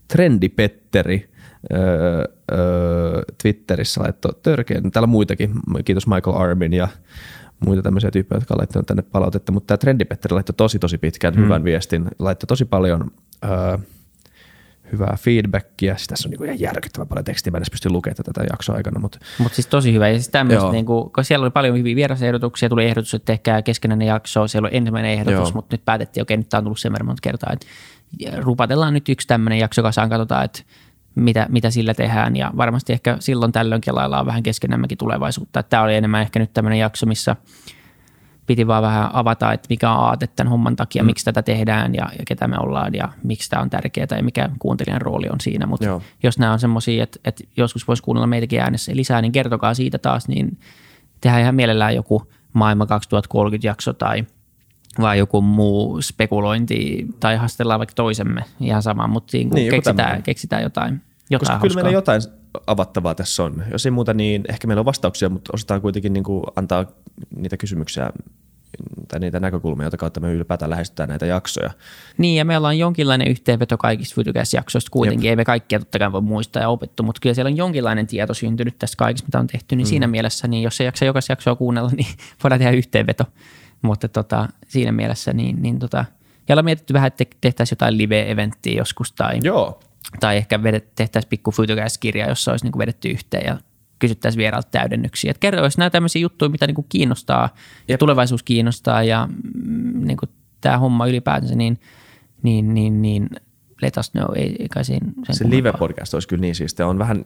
Trendi 0.09 0.49
Petteri. 0.49 1.31
Öö, 1.73 2.25
öö, 2.53 3.23
Twitterissä 3.42 4.03
laittoi 4.03 4.33
törkeän, 4.42 4.90
täällä 4.90 5.07
muitakin, 5.07 5.53
kiitos 5.85 6.07
Michael 6.07 6.37
Armin 6.37 6.73
ja 6.73 6.88
muita 7.66 7.83
tämmöisiä 7.83 8.11
tyyppejä, 8.11 8.37
jotka 8.37 8.55
on 8.55 8.59
laittanut 8.59 8.87
tänne 8.87 9.03
palautetta, 9.03 9.53
mutta 9.53 9.66
tämä 9.66 9.79
Trendipetteri 9.79 10.35
laittoi 10.35 10.55
tosi 10.57 10.79
tosi 10.79 10.99
pitkän 10.99 11.35
mm. 11.35 11.42
hyvän 11.42 11.64
viestin, 11.64 12.05
laittoi 12.18 12.47
tosi 12.47 12.64
paljon 12.64 13.11
öö, 13.44 13.79
hyvää 14.92 15.16
feedbackia. 15.20 15.96
Siis 15.96 16.09
tässä 16.09 16.29
on 16.29 16.31
niin 16.31 16.44
ihan 16.44 16.61
järkyttävän 16.61 17.09
paljon 17.09 17.24
tekstiä, 17.24 17.51
mä 17.51 17.57
en 17.57 17.61
edes 17.61 17.70
pysty 17.70 17.90
lukemaan 17.90 18.16
tätä 18.24 18.46
jaksoa 18.51 18.77
aikana. 18.77 19.01
Mutta 19.01 19.18
Mut 19.38 19.55
siis 19.55 19.66
tosi 19.66 19.92
hyvä. 19.92 20.09
Ja 20.09 20.14
siis 20.14 20.29
tämmöistä, 20.29 20.72
niin 20.72 20.87
kuin, 20.87 21.11
kun 21.11 21.24
siellä 21.24 21.44
oli 21.44 21.51
paljon 21.51 21.79
hyviä 21.79 21.96
vierasehdotuksia, 21.96 22.68
tuli 22.68 22.85
ehdotus, 22.85 23.14
että 23.14 23.27
tehkää 23.27 23.62
keskenäinen 23.62 24.09
jakso, 24.09 24.48
siellä 24.48 24.66
oli 24.66 24.77
ensimmäinen 24.77 25.12
ehdotus, 25.12 25.48
Joo. 25.48 25.53
mutta 25.55 25.74
nyt 25.74 25.85
päätettiin, 25.85 26.22
okei, 26.22 26.37
nyt 26.37 26.48
tämä 26.48 26.59
on 26.59 26.64
tullut 26.64 26.81
sen 26.81 26.92
verran 26.92 27.07
monta 27.07 27.20
kertaa, 27.22 27.53
että 27.53 27.66
rupatellaan 28.37 28.94
nyt 28.94 29.09
yksi 29.09 29.27
tämmöinen 29.27 29.59
jakso 29.59 29.83
kasaan, 29.83 30.09
katsotaan, 30.09 30.44
että 30.44 30.62
mitä, 31.14 31.46
mitä 31.51 31.70
sillä 31.70 31.94
tehdään 31.94 32.37
ja 32.37 32.51
varmasti 32.57 32.92
ehkä 32.92 33.16
silloin 33.20 33.53
tällöin 33.53 33.81
kelaillaan 33.81 34.27
vähän 34.27 34.42
keskenämmekin 34.42 34.98
tulevaisuutta. 34.98 35.62
Tämä 35.62 35.83
oli 35.83 35.94
enemmän 35.94 36.22
ehkä 36.22 36.38
nyt 36.38 36.53
tämmöinen 36.53 36.79
jakso, 36.79 37.07
missä 37.07 37.37
piti 38.49 38.67
vaan 38.67 38.83
vähän 38.83 39.11
avata, 39.13 39.53
että 39.53 39.67
mikä 39.71 39.91
on 39.93 40.05
aate 40.05 40.27
tämän 40.27 40.51
homman 40.51 40.77
takia, 40.77 41.03
mm. 41.03 41.07
miksi 41.07 41.25
tätä 41.25 41.43
tehdään 41.43 41.95
ja, 41.95 42.09
ja 42.19 42.25
ketä 42.27 42.49
me 42.49 42.57
ollaan 42.59 42.95
ja 42.95 43.09
miksi 43.23 43.51
tämä 43.51 43.63
on 43.63 43.71
tärkeää 43.71 44.07
ja 44.17 44.23
mikä 44.23 44.51
kuuntelijan 44.59 45.01
rooli 45.01 45.27
on 45.33 45.41
siinä. 45.41 45.67
Mutta 45.67 46.01
jos 46.23 46.39
nämä 46.39 46.53
on 46.53 46.59
semmoisia, 46.59 47.03
että, 47.03 47.19
että 47.25 47.45
joskus 47.57 47.89
voisi 47.89 48.03
kuunnella 48.03 48.27
meitäkin 48.27 48.61
äänessä 48.61 48.93
lisää, 48.95 49.23
niin 49.23 49.33
kertokaa 49.33 49.75
siitä 49.75 49.99
taas, 49.99 50.29
niin 50.29 50.59
tehdään 51.21 51.43
ihan 51.43 51.55
mielellään 51.55 51.95
joku 51.95 52.33
maailma 52.53 52.87
2030 52.87 53.67
jakso 53.67 53.93
tai– 53.93 54.25
vai 55.01 55.19
joku 55.19 55.43
muu 55.43 56.03
spekulointi 56.03 57.07
tai 57.21 57.37
haastellaan 57.37 57.81
vaikka 57.81 57.95
toisemme 57.95 58.45
ihan 58.61 58.83
sama, 58.83 59.07
mutta 59.07 59.37
niin, 59.37 59.51
niin 59.51 59.71
keksitään, 59.71 60.23
keksitään 60.23 60.63
jotain, 60.63 61.01
jotain 61.31 61.39
Koska 61.49 61.69
kyllä 61.69 61.75
meillä 61.75 61.91
jotain 61.91 62.23
avattavaa 62.67 63.15
tässä 63.15 63.45
on. 63.45 63.65
Jos 63.73 63.87
ei 63.87 63.91
muuta, 63.91 64.15
niin 64.15 64.45
ehkä 64.49 64.67
meillä 64.67 64.81
on 64.81 64.87
vastauksia, 64.87 65.29
mutta 65.29 65.51
osataan 65.55 65.81
kuitenkin 65.81 66.13
niin 66.13 66.25
kuin 66.25 66.45
antaa 66.57 66.87
niitä 67.37 67.57
kysymyksiä 67.57 68.11
tai 69.09 69.21
niitä 69.21 69.41
näkökulmia, 69.41 69.85
joita 69.85 69.97
kautta 69.97 70.21
me 70.21 70.33
ylipäätään 70.33 70.71
lähestytään 70.71 71.09
näitä 71.09 71.27
jaksoja. 71.27 71.71
Niin, 72.19 72.37
ja 72.37 72.45
meillä 72.45 72.69
on 72.69 72.79
jonkinlainen 72.79 73.29
yhteenveto 73.29 73.79
kaikista 73.79 74.15
Fytycast-jaksoista 74.15 74.91
kuitenkin. 74.91 75.27
Jep. 75.27 75.33
Ei 75.33 75.37
me 75.37 75.45
kaikkia 75.45 75.79
totta 75.79 75.99
kai 75.99 76.13
voi 76.13 76.21
muistaa 76.21 76.63
ja 76.63 76.69
opettu, 76.69 77.03
mutta 77.03 77.21
kyllä 77.21 77.35
siellä 77.35 77.49
on 77.49 77.57
jonkinlainen 77.57 78.07
tieto 78.07 78.35
syntynyt 78.35 78.79
tästä 78.79 78.97
kaikista, 78.97 79.27
mitä 79.27 79.39
on 79.39 79.47
tehty. 79.47 79.77
Niin 79.77 79.87
mm. 79.87 79.89
siinä 79.89 80.07
mielessä, 80.07 80.49
niin 80.49 80.63
jos 80.63 80.81
ei 80.81 80.85
jaksa 80.85 81.05
jokaisen 81.05 81.33
jaksoa 81.33 81.57
kuunnella, 81.57 81.91
niin 81.97 82.09
voidaan 82.43 82.59
tehdä 82.59 82.73
yhteenveto. 82.73 83.25
Mutta 83.83 84.09
tota, 84.09 84.49
siinä 84.69 84.93
mielessä, 84.93 85.33
niin, 85.33 85.63
niin 85.63 85.79
tota, 85.79 86.05
ja 86.49 86.53
ollaan 86.53 86.65
mietitty 86.65 86.93
vähän, 86.95 87.07
että 87.07 87.25
tehtäisiin 87.41 87.77
jotain 87.77 87.99
live-eventtiä 87.99 88.77
joskus 88.77 89.13
tai, 89.13 89.39
Joo. 89.43 89.81
Tai 90.21 90.37
ehkä 90.37 90.62
vedet, 90.62 90.94
tehtäisiin 90.94 91.31
pikku 91.31 91.53
kirja 92.01 92.29
jossa 92.29 92.51
olisi 92.51 92.66
niin 92.66 92.79
vedetty 92.79 93.09
yhteen 93.09 93.47
ja 93.47 93.59
kysyttäisiin 93.99 94.38
vieraalta 94.38 94.68
täydennyksiä. 94.71 95.31
Että 95.31 95.40
kerro, 95.40 95.62
nämä 95.79 95.90
tämmöisiä 95.90 96.23
juttuja, 96.23 96.49
mitä 96.49 96.66
niin 96.66 96.75
kuin 96.75 96.87
kiinnostaa 96.88 97.42
Jep. 97.42 97.88
ja 97.88 97.99
tulevaisuus 97.99 98.42
kiinnostaa 98.42 99.03
ja 99.03 99.29
mm, 99.66 100.07
niin 100.07 100.16
kuin 100.16 100.31
tämä 100.61 100.79
homma 100.79 101.07
ylipäätänsä, 101.07 101.55
niin, 101.55 101.81
niin, 102.42 102.75
niin, 102.75 103.03
niin 103.03 103.29
let 103.83 103.97
us 103.97 104.11
know, 104.11 104.37
ei, 104.37 104.67
kai 104.75 104.85
siinä 104.85 105.07
sen 105.23 105.35
Se 105.35 105.51
live-podcast 105.51 106.14
olisi 106.14 106.29
kyllä 106.29 106.41
niin 106.41 106.55
siis, 106.55 106.77
on 106.81 106.99
vähän 106.99 107.25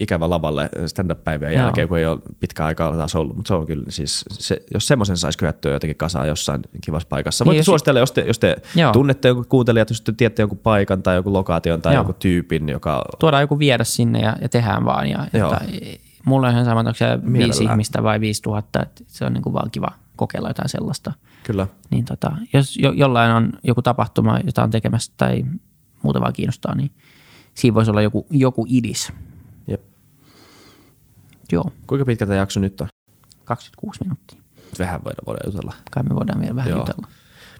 ikävä 0.00 0.30
lavalle 0.30 0.68
stand-up-päivien 0.86 1.54
jälkeen, 1.54 1.88
kun 1.88 1.98
ei 1.98 2.06
ole 2.06 2.18
pitkä 2.40 2.64
aikaa 2.64 2.96
taas 2.96 3.14
ollut, 3.14 3.36
mutta 3.36 3.48
se 3.48 3.54
on 3.54 3.66
kyllä 3.66 3.84
siis, 3.88 4.24
se, 4.30 4.62
jos 4.74 4.88
semmoisen 4.88 5.16
saisi 5.16 5.38
kyhättyä 5.38 5.72
jotenkin 5.72 5.96
kasaan 5.96 6.28
jossain 6.28 6.62
kivassa 6.84 7.08
paikassa. 7.08 7.44
Voitte 7.44 7.58
niin, 7.58 7.64
suositella, 7.64 8.00
jos 8.00 8.12
te, 8.12 8.24
jos 8.26 8.38
te 8.38 8.56
tunnette 8.92 9.28
jonkun 9.28 9.46
kuuntelijat, 9.48 9.90
jos 9.90 10.00
te 10.00 10.12
tiedätte 10.12 10.42
jonkun 10.42 10.58
paikan 10.58 11.02
tai 11.02 11.16
joku 11.16 11.32
lokaation 11.32 11.82
tai 11.82 11.94
joo. 11.94 12.00
joku 12.00 12.12
tyypin, 12.12 12.68
joka... 12.68 13.04
Tuodaan 13.18 13.40
joku 13.40 13.58
vieras 13.58 13.94
sinne 13.96 14.20
ja, 14.20 14.36
ja 14.42 14.48
tehdään 14.48 14.84
vaan. 14.84 15.08
Ja, 15.08 15.26
ja 15.32 15.60
mulla 16.24 16.46
on 16.46 16.52
ihan 16.52 16.64
sama, 16.64 16.80
onko 16.80 16.94
se 16.94 17.06
viisi 17.32 17.64
ihmistä 17.64 18.02
vai 18.02 18.20
viisi 18.20 18.42
tuhatta, 18.42 18.82
että 18.82 19.04
se 19.06 19.24
on 19.24 19.32
niin 19.32 19.42
kuin 19.42 19.52
vaan 19.52 19.70
kiva 19.70 19.88
kokeilla 20.16 20.48
jotain 20.48 20.68
sellaista. 20.68 21.12
Kyllä. 21.44 21.66
Niin 21.90 22.04
tota, 22.04 22.32
jos 22.52 22.76
jo, 22.76 22.92
jollain 22.92 23.32
on 23.32 23.52
joku 23.62 23.82
tapahtuma, 23.82 24.40
jota 24.44 24.62
on 24.62 24.70
tekemässä 24.70 25.12
tai 25.16 25.44
muuta 26.02 26.20
vaan 26.20 26.32
kiinnostaa, 26.32 26.74
niin 26.74 26.90
siinä 27.54 27.74
voisi 27.74 27.90
olla 27.90 28.02
joku, 28.02 28.26
joku 28.30 28.66
idis. 28.68 29.12
Jep. 29.66 29.82
Joo. 31.52 31.72
Kuinka 31.86 32.04
pitkä 32.04 32.26
tämä 32.26 32.38
jakso 32.38 32.60
nyt 32.60 32.80
on? 32.80 32.88
26 33.44 34.00
minuuttia. 34.04 34.40
Vähän 34.78 35.04
voidaan, 35.04 35.26
voidaan 35.26 35.52
jutella. 35.52 35.74
Kai 35.90 36.02
me 36.02 36.14
voidaan 36.14 36.40
vielä 36.40 36.56
vähän 36.56 36.70
Joo. 36.70 36.78
jutella. 36.78 37.08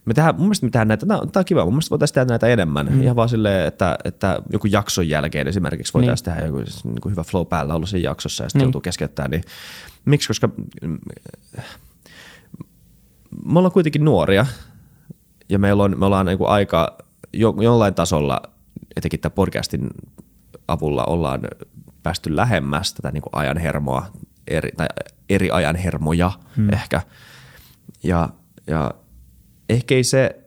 Me 0.05 0.15
tehdään, 0.15 0.35
mun 0.35 0.45
mielestä 0.45 0.67
me 0.67 0.71
tehdään 0.71 0.89
näitä, 0.89 1.07
tämä 1.07 1.21
on 1.37 1.45
kiva, 1.45 1.65
mun 1.65 1.75
mielestä 1.75 1.91
voitaisiin 1.91 2.15
tehdä 2.15 2.29
näitä 2.29 2.47
enemmän. 2.47 2.87
Mm. 2.93 3.03
Ihan 3.03 3.17
vaan 3.17 3.29
silleen, 3.29 3.67
että, 3.69 3.99
että 4.05 4.43
joku 4.53 4.67
jakson 4.67 5.09
jälkeen 5.09 5.49
esimerkiksi 5.49 5.95
voitaisiin 5.95 6.25
niin. 6.25 6.37
tehdä 6.37 6.47
joku 6.47 6.59
niin 6.85 7.01
kuin 7.01 7.11
hyvä 7.11 7.23
flow 7.23 7.47
päällä 7.47 7.75
ollut 7.75 7.89
siinä 7.89 8.11
jaksossa 8.11 8.45
ja 8.45 8.49
sitten 8.49 8.61
niin. 8.61 8.67
joutuu 8.67 8.81
keskeyttämään. 8.81 9.31
Niin, 9.31 9.45
miksi? 10.05 10.29
Koska 10.29 10.49
mm, 10.83 10.99
me 13.45 13.59
ollaan 13.59 13.73
kuitenkin 13.73 14.05
nuoria 14.05 14.47
ja 15.49 15.59
meillä 15.59 15.83
on, 15.83 15.99
me 15.99 16.07
ollaan 16.07 16.27
niin 16.27 16.39
kuin 16.39 16.51
aika 16.51 16.99
jo, 17.33 17.55
jollain 17.61 17.95
tasolla, 17.95 18.43
etenkin 18.97 19.21
tämän 19.21 19.35
podcastin 19.35 19.89
avulla 20.69 21.05
ollaan 21.05 21.41
päästy 22.03 22.37
lähemmäs 22.37 22.95
tätä 22.95 23.11
niin 23.11 23.23
kuin 23.23 23.31
ajan 23.33 23.59
hermoa, 23.59 24.07
eri, 24.49 24.71
tai 24.77 24.87
eri 25.29 25.51
ajan 25.51 25.77
hermoja 25.77 26.33
hmm. 26.57 26.73
ehkä. 26.73 27.03
Ja, 28.03 28.29
ja 28.67 28.95
ehkä 29.69 29.95
ei 29.95 30.05
se, 30.05 30.45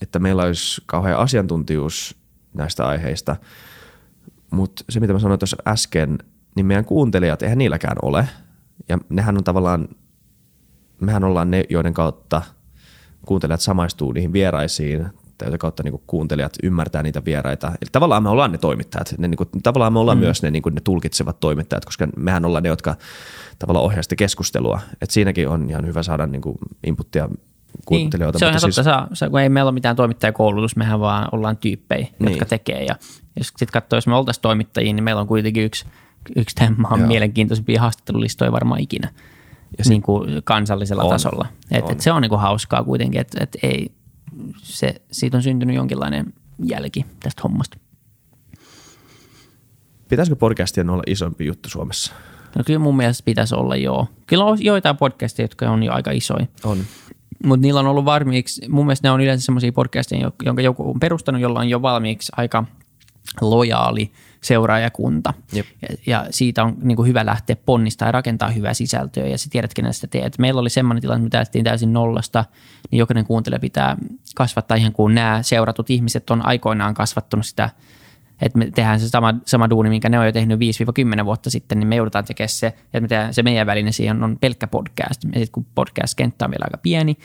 että 0.00 0.18
meillä 0.18 0.42
olisi 0.42 0.82
kauhean 0.86 1.18
asiantuntijuus 1.18 2.16
näistä 2.54 2.86
aiheista, 2.86 3.36
mutta 4.50 4.84
se 4.88 5.00
mitä 5.00 5.12
mä 5.12 5.18
sanoin 5.18 5.40
tuossa 5.40 5.56
äsken, 5.66 6.18
niin 6.56 6.66
meidän 6.66 6.84
kuuntelijat, 6.84 7.42
eihän 7.42 7.58
niilläkään 7.58 7.96
ole. 8.02 8.28
Ja 8.88 8.98
nehän 9.08 9.36
on 9.36 9.44
tavallaan, 9.44 9.88
mehän 11.00 11.24
ollaan 11.24 11.50
ne, 11.50 11.64
joiden 11.68 11.94
kautta– 11.94 12.42
kuuntelijat 13.28 13.60
samaistuu 13.60 14.12
niihin 14.12 14.32
vieraisiin, 14.32 15.06
tai 15.38 15.48
jota 15.48 15.58
kautta 15.58 15.82
niin 15.82 16.02
kuuntelijat 16.06 16.52
ymmärtää 16.62 17.02
niitä 17.02 17.24
vieraita. 17.24 17.68
Eli 17.68 17.88
tavallaan 17.92 18.22
me 18.22 18.28
ollaan 18.28 18.52
ne 18.52 18.58
toimittajat. 18.58 19.14
Ne, 19.18 19.28
niin 19.28 19.36
kuin, 19.36 19.48
tavallaan 19.62 19.92
me 19.92 19.98
ollaan 19.98 20.18
mm. 20.18 20.24
myös 20.24 20.42
ne, 20.42 20.50
niin 20.50 20.62
kuin, 20.62 20.74
ne 20.74 20.80
tulkitsevat 20.80 21.40
toimittajat, 21.40 21.84
koska 21.84 22.08
mehän 22.16 22.44
ollaan 22.44 22.62
ne, 22.62 22.68
jotka 22.68 22.96
tavallaan 23.58 23.84
ohjaa 23.84 24.02
sitä 24.02 24.16
keskustelua. 24.16 24.80
Et 25.02 25.10
siinäkin 25.10 25.48
on 25.48 25.70
ihan 25.70 25.86
hyvä 25.86 26.02
saada 26.02 26.26
niin 26.26 26.40
kuin 26.40 26.58
inputtia 26.86 27.28
kuuntelijoita. 27.84 28.36
Niin, 28.36 28.40
se 28.40 28.46
on 28.46 28.50
ihan 28.50 28.60
siis... 28.60 28.76
totta, 28.76 29.08
se, 29.12 29.28
kun 29.30 29.40
ei 29.40 29.48
meillä 29.48 29.68
ole 29.68 29.74
mitään 29.74 29.96
toimittajakoulutus, 29.96 30.76
mehän 30.76 31.00
vaan 31.00 31.28
ollaan 31.32 31.56
tyyppejä, 31.56 32.06
niin. 32.18 32.30
jotka 32.30 32.44
tekee. 32.44 32.84
Ja 32.84 32.96
jos 33.36 33.46
sitten 33.46 33.68
katsoo, 33.72 33.96
jos 33.96 34.06
me 34.06 34.16
oltaisiin 34.16 34.42
toimittajia, 34.42 34.92
niin 34.92 35.04
meillä 35.04 35.20
on 35.20 35.26
kuitenkin 35.26 35.64
yksi, 35.64 35.86
yksi 36.36 36.56
tämän 36.56 36.74
maan 36.78 37.00
mielenkiintoisimpia 37.00 37.80
haastattelulistoja 37.80 38.52
varmaan 38.52 38.80
ikinä 38.80 39.10
ja 39.78 39.84
niin 39.88 40.02
kuin 40.02 40.42
kansallisella 40.44 41.02
on, 41.02 41.10
tasolla. 41.10 41.46
Et, 41.70 41.84
on. 41.84 41.92
Et 41.92 42.00
se 42.00 42.12
on 42.12 42.22
niin 42.22 42.30
kuin 42.30 42.40
hauskaa 42.40 42.84
kuitenkin, 42.84 43.20
että 43.20 43.38
et 43.40 43.56
ei, 43.62 43.92
se, 44.62 44.94
siitä 45.12 45.36
on 45.36 45.42
syntynyt 45.42 45.76
jonkinlainen 45.76 46.32
jälki 46.64 47.06
tästä 47.20 47.42
hommasta. 47.44 47.78
Pitäisikö 50.08 50.36
podcastien 50.36 50.90
olla 50.90 51.02
isompi 51.06 51.46
juttu 51.46 51.68
Suomessa? 51.68 52.12
No 52.56 52.64
kyllä 52.66 52.78
mun 52.78 52.96
mielestä 52.96 53.24
pitäisi 53.24 53.54
olla 53.54 53.76
joo. 53.76 54.06
Kyllä 54.26 54.44
on 54.44 54.64
joitain 54.64 54.96
podcasteja, 54.96 55.44
jotka 55.44 55.70
on 55.70 55.82
jo 55.82 55.92
aika 55.92 56.10
isoja. 56.10 56.46
On. 56.64 56.78
Mutta 57.44 57.62
niillä 57.62 57.80
on 57.80 57.86
ollut 57.86 58.04
valmiiksi, 58.04 58.68
mun 58.68 58.86
mielestä 58.86 59.08
ne 59.08 59.12
on 59.12 59.20
yleensä 59.20 59.44
semmoisia 59.44 59.72
podcasteja, 59.72 60.30
jonka 60.44 60.62
joku 60.62 60.90
on 60.90 61.00
perustanut, 61.00 61.40
jolla 61.40 61.60
on 61.60 61.68
jo 61.68 61.82
valmiiksi 61.82 62.32
aika 62.36 62.64
lojaali– 63.40 64.12
seuraajakunta. 64.42 65.34
Jep. 65.52 65.66
Ja, 65.82 65.96
ja 66.06 66.26
siitä 66.30 66.64
on 66.64 66.76
niin 66.82 66.96
kuin 66.96 67.08
hyvä 67.08 67.26
lähteä 67.26 67.56
ponnistaa 67.56 68.08
ja 68.08 68.12
rakentaa 68.12 68.50
hyvää 68.50 68.74
sisältöä 68.74 69.26
ja 69.26 69.38
sä 69.38 69.48
tiedät, 69.50 69.74
kenen 69.74 69.94
sitä 69.94 70.06
teet. 70.06 70.38
Meillä 70.38 70.60
oli 70.60 70.70
semmoinen 70.70 71.00
tilanne, 71.00 71.18
että 71.18 71.24
me 71.26 71.38
täytettiin 71.38 71.64
täysin 71.64 71.92
nollasta, 71.92 72.44
niin 72.90 72.98
jokainen 72.98 73.26
kuuntelija 73.26 73.60
pitää 73.60 73.96
kasvattaa 74.34 74.76
ihan 74.76 74.92
kuin 74.92 75.14
nämä 75.14 75.42
seuratut 75.42 75.90
ihmiset 75.90 76.30
on 76.30 76.46
aikoinaan 76.46 76.94
kasvattanut 76.94 77.46
sitä 77.46 77.70
että 78.40 78.58
me 78.58 78.70
tehdään 78.70 79.00
se 79.00 79.08
sama, 79.08 79.34
sama 79.46 79.70
duuni, 79.70 79.88
minkä 79.88 80.08
ne 80.08 80.18
on 80.18 80.26
jo 80.26 80.32
tehnyt 80.32 80.60
5-10 81.20 81.24
vuotta 81.24 81.50
sitten, 81.50 81.80
niin 81.80 81.88
me 81.88 81.96
joudutaan 81.96 82.24
tekemään 82.24 82.48
se, 82.48 82.66
että 82.66 83.00
me 83.00 83.08
tehdään, 83.08 83.34
se 83.34 83.42
meidän 83.42 83.66
väline 83.66 83.92
siihen 83.92 84.22
on 84.22 84.38
pelkkä 84.40 84.66
podcast. 84.66 85.24
Ja 85.24 85.30
sitten 85.30 85.52
kun 85.52 85.66
podcast-kenttä 85.74 86.44
on 86.44 86.50
vielä 86.50 86.64
aika 86.64 86.78
pieni, 86.78 87.16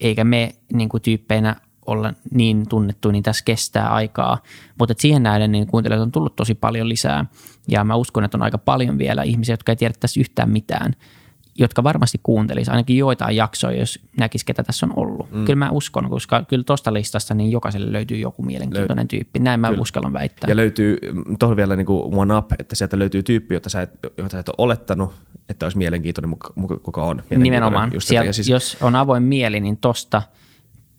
eikä 0.00 0.24
me 0.24 0.54
niin 0.72 0.88
kuin 0.88 1.02
tyyppeinä 1.02 1.56
olla 1.86 2.14
niin 2.30 2.68
tunnettu, 2.68 3.10
niin 3.10 3.22
tässä 3.22 3.44
kestää 3.44 3.88
aikaa. 3.88 4.38
Mutta 4.78 4.94
siihen 4.98 5.22
nähden 5.22 5.52
niin 5.52 5.66
kuuntelijat 5.66 6.02
on 6.02 6.12
tullut 6.12 6.36
tosi 6.36 6.54
paljon 6.54 6.88
lisää 6.88 7.24
ja 7.68 7.84
mä 7.84 7.94
uskon, 7.94 8.24
että 8.24 8.36
on 8.36 8.42
aika 8.42 8.58
paljon 8.58 8.98
vielä 8.98 9.22
ihmisiä, 9.22 9.52
jotka 9.52 9.72
ei 9.72 9.76
tiedä 9.76 9.94
tässä 10.00 10.20
yhtään 10.20 10.50
mitään, 10.50 10.92
jotka 11.58 11.84
varmasti 11.84 12.20
kuuntelisi 12.22 12.70
ainakin 12.70 12.96
joitain 12.96 13.36
jaksoja, 13.36 13.78
jos 13.78 13.98
näkisi, 14.18 14.46
ketä 14.46 14.62
tässä 14.62 14.86
on 14.86 14.92
ollut. 14.96 15.32
Mm. 15.32 15.44
Kyllä 15.44 15.56
mä 15.56 15.70
uskon, 15.70 16.10
koska 16.10 16.42
kyllä 16.42 16.64
tuosta 16.64 16.92
listasta 16.92 17.34
niin 17.34 17.52
jokaiselle 17.52 17.92
löytyy 17.92 18.18
joku 18.18 18.42
mielenkiintoinen 18.42 19.04
Löy- 19.04 19.08
tyyppi. 19.08 19.38
Näin 19.38 19.60
mä 19.60 19.68
kyllä. 19.68 19.82
uskallan 19.82 20.12
väittää. 20.12 20.48
Ja 20.48 20.56
löytyy 20.56 20.98
tuohon 21.38 21.56
vielä 21.56 21.76
niin 21.76 21.86
kuin 21.86 22.14
one 22.14 22.36
up, 22.36 22.52
että 22.58 22.76
sieltä 22.76 22.98
löytyy 22.98 23.22
tyyppi, 23.22 23.54
jota 23.54 23.68
sä 23.68 23.82
et, 23.82 23.90
jota 24.18 24.28
sä 24.28 24.38
et 24.38 24.48
ole 24.48 24.54
olettanut, 24.58 25.14
että 25.48 25.66
olisi 25.66 25.78
mielenkiintoinen, 25.78 26.36
kuka 26.82 27.02
on. 27.04 27.22
Nimenomaan. 27.36 27.92
Sieltä, 27.98 28.32
siis... 28.32 28.48
Jos 28.48 28.76
on 28.80 28.96
avoin 28.96 29.22
mieli, 29.22 29.60
niin 29.60 29.76
tosta– 29.76 30.22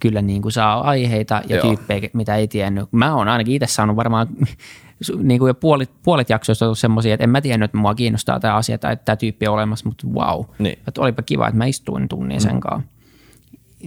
kyllä 0.04 0.22
niin 0.22 0.42
kuin 0.42 0.52
saa 0.52 0.82
aiheita 0.82 1.42
ja 1.50 1.56
Joo. 1.56 1.68
tyyppejä, 1.68 2.10
mitä 2.14 2.36
ei 2.36 2.48
tiennyt. 2.48 2.90
Mä 2.92 3.16
oon 3.16 3.28
ainakin 3.28 3.56
itse 3.56 3.68
saanut 3.68 3.96
varmaan 3.96 4.28
niin 5.24 5.40
kuin 5.40 5.50
jo 5.50 5.54
puolet, 5.54 5.92
puolet 6.04 6.30
jaksoista 6.30 6.66
on 6.66 6.68
ollut 6.68 6.80
semmoisia, 6.80 7.14
että 7.14 7.24
en 7.24 7.30
mä 7.30 7.42
tiennyt, 7.42 7.66
että 7.66 7.78
mua 7.78 7.96
kiinnostaa 7.96 8.40
tämä 8.40 8.56
asia 8.56 8.78
tai 8.78 8.94
että 8.94 9.06
tämä 9.06 9.16
tyyppi 9.16 9.48
on 9.48 9.54
olemassa, 9.54 9.86
mutta 9.86 10.08
wow. 10.08 10.46
Niin. 10.60 10.80
Että 10.88 11.02
olipa 11.02 11.22
kiva, 11.22 11.48
että 11.48 11.58
mä 11.58 11.66
istuin 11.66 12.10
tunnin 12.10 12.42
sen 12.42 12.60
kanssa. 12.60 12.90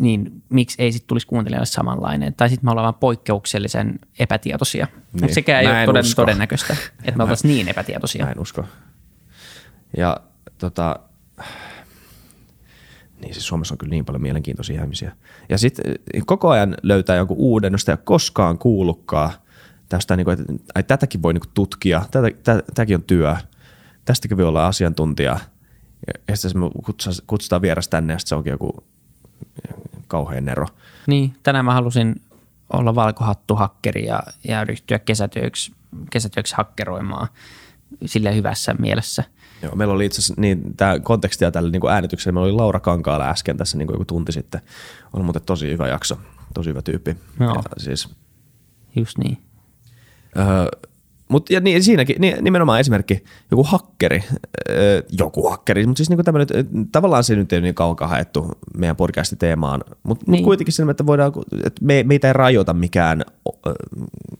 Niin 0.00 0.42
miksi 0.48 0.82
ei 0.82 0.92
sitten 0.92 1.08
tulisi 1.08 1.26
kuuntelijalle 1.26 1.66
samanlainen? 1.66 2.34
Tai 2.34 2.48
sitten 2.48 2.66
me 2.66 2.70
ollaan 2.70 2.84
vaan 2.84 2.94
poikkeuksellisen 2.94 3.98
epätietoisia. 4.18 4.86
Niin. 4.86 5.22
Mutta 5.22 5.34
sekään 5.34 5.60
ei 5.60 5.66
Mä 5.66 5.72
ole 5.72 5.82
en 5.82 5.86
toden, 5.86 6.04
usko. 6.04 6.22
todennäköistä, 6.22 6.76
että 7.04 7.18
me 7.18 7.22
oltaisiin 7.24 7.54
niin 7.54 7.68
epätietoisia. 7.68 8.24
Mä 8.24 8.30
en 8.30 8.40
usko. 8.40 8.64
Ja 9.96 10.16
tota, 10.58 11.00
niin 13.20 13.34
siis 13.34 13.46
Suomessa 13.46 13.74
on 13.74 13.78
kyllä 13.78 13.90
niin 13.90 14.04
paljon 14.04 14.22
mielenkiintoisia 14.22 14.82
ihmisiä. 14.82 15.12
Ja 15.48 15.58
sitten 15.58 15.94
koko 16.26 16.50
ajan 16.50 16.76
löytää 16.82 17.16
jonkun 17.16 17.36
uuden, 17.36 17.72
josta 17.72 17.92
ei 17.92 17.94
ole 17.94 18.00
koskaan 18.04 18.58
kuullutkaan. 18.58 19.30
Tästä, 19.88 20.16
niin 20.16 20.24
kuin, 20.24 20.40
että 20.40 20.52
ai, 20.74 20.82
tätäkin 20.82 21.22
voi 21.22 21.32
niin 21.32 21.40
kuin 21.40 21.54
tutkia, 21.54 22.02
tätä, 22.10 22.62
tä, 22.74 22.94
on 22.94 23.02
työ, 23.02 23.36
tästäkin 24.04 24.36
voi 24.36 24.46
olla 24.46 24.66
asiantuntija. 24.66 25.38
Ja, 26.28 26.36
sitten 26.36 26.62
me 26.62 26.70
kutsutaan, 27.26 27.62
vieras 27.62 27.88
tänne 27.88 28.12
ja 28.12 28.18
sitten 28.18 28.28
se 28.28 28.34
onkin 28.34 28.50
joku 28.50 28.84
kauhean 30.08 30.44
nero. 30.44 30.66
Niin, 31.06 31.36
tänään 31.42 31.64
mä 31.64 31.74
halusin 31.74 32.20
olla 32.72 32.94
valkohattuhakkeri 32.94 34.06
ja, 34.06 34.22
ja 34.48 34.64
ryhtyä 34.64 34.98
kesätyöksi, 34.98 35.72
kesätyöksi 36.10 36.54
hakkeroimaan 36.56 37.28
sillä 38.06 38.30
hyvässä 38.30 38.74
mielessä. 38.74 39.24
Joo, 39.62 39.74
meillä 39.74 39.94
oli 39.94 40.06
itse 40.06 40.20
asiassa 40.20 40.40
niin, 40.40 40.76
tämä 40.76 41.00
kontekstia 41.00 41.50
tälle 41.50 41.70
niin 41.70 41.80
kuin 41.80 41.92
äänitykselle. 41.92 42.34
Meillä 42.34 42.46
oli 42.46 42.56
Laura 42.56 42.80
Kankaala 42.80 43.28
äsken 43.28 43.56
tässä 43.56 43.78
niin 43.78 43.86
kuin 43.86 43.94
joku 43.94 44.04
tunti 44.04 44.32
sitten. 44.32 44.60
On 45.12 45.24
muuten 45.24 45.42
tosi 45.42 45.70
hyvä 45.72 45.88
jakso, 45.88 46.18
tosi 46.54 46.70
hyvä 46.70 46.82
tyyppi. 46.82 47.16
Joo. 47.40 47.54
Ja 47.54 47.62
siis, 47.76 48.08
Just 48.96 49.18
niin. 49.18 49.38
öö, 50.36 50.46
mutta 51.28 51.52
ja 51.52 51.60
niin, 51.60 51.82
siinäkin 51.82 52.16
niin, 52.18 52.44
nimenomaan 52.44 52.80
esimerkki, 52.80 53.24
joku 53.50 53.62
hakkeri, 53.62 54.22
öö, 54.70 55.02
joku 55.18 55.50
hakkeri, 55.50 55.86
mutta 55.86 55.98
siis 55.98 56.10
niin 56.10 56.24
tämmöinen, 56.24 56.48
tavallaan 56.92 57.24
se 57.24 57.36
nyt 57.36 57.52
ei 57.52 57.56
ole 57.56 57.62
niin 57.62 57.74
kaukaa 57.74 58.08
haettu 58.08 58.50
meidän 58.76 58.96
podcastiteemaan, 58.96 59.84
mutta 60.02 60.24
niin. 60.28 60.40
Mut 60.40 60.44
kuitenkin 60.44 60.74
sen, 60.74 60.90
että 60.90 61.06
voidaan, 61.06 61.32
että 61.64 61.84
me, 61.84 62.02
meitä 62.02 62.26
ei 62.26 62.32
rajoita 62.32 62.74
mikään 62.74 63.24
ö, 63.48 63.74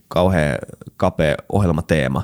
kauhean 0.08 0.58
kapea 0.96 1.36
ohjelmateema, 1.52 2.22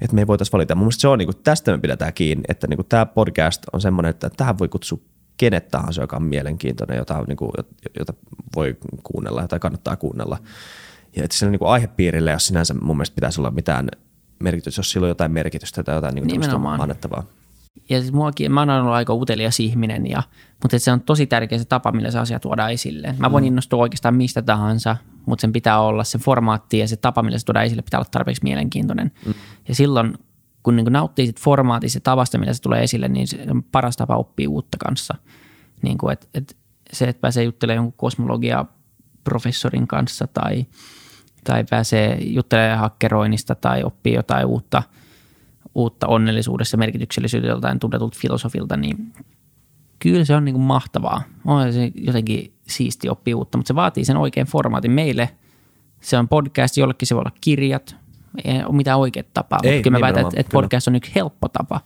että 0.00 0.14
me 0.14 0.20
ei 0.20 0.26
voitaisiin 0.26 0.52
valita. 0.52 0.74
Mun 0.74 0.84
mielestä 0.84 1.00
se 1.00 1.08
on, 1.08 1.18
niin 1.18 1.28
kuin, 1.28 1.42
tästä 1.44 1.72
me 1.72 1.78
pidetään 1.78 2.12
kiinni, 2.12 2.44
että 2.48 2.66
niin 2.66 2.76
kuin, 2.76 2.86
tämä 2.88 3.06
podcast 3.06 3.62
on 3.72 3.80
semmoinen, 3.80 4.10
että 4.10 4.30
tähän 4.36 4.58
voi 4.58 4.68
kutsua 4.68 4.98
kenet 5.36 5.68
tahansa, 5.68 6.00
joka 6.00 6.16
on 6.16 6.22
mielenkiintoinen, 6.22 6.96
jota, 6.96 7.24
niin 7.28 7.36
kuin, 7.36 7.50
jota 7.98 8.14
voi 8.56 8.76
kuunnella 9.02 9.48
tai 9.48 9.58
kannattaa 9.58 9.96
kuunnella. 9.96 10.38
Ja 11.16 11.24
että 11.24 11.36
sillä 11.36 11.50
niin 11.50 11.58
kuin 11.58 11.68
aihepiirillä, 11.68 12.30
jos 12.30 12.46
sinänsä 12.46 12.74
mun 12.74 12.96
mielestä 12.96 13.14
pitäisi 13.14 13.40
olla 13.40 13.50
mitään 13.50 13.88
merkitystä, 14.38 14.78
jos 14.78 14.90
sillä 14.90 15.04
on 15.04 15.08
jotain 15.08 15.32
merkitystä 15.32 15.82
tai 15.82 15.94
jotain 15.94 16.14
niin 16.14 16.40
kuin 16.40 16.66
annettavaa. 16.66 17.24
Ja 17.88 18.00
siis 18.00 18.12
muakin, 18.12 18.52
mä 18.52 18.60
oon 18.60 18.70
ollut 18.70 18.92
aika 18.92 19.14
utelias 19.14 19.60
ihminen, 19.60 20.06
ja, 20.06 20.22
mutta 20.62 20.78
se 20.78 20.92
on 20.92 21.00
tosi 21.00 21.26
tärkeä 21.26 21.58
se 21.58 21.64
tapa, 21.64 21.92
millä 21.92 22.10
se 22.10 22.18
asia 22.18 22.40
tuodaan 22.40 22.72
esille. 22.72 23.14
Mä 23.18 23.32
voin 23.32 23.44
innostua 23.44 23.78
oikeastaan 23.78 24.16
mistä 24.16 24.42
tahansa, 24.42 24.96
mutta 25.26 25.40
sen 25.40 25.52
pitää 25.52 25.80
olla 25.80 26.04
se 26.04 26.18
formaatti 26.18 26.78
ja 26.78 26.88
se 26.88 26.96
tapa, 26.96 27.22
millä 27.22 27.38
se 27.38 27.44
tuodaan 27.44 27.66
esille, 27.66 27.82
pitää 27.82 28.00
olla 28.00 28.08
tarpeeksi 28.10 28.42
mielenkiintoinen. 28.44 29.12
Mm. 29.26 29.34
Ja 29.68 29.74
silloin, 29.74 30.18
kun 30.62 30.76
niin 30.76 30.92
nauttii 30.92 31.26
sit 31.26 31.40
formaatista 31.40 31.96
ja 31.96 32.00
tavasta, 32.00 32.38
millä 32.38 32.52
se 32.52 32.62
tulee 32.62 32.82
esille, 32.82 33.08
niin 33.08 33.28
se 33.28 33.46
on 33.50 33.62
paras 33.62 33.96
tapa 33.96 34.16
oppia 34.16 34.50
uutta 34.50 34.78
kanssa. 34.78 35.14
Niin 35.82 35.98
kuin, 35.98 36.12
et, 36.12 36.28
et 36.34 36.56
se, 36.92 37.04
että 37.04 37.20
pääsee 37.20 37.44
juttelemaan 37.44 37.76
jonkun 37.76 37.96
kosmologia 37.96 38.64
professorin 39.24 39.86
kanssa 39.86 40.26
tai, 40.26 40.66
tai 41.44 41.64
pääsee 41.70 42.18
juttelemaan 42.20 42.78
hakkeroinnista 42.78 43.54
tai 43.54 43.82
oppii 43.82 44.14
jotain 44.14 44.46
uutta, 44.46 44.82
uutta 45.74 46.06
onnellisuudessa 46.06 46.76
merkityksellisyydeltä 46.76 47.52
joltain 47.52 47.78
tunnetulta 47.78 48.18
filosofilta, 48.20 48.76
niin 48.76 49.12
kyllä 49.98 50.24
se 50.24 50.36
on 50.36 50.44
niin 50.44 50.54
kuin 50.54 50.64
mahtavaa. 50.64 51.22
On 51.44 51.72
se 51.72 51.92
jotenkin 51.94 52.52
siisti 52.68 53.08
oppia 53.08 53.36
uutta, 53.36 53.58
mutta 53.58 53.68
se 53.68 53.74
vaatii 53.74 54.04
sen 54.04 54.16
oikean 54.16 54.46
formaatin. 54.46 54.90
Meille 54.90 55.30
se 56.00 56.18
on 56.18 56.28
podcast, 56.28 56.76
jollekin 56.76 57.08
se 57.08 57.14
voi 57.14 57.20
olla 57.20 57.36
kirjat, 57.40 57.96
ei 58.44 58.64
ole 58.64 58.76
mitään 58.76 58.98
oikeaa 58.98 59.24
tapaa, 59.34 59.58
Ei, 59.62 59.72
mutta 59.72 59.82
kyllä 59.82 59.98
mä 59.98 60.00
väitän, 60.00 60.22
että, 60.22 60.40
että 60.40 60.52
podcast 60.52 60.88
on 60.88 60.94
yksi 60.94 61.12
helppo 61.14 61.48
tapa. 61.48 61.80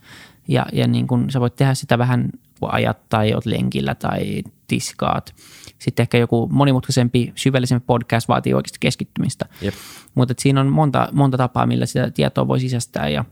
Ja, 0.48 0.66
ja 0.72 0.88
niin 0.88 1.06
kun 1.06 1.30
sä 1.30 1.40
voit 1.40 1.56
tehdä 1.56 1.74
sitä 1.74 1.98
vähän, 1.98 2.30
kun 2.60 2.68
ajat 2.72 3.08
tai 3.08 3.34
oot 3.34 3.46
lenkillä 3.46 3.94
tai 3.94 4.42
tiskaat. 4.66 5.34
Sitten 5.78 6.02
ehkä 6.02 6.18
joku 6.18 6.48
monimutkaisempi, 6.52 7.32
syvällisempi 7.34 7.84
podcast 7.86 8.28
vaatii 8.28 8.54
oikeasti 8.54 8.78
keskittymistä. 8.80 9.46
Jep. 9.60 9.74
Mutta 10.14 10.34
siinä 10.38 10.60
on 10.60 10.72
monta, 10.72 11.08
monta 11.12 11.36
tapaa, 11.36 11.66
millä 11.66 11.86
sitä 11.86 12.10
tietoa 12.10 12.48
voi 12.48 12.60
sisäistää 12.60 13.08
ja 13.08 13.24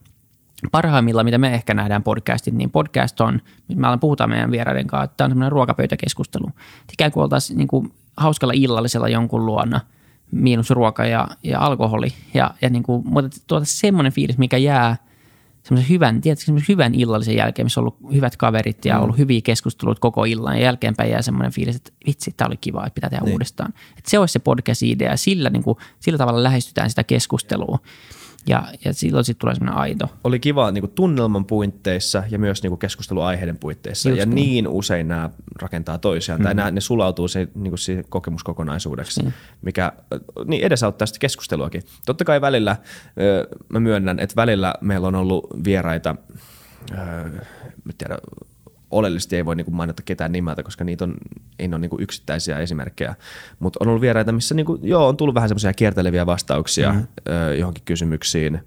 parhaimmillaan, 0.71 1.27
mitä 1.27 1.39
me 1.39 1.55
ehkä 1.55 1.75
nähdään 1.75 2.03
podcastit, 2.03 2.55
niin 2.55 2.71
podcast 2.71 3.21
on, 3.21 3.41
me 3.75 3.87
alan 3.87 4.01
puhutaan 4.01 4.31
meidän 4.31 4.51
vieraiden 4.51 4.87
kanssa, 4.87 5.05
että 5.05 5.17
tämä 5.17 5.27
on 5.27 5.31
semmoinen 5.31 5.53
ruokapöytäkeskustelu. 5.53 6.47
Ikään 6.93 7.13
kuin 7.13 7.23
oltaisiin 7.23 7.57
niin 7.59 7.69
kuin 7.69 7.93
hauskalla 8.17 8.53
illallisella 8.57 9.09
jonkun 9.09 9.47
luona, 9.47 9.81
miinus 10.31 10.71
ruoka 10.71 11.05
ja, 11.05 11.29
ja 11.43 11.61
alkoholi. 11.61 12.13
Ja, 12.35 12.55
ja 12.63 12.71
niin 12.71 12.83
kuin, 12.83 13.03
mutta 13.09 13.37
tuota 13.47 13.67
semmoinen 13.67 14.13
fiilis, 14.13 14.39
mikä 14.39 14.57
jää 14.57 14.97
semmoisen 15.63 15.89
hyvän, 15.89 16.21
tiedätkö, 16.21 16.45
semmoisen 16.45 16.69
hyvän 16.69 16.95
illallisen 16.95 17.37
jälkeen, 17.37 17.67
missä 17.67 17.81
on 17.81 17.83
ollut 17.83 18.15
hyvät 18.15 18.37
kaverit 18.37 18.85
ja 18.85 18.99
ollut 18.99 19.19
hyviä 19.19 19.41
keskusteluita 19.45 20.01
koko 20.01 20.25
illan. 20.25 20.57
Ja 20.57 20.63
jälkeenpäin 20.63 21.11
jää 21.11 21.23
semmoinen 21.23 21.53
fiilis, 21.53 21.77
että 21.77 21.93
vitsi, 22.07 22.35
tämä 22.37 22.47
oli 22.47 22.57
kiva, 22.57 22.87
että 22.87 22.95
pitää 22.95 23.11
tehdä 23.11 23.25
niin. 23.25 23.33
uudestaan. 23.33 23.75
Että 23.99 24.11
se 24.11 24.19
olisi 24.19 24.33
se 24.33 24.39
podcast-idea 24.39 25.11
ja 25.11 25.17
sillä, 25.17 25.51
niin 25.51 25.63
kuin, 25.63 25.79
sillä 26.01 26.19
tavalla 26.19 26.43
lähestytään 26.43 26.91
sitä 26.91 27.05
keskustelua. 27.05 27.79
Ja, 28.47 28.65
ja 28.85 28.95
silloin 28.95 29.25
sitten 29.25 29.41
tulee 29.41 29.55
semmoinen 29.55 29.81
aito. 29.81 30.09
Oli 30.25 30.41
kiva 30.41 30.71
niin 30.71 30.83
kuin 30.83 30.93
tunnelman 30.93 31.45
puitteissa 31.45 32.23
ja 32.31 32.39
myös 32.39 32.63
niin 32.63 32.71
kuin 32.71 32.79
keskusteluaiheiden 32.79 33.59
puitteissa. 33.59 34.09
Just 34.09 34.21
ja 34.21 34.27
niin. 34.27 34.35
niin 34.35 34.69
usein 34.69 35.09
nämä 35.09 35.31
rakentaa 35.63 35.99
toisiaan, 35.99 36.41
mm. 36.41 36.45
tai 36.45 36.55
nämä, 36.55 36.71
ne 36.71 36.81
sulautuu 36.81 37.29
se, 37.29 37.49
niin 37.55 37.71
kuin 37.71 37.79
siihen 37.79 38.05
kokemuskokonaisuudeksi, 38.09 39.23
Niin. 39.23 39.35
mikä 39.63 39.93
niin 40.45 40.65
edesauttaa 40.65 41.07
sitä 41.07 41.19
keskusteluakin. 41.19 41.83
Totta 42.07 42.25
kai 42.25 42.41
välillä, 42.41 42.77
mä 43.69 43.81
myönnän, 43.81 44.19
että 44.19 44.37
välillä 44.37 44.75
meillä 44.81 45.09
on 45.09 45.15
ollut 45.15 45.47
vieraita, 45.65 46.17
mä 47.85 47.93
tiedä, 47.99 48.19
oleellisesti 48.93 49.37
ei 49.37 49.45
voi 49.45 49.57
niin 49.57 49.65
kuin 49.65 49.75
mainita 49.75 50.03
ketään 50.03 50.33
nimeltä, 50.33 50.63
koska 50.63 50.85
niitä 50.85 51.05
on, 51.05 51.15
ei 51.59 51.69
ole 51.69 51.79
niin 51.79 51.91
kuin 51.91 52.03
yksittäisiä 52.03 52.59
esimerkkejä, 52.59 53.15
mutta 53.59 53.79
on 53.81 53.89
ollut 53.89 54.01
vieraita, 54.01 54.33
missä 54.33 54.55
niin 54.55 54.67
kuin, 54.67 54.81
joo, 54.83 55.09
on 55.09 55.17
tullut 55.17 55.35
vähän 55.35 55.49
semmoisia 55.49 55.73
kierteleviä 55.73 56.27
vastauksia 56.27 56.93
mm. 56.93 57.07
ö, 57.29 57.55
johonkin 57.57 57.85
kysymyksiin, 57.85 58.61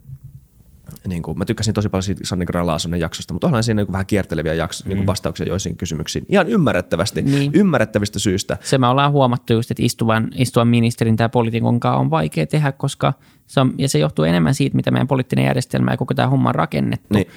niin 1.07 1.21
kuin, 1.21 1.38
mä 1.38 1.45
tykkäsin 1.45 1.73
tosi 1.73 1.89
paljon 1.89 2.03
siitä 2.03 2.21
Sanni 2.23 2.45
Graan 2.45 2.99
jaksosta, 2.99 3.33
mutta 3.33 3.47
onhan 3.47 3.63
siinä 3.63 3.79
niin 3.79 3.85
kuin 3.85 3.93
vähän 3.93 4.05
kierteleviä 4.05 4.53
jakso, 4.53 4.83
mm. 4.83 4.89
niin 4.89 4.97
kuin 4.97 5.07
vastauksia 5.07 5.47
joisiin 5.47 5.77
kysymyksiin. 5.77 6.25
Ihan 6.29 6.47
ymmärrettävästi, 6.47 7.21
Niin. 7.21 7.51
ymmärrettävistä 7.53 8.19
syistä. 8.19 8.57
Se 8.61 8.77
me 8.77 8.88
ollaan 8.88 9.11
huomattu 9.11 9.53
just, 9.53 9.71
että 9.71 9.83
istuvan, 9.83 10.27
istuvan 10.35 10.67
ministerin 10.67 11.15
tai 11.15 11.29
poliitikon 11.29 11.79
kanssa 11.79 11.99
on 11.99 12.09
vaikea 12.09 12.47
tehdä, 12.47 12.71
koska 12.71 13.13
se 13.47 13.59
on, 13.59 13.73
ja 13.77 13.89
se 13.89 13.99
johtuu 13.99 14.25
enemmän 14.25 14.55
siitä, 14.55 14.75
mitä 14.75 14.91
meidän 14.91 15.07
poliittinen 15.07 15.45
järjestelmä 15.45 15.91
ja 15.91 15.97
koko 15.97 16.13
tämä 16.13 16.27
homma 16.27 16.49
on 16.49 16.55
rakennettu. 16.55 17.13
Niin. 17.13 17.27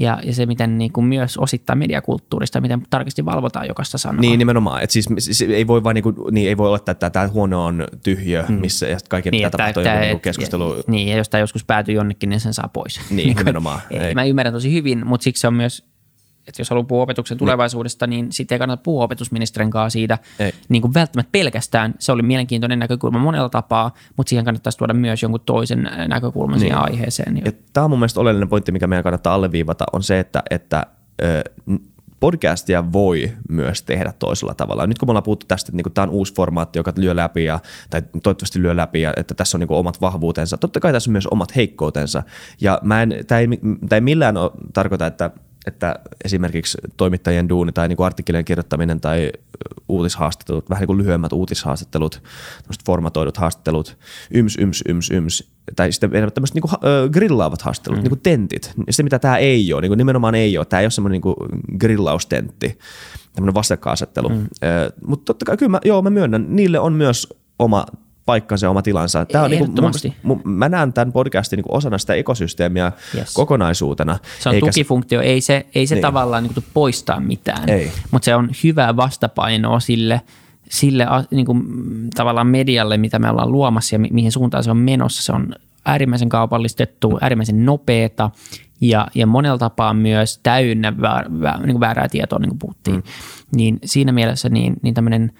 Ja, 0.00 0.18
ja 0.24 0.32
se, 0.34 0.46
miten 0.46 0.78
niin 0.78 0.92
kuin 0.92 1.04
myös 1.06 1.36
osittain 1.38 1.78
mediakulttuurista, 1.78 2.60
miten 2.60 2.82
tarkasti 2.90 3.24
valvotaan 3.24 3.68
jokaista 3.68 3.98
sanaa. 3.98 4.20
Niin 4.20 4.38
nimenomaan, 4.38 4.82
että 4.82 4.92
siis 4.92 5.08
se 5.30 5.44
ei 5.44 5.66
voi 5.66 5.84
vaan 5.84 5.94
niinku, 5.94 6.14
niin 6.30 6.48
ei 6.48 6.56
voi 6.56 6.66
olla, 6.66 6.76
että 6.76 7.10
tämä 7.10 7.28
huone 7.28 7.56
on 7.56 7.86
tyhjö, 8.02 8.44
missä 8.48 8.86
ja 8.88 8.98
kaiken 9.08 9.30
pitää 9.30 9.46
että- 9.46 9.58
tapahtua 9.58 9.82
joku 9.82 9.98
niinku 10.00 10.16
et- 10.16 10.22
keskustelu. 10.22 10.76
ja- 10.76 10.82
Niin, 10.86 11.08
ja 11.08 11.16
jos 11.16 11.28
tämä 11.28 11.40
joskus 11.40 11.64
päätyy 11.64 11.94
jonnekin, 11.94 12.28
niin 12.30 12.40
sen 12.40 12.54
saa 12.54 12.68
pois. 12.72 13.00
Niin, 13.10 13.36
nimenomaan. 13.38 13.80
Ei. 13.90 13.98
Ei. 14.00 14.14
Mä 14.14 14.24
ymmärrän 14.24 14.54
tosi 14.54 14.72
hyvin, 14.72 15.06
mutta 15.06 15.24
siksi 15.24 15.40
se 15.40 15.46
on 15.46 15.54
myös, 15.54 15.84
että 16.46 16.60
jos 16.60 16.70
haluaa 16.70 16.84
puhua 16.84 17.02
opetuksen 17.02 17.38
tulevaisuudesta, 17.38 18.06
niin 18.06 18.32
sitten 18.32 18.54
ei 18.54 18.58
kannata 18.58 18.82
puhua 18.82 19.04
opetusministerin 19.04 19.70
kanssa 19.70 19.92
siitä 19.92 20.18
Ei. 20.38 20.52
niin 20.68 20.82
kuin 20.82 20.94
välttämättä 20.94 21.32
pelkästään. 21.32 21.94
Se 21.98 22.12
oli 22.12 22.22
mielenkiintoinen 22.22 22.78
näkökulma 22.78 23.18
monella 23.18 23.48
tapaa, 23.48 23.94
mutta 24.16 24.30
siihen 24.30 24.44
kannattaisi 24.44 24.78
tuoda 24.78 24.94
myös 24.94 25.22
jonkun 25.22 25.40
toisen 25.46 25.90
näkökulman 26.08 26.58
siihen 26.58 26.78
aiheeseen. 26.78 27.42
Ja- 27.44 27.52
Tämä 27.72 27.84
on 27.84 27.90
mun 27.90 27.98
mielestä 27.98 28.20
oleellinen 28.20 28.48
pointti, 28.48 28.72
mikä 28.72 28.86
meidän 28.86 29.02
kannattaa 29.02 29.34
alleviivata, 29.34 29.84
on 29.92 30.02
se, 30.02 30.18
että, 30.18 30.42
että 30.50 30.86
podcastia 32.20 32.92
voi 32.92 33.32
myös 33.48 33.82
tehdä 33.82 34.12
toisella 34.18 34.54
tavalla. 34.54 34.86
Nyt 34.86 34.98
kun 34.98 35.08
me 35.08 35.10
ollaan 35.10 35.22
puhuttu 35.22 35.46
tästä, 35.46 35.68
että 35.68 35.76
niinku 35.76 35.90
tämä 35.90 36.02
on 36.02 36.10
uusi 36.10 36.34
formaatti, 36.34 36.78
joka 36.78 36.92
lyö 36.96 37.16
läpi, 37.16 37.44
ja, 37.44 37.60
tai 37.90 38.02
toivottavasti 38.22 38.62
lyö 38.62 38.76
läpi, 38.76 39.00
ja 39.00 39.12
että 39.16 39.34
tässä 39.34 39.56
on 39.56 39.60
niinku 39.60 39.76
omat 39.76 40.00
vahvuutensa. 40.00 40.58
Totta 40.58 40.80
kai 40.80 40.92
tässä 40.92 41.10
on 41.10 41.12
myös 41.12 41.26
omat 41.26 41.56
heikkoutensa. 41.56 42.22
Ja 42.60 42.80
mä 42.82 43.02
en, 43.02 43.14
tämä 43.26 43.38
ei, 43.38 43.48
tää 43.88 43.96
ei 43.96 44.00
millään 44.00 44.36
ole, 44.36 44.50
tarkoita, 44.72 45.06
että 45.06 45.30
että 45.66 45.94
esimerkiksi 46.24 46.78
toimittajien 46.96 47.48
duuni 47.48 47.72
tai 47.72 47.88
niinku 47.88 48.02
artikkelien 48.02 48.44
kirjoittaminen 48.44 49.00
tai 49.00 49.32
uutishaastattelut, 49.88 50.70
vähän 50.70 50.80
niin 50.80 50.86
kuin 50.86 50.98
lyhyemmät 50.98 51.32
uutishaastattelut, 51.32 52.22
tämmöiset 52.62 52.84
formatoidut 52.86 53.36
haastattelut, 53.36 53.98
yms, 54.30 54.56
yms, 54.60 54.82
yms, 54.88 55.10
yms, 55.10 55.52
tai 55.76 55.92
sitten 55.92 56.10
enemmän 56.10 56.32
tämmöiset 56.32 56.54
niinku, 56.54 56.68
grillaavat 57.12 57.62
haastattelut, 57.62 57.98
mm. 57.98 58.02
niinku 58.02 58.20
tentit. 58.22 58.72
Se, 58.90 59.02
mitä 59.02 59.18
tämä 59.18 59.36
ei 59.36 59.72
ole, 59.72 59.80
niinku 59.80 59.94
nimenomaan 59.94 60.34
ei 60.34 60.58
ole, 60.58 60.66
tämä 60.66 60.80
ei 60.80 60.84
ole 60.84 60.90
semmoinen 60.90 61.12
niinku 61.12 61.36
grillaustentti, 61.78 62.78
tämmöinen 63.32 63.54
vastakkainasettelu. 63.54 64.28
Mm. 64.28 64.46
Mutta 65.06 65.24
totta 65.24 65.44
kai 65.44 65.56
kyllä 65.56 65.70
mä, 65.70 65.80
joo, 65.84 66.02
mä 66.02 66.10
myönnän, 66.10 66.46
niille 66.48 66.78
on 66.78 66.92
myös 66.92 67.28
oma 67.58 67.86
paikkansa 68.26 68.66
ja 68.66 68.70
oma 68.70 68.82
tilansa. 68.82 69.24
Tämä 69.24 69.44
on 69.44 69.50
niin 69.50 69.66
kuin, 69.74 70.14
mun, 70.22 70.40
mä 70.44 70.68
näen 70.68 70.92
tämän 70.92 71.12
podcastin 71.12 71.56
niin 71.56 71.64
kuin 71.64 71.76
osana 71.76 71.98
sitä 71.98 72.14
ekosysteemiä 72.14 72.92
yes. 73.14 73.34
kokonaisuutena. 73.34 74.18
Se 74.40 74.48
on 74.48 74.54
eikä 74.54 74.66
tukifunktio, 74.66 75.20
ei 75.20 75.40
se, 75.40 75.66
ei 75.74 75.86
se 75.86 75.94
niin. 75.94 76.02
tavallaan 76.02 76.42
niin 76.42 76.54
kuin 76.54 76.64
poistaa 76.74 77.20
mitään, 77.20 77.68
ei. 77.68 77.92
mutta 78.10 78.24
se 78.24 78.34
on 78.34 78.50
hyvää 78.64 78.96
vastapainoa 78.96 79.80
sille, 79.80 80.20
sille 80.70 81.06
niin 81.30 81.46
kuin, 81.46 81.64
tavallaan 82.14 82.46
medialle, 82.46 82.96
mitä 82.96 83.18
me 83.18 83.30
ollaan 83.30 83.52
luomassa 83.52 83.94
ja 83.94 83.98
mi- 83.98 84.10
mihin 84.12 84.32
suuntaan 84.32 84.64
se 84.64 84.70
on 84.70 84.76
menossa. 84.76 85.22
Se 85.22 85.32
on 85.32 85.54
äärimmäisen 85.84 86.28
kaupallistettu, 86.28 87.18
äärimmäisen 87.20 87.66
nopeata 87.66 88.30
ja, 88.80 89.08
ja 89.14 89.26
monella 89.26 89.58
tapaa 89.58 89.94
myös 89.94 90.40
täynnä 90.42 91.00
väär, 91.00 91.24
väär, 91.40 91.60
niin 91.60 91.72
kuin 91.72 91.80
väärää 91.80 92.08
tietoa, 92.08 92.38
niin 92.38 92.48
kuin 92.48 92.58
puhuttiin. 92.58 92.96
Mm. 92.96 93.02
Niin 93.56 93.78
siinä 93.84 94.12
mielessä 94.12 94.48
niin, 94.48 94.74
niin 94.82 94.94
tämmöinen 94.94 95.32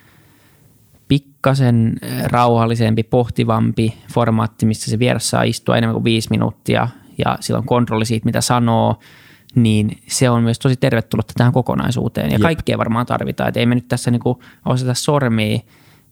pikkasen 1.13 1.97
rauhallisempi, 2.25 3.03
pohtivampi 3.03 3.95
formaatti, 4.13 4.67
missä 4.67 4.91
se 4.91 4.99
vieras 4.99 5.31
saa 5.31 5.43
istua 5.43 5.77
enemmän 5.77 5.95
kuin 5.95 6.05
viisi 6.05 6.29
minuuttia 6.31 6.89
ja 7.19 7.39
sillä 7.41 7.59
on 7.59 7.67
kontrolli 7.67 8.05
siitä, 8.05 8.25
mitä 8.25 8.41
sanoo, 8.41 8.99
niin 9.55 9.99
se 10.07 10.31
on 10.31 10.43
myös 10.43 10.59
tosi 10.59 10.77
tervetullutta 10.77 11.35
tähän 11.37 11.53
kokonaisuuteen. 11.53 12.27
Ja 12.27 12.33
Jep. 12.33 12.43
kaikkea 12.43 12.79
varmaan 12.79 13.07
tarvitaan. 13.07 13.49
Että 13.49 13.61
ei 13.61 13.67
me 13.67 13.75
nyt 13.75 13.89
tässä 13.89 14.11
niinku 14.11 14.43
osata 14.67 14.95
sormia 14.95 15.59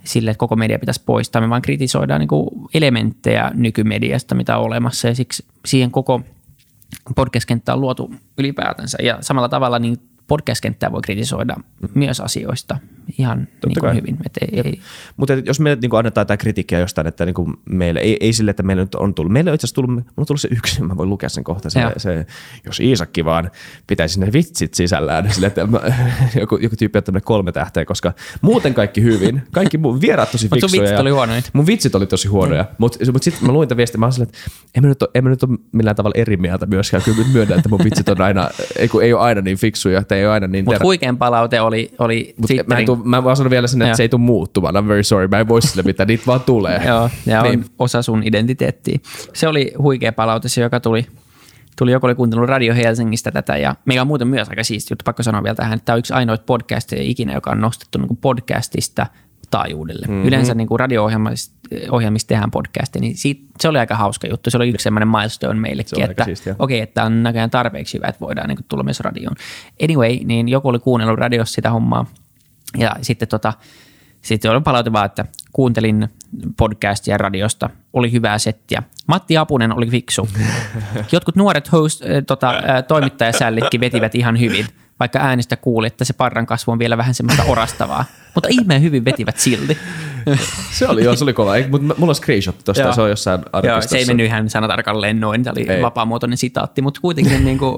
sille, 0.04 0.30
että 0.30 0.38
koko 0.38 0.56
media 0.56 0.78
pitäisi 0.78 1.02
poistaa. 1.06 1.42
Me 1.42 1.50
vaan 1.50 1.62
kritisoidaan 1.62 2.20
niinku 2.20 2.68
elementtejä 2.74 3.50
nykymediasta, 3.54 4.34
mitä 4.34 4.58
on 4.58 4.64
olemassa. 4.64 5.08
Ja 5.08 5.14
siksi 5.14 5.44
siihen 5.66 5.90
koko 5.90 6.20
podcast-kenttä 7.16 7.74
on 7.74 7.80
luotu 7.80 8.14
ylipäätänsä. 8.38 8.98
Ja 9.02 9.18
samalla 9.20 9.48
tavalla 9.48 9.78
niin 9.78 9.96
podcast-kenttää 10.30 10.92
voi 10.92 11.00
kritisoida 11.02 11.56
mm. 11.56 11.88
myös 11.94 12.20
asioista 12.20 12.78
ihan 13.18 13.48
niin 13.66 13.80
kuin 13.80 13.94
hyvin. 13.94 14.18
Et 14.26 14.38
ei, 14.40 14.60
ei. 14.60 14.80
Mutta 15.16 15.34
jos 15.34 15.60
me 15.60 15.78
niin 15.82 15.94
annetaan 15.94 16.26
tämä 16.26 16.36
kritiikkiä 16.36 16.78
jostain, 16.78 17.06
että 17.06 17.24
niin 17.24 17.34
kuin 17.34 17.54
meille, 17.70 18.00
ei, 18.00 18.16
ei 18.20 18.32
sille, 18.32 18.50
että 18.50 18.62
meille 18.62 18.82
nyt 18.82 18.94
on 18.94 19.14
tullut, 19.14 19.32
meille 19.32 19.50
on 19.50 19.54
itse 19.54 19.64
asiassa 19.64 19.74
tullut, 19.74 20.04
on 20.16 20.26
tullut 20.26 20.40
se 20.40 20.48
yksi, 20.50 20.82
mä 20.82 20.96
voin 20.96 21.08
lukea 21.08 21.28
sen 21.28 21.44
kohta, 21.44 21.70
se, 21.70 21.80
se, 21.96 22.26
jos 22.64 22.80
Iisakki 22.80 23.24
vaan 23.24 23.50
pitäisi 23.86 24.20
ne 24.20 24.32
vitsit 24.32 24.74
sisällään, 24.74 25.30
sille, 25.32 25.46
että 25.46 25.66
mä, 25.66 25.80
joku, 26.40 26.56
joku 26.56 26.76
tyyppi 26.76 26.98
on 26.98 27.20
kolme 27.24 27.52
tähteä, 27.52 27.84
koska 27.84 28.12
muuten 28.40 28.74
kaikki 28.74 29.02
hyvin, 29.02 29.42
kaikki 29.52 29.78
mun 29.78 30.00
vieraat 30.00 30.32
tosi 30.32 30.48
fiksuja. 30.48 30.80
Mun 30.80 30.82
vitsit 30.82 31.00
oli 31.00 31.10
huonoja. 31.10 31.42
Mun 31.52 31.66
vitsit 31.66 31.94
oli 31.94 32.06
tosi 32.06 32.28
huonoja, 32.28 32.62
mm. 32.62 32.74
mutta 32.78 33.12
mut 33.12 33.22
sitten 33.22 33.46
mä 33.46 33.52
luin 33.52 33.68
tämän 33.68 33.76
viestin, 33.76 34.00
mä 34.00 34.06
olin 34.06 34.22
että 34.22 34.38
en 34.74 34.82
mä, 34.82 34.88
nyt 34.88 35.02
ole, 35.02 35.10
en 35.14 35.24
mä 35.24 35.30
nyt 35.30 35.42
ole 35.42 35.58
millään 35.72 35.96
tavalla 35.96 36.14
eri 36.16 36.36
mieltä 36.36 36.66
myöskään, 36.66 37.02
kyllä 37.02 37.18
nyt 37.18 37.32
myönnän, 37.32 37.58
että 37.58 37.68
mun 37.68 37.80
vitsit 37.84 38.08
on 38.08 38.20
aina, 38.20 38.48
ei, 38.78 38.88
ei 39.02 39.12
ole 39.12 39.22
aina 39.22 39.40
niin 39.40 39.56
fiksuja, 39.56 40.04
tai 40.04 40.19
ei 40.20 40.26
ole 40.26 40.32
aina 40.32 40.46
niin 40.46 40.64
Mutta 40.64 40.84
huikean 40.84 41.18
palaute 41.18 41.60
oli, 41.60 41.90
oli 41.98 42.34
Mut 42.36 42.50
mä, 42.66 42.78
en 42.78 42.86
tuu, 42.86 42.96
mä 42.96 43.24
vaan 43.24 43.36
sanon 43.36 43.50
vielä 43.50 43.66
sen, 43.66 43.82
että 43.82 43.88
Joo. 43.90 43.96
se 43.96 44.02
ei 44.02 44.08
tule 44.08 44.20
muuttumaan. 44.20 44.74
I'm 44.74 44.88
very 44.88 45.02
sorry. 45.02 45.28
Mä 45.28 45.38
en 45.38 45.48
voi 45.48 45.62
sille 45.62 45.82
mitään. 45.82 46.06
Niitä 46.06 46.26
vaan 46.26 46.40
tulee. 46.40 46.82
Joo, 46.88 47.10
ja 47.26 47.42
niin. 47.42 47.58
on 47.58 47.64
osa 47.78 48.02
sun 48.02 48.22
identiteettiä. 48.24 48.98
Se 49.34 49.48
oli 49.48 49.72
huikea 49.78 50.12
palaute, 50.12 50.48
se 50.48 50.60
joka 50.60 50.80
tuli 50.80 51.06
tuli 51.78 51.92
joku 51.92 52.06
oli 52.06 52.14
kuuntellut 52.14 52.48
Radio 52.48 52.74
Helsingistä 52.74 53.30
tätä 53.30 53.56
ja 53.56 53.74
meillä 53.84 54.00
on 54.00 54.06
muuten 54.06 54.28
myös 54.28 54.48
aika 54.48 54.64
siisti 54.64 54.92
juttu, 54.92 55.02
pakko 55.04 55.22
sanoa 55.22 55.42
vielä 55.42 55.54
tähän, 55.54 55.72
että 55.72 55.84
tämä 55.84 55.94
on 55.94 55.98
yksi 55.98 56.12
ainoita 56.12 56.44
podcasteja 56.46 57.02
ikinä, 57.02 57.32
joka 57.32 57.50
on 57.50 57.60
nostettu 57.60 57.98
niin 57.98 58.16
podcastista 58.16 59.06
taajuudelle. 59.50 60.06
Mm-hmm. 60.06 60.28
Yleensä 60.28 60.54
niin 60.54 60.68
kuin 60.68 60.80
radio-ohjelmista 60.80 62.28
tehdään 62.28 62.50
podcasti, 62.50 63.00
niin 63.00 63.16
siitä, 63.16 63.42
se 63.60 63.68
oli 63.68 63.78
aika 63.78 63.96
hauska 63.96 64.26
juttu. 64.26 64.50
Se 64.50 64.56
oli 64.56 64.68
yksi 64.68 64.84
sellainen 64.84 65.08
milestone 65.08 65.60
meillekin, 65.60 66.10
että 66.10 66.22
okei, 66.22 66.54
okay, 66.58 66.78
että 66.78 67.04
on 67.04 67.22
näköjään 67.22 67.50
tarpeeksi 67.50 67.98
hyvä, 67.98 68.06
että 68.06 68.20
voidaan 68.20 68.48
niin 68.48 68.56
kuin 68.56 68.66
tulla 68.68 68.82
myös 68.82 69.00
radioon. 69.00 69.36
Anyway, 69.82 70.18
niin 70.24 70.48
joku 70.48 70.68
oli 70.68 70.78
kuunnellut 70.78 71.18
radiossa 71.18 71.54
sitä 71.54 71.70
hommaa 71.70 72.06
ja 72.78 72.96
sitten 73.02 73.28
tota, 73.28 73.52
sitten 74.22 74.50
oli 74.50 74.60
palaute 74.60 74.92
vaan, 74.92 75.06
että 75.06 75.24
kuuntelin 75.52 76.08
podcastia 76.56 77.18
radiosta, 77.18 77.70
oli 77.92 78.12
hyvää 78.12 78.38
settiä. 78.38 78.82
Matti 79.06 79.36
Apunen 79.36 79.72
oli 79.76 79.86
fiksu. 79.86 80.28
Jotkut 81.12 81.36
nuoret 81.36 81.72
host, 81.72 82.02
äh, 82.02 82.08
tota, 82.26 82.50
äh, 82.50 82.84
toimittajasällitkin 82.88 83.80
vetivät 83.80 84.14
ihan 84.14 84.40
hyvin, 84.40 84.66
vaikka 85.00 85.18
äänestä 85.18 85.56
kuuli, 85.56 85.86
että 85.86 86.04
se 86.04 86.12
parran 86.12 86.46
kasvu 86.46 86.72
on 86.72 86.78
vielä 86.78 86.96
vähän 86.96 87.14
semmoista 87.14 87.44
orastavaa. 87.44 88.04
Mutta 88.34 88.48
ihmeen 88.52 88.82
hyvin 88.82 89.04
vetivät 89.04 89.38
silti. 89.38 89.78
se 90.72 90.88
oli, 90.88 91.04
joo, 91.04 91.16
se 91.16 91.24
oli 91.24 91.32
kova. 91.32 91.52
Mutta 91.70 91.94
mulla 91.98 92.10
on 92.10 92.14
screenshot 92.14 92.64
tuosta, 92.64 92.92
se 92.92 93.00
on 93.00 93.10
jossain 93.10 93.40
Joo, 93.62 93.82
se 93.82 93.98
ei 93.98 94.04
mennyt 94.04 94.26
ihan 94.26 94.50
sanatarkalleen 94.50 95.20
noin, 95.20 95.44
se 95.44 95.50
oli 95.50 95.66
ei. 95.68 95.82
vapaamuotoinen 95.82 96.38
sitaatti, 96.38 96.82
mutta 96.82 97.00
kuitenkin 97.00 97.44
niin 97.44 97.58
kuin, 97.58 97.76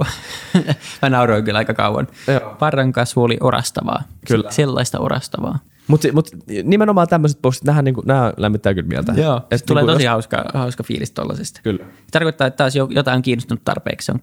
mä 1.03 1.11
nauroin 1.11 1.45
kyllä 1.45 1.59
aika 1.59 1.75
kauan. 1.75 2.09
Joo. 2.27 2.57
Parran 2.59 2.93
kasvu 2.93 3.23
oli 3.23 3.37
orastavaa, 3.41 4.03
kyllä. 4.27 4.51
sellaista 4.51 4.99
orastavaa. 4.99 5.59
Mutta 5.87 6.09
mut, 6.12 6.28
nimenomaan 6.64 7.09
tämmöiset 7.09 7.43
postit, 7.43 7.68
niin 7.83 7.95
nämä 8.05 8.33
lämmittää 8.37 8.74
kyllä 8.74 8.89
mieltä. 8.89 9.12
Joo, 9.16 9.37
Et, 9.37 9.51
niin 9.51 9.66
tulee 9.66 9.83
niin 9.83 9.93
tosi 9.93 10.05
jos... 10.05 10.11
hauska, 10.11 10.45
hauska 10.55 10.83
fiilis 10.83 11.12
tollasesta. 11.12 11.61
Kyllä. 11.62 11.85
Tarkoittaa, 12.11 12.47
että 12.47 12.57
taas 12.57 12.74
jotain 12.76 13.16
on 13.16 13.22
kiinnostunut 13.22 13.64
tarpeeksi. 13.64 14.07
Se 14.07 14.12
on 14.12 14.20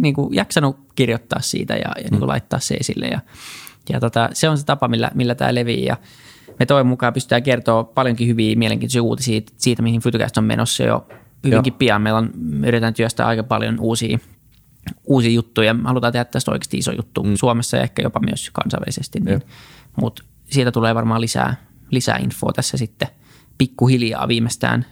niin 0.00 0.14
kuin, 0.14 0.34
jaksanut 0.34 0.76
kirjoittaa 0.94 1.40
siitä 1.40 1.74
ja, 1.74 1.80
ja 1.80 1.94
niin 2.02 2.10
kuin, 2.10 2.22
mm. 2.22 2.28
laittaa 2.28 2.60
se 2.60 2.74
esille. 2.74 3.06
Ja, 3.06 3.20
ja 3.88 4.00
tota, 4.00 4.28
se 4.32 4.48
on 4.48 4.58
se 4.58 4.64
tapa, 4.64 4.88
millä, 4.88 5.10
millä 5.14 5.34
tämä 5.34 5.54
levii. 5.54 5.84
Ja 5.84 5.96
me 6.58 6.66
toivon 6.66 6.86
mukaan 6.86 7.12
pystytään 7.12 7.42
kertoa 7.42 7.84
paljonkin 7.84 8.28
hyviä 8.28 8.56
mielenkiintoisia 8.56 9.02
uutisia 9.02 9.32
siitä, 9.32 9.52
siitä 9.56 9.82
mihin 9.82 10.00
Fytycast 10.00 10.38
on 10.38 10.44
menossa 10.44 10.82
jo 10.82 11.06
hyvinkin 11.44 11.70
Joo. 11.70 11.78
pian. 11.78 12.02
Meillä 12.02 12.18
on, 12.18 12.30
me 12.34 12.68
yritetään 12.68 12.94
työstää 12.94 13.26
aika 13.26 13.42
paljon 13.42 13.80
uusia, 13.80 14.18
uusia 15.04 15.30
juttuja. 15.30 15.74
Me 15.74 15.82
halutaan 15.84 16.12
tehdä 16.12 16.24
tästä 16.24 16.50
oikeasti 16.50 16.78
iso 16.78 16.92
juttu 16.92 17.22
mm. 17.22 17.34
Suomessa 17.34 17.76
ja 17.76 17.82
ehkä 17.82 18.02
jopa 18.02 18.20
myös 18.20 18.50
kansainvälisesti. 18.52 19.20
Niin, 19.20 19.42
Mutta 20.00 20.22
siitä 20.52 20.72
tulee 20.72 20.94
varmaan 20.94 21.20
lisää, 21.20 21.56
lisää 21.90 22.16
infoa 22.16 22.52
tässä 22.52 22.76
sitten 22.76 23.08
pikkuhiljaa 23.58 24.28
viimeistään, 24.28 24.86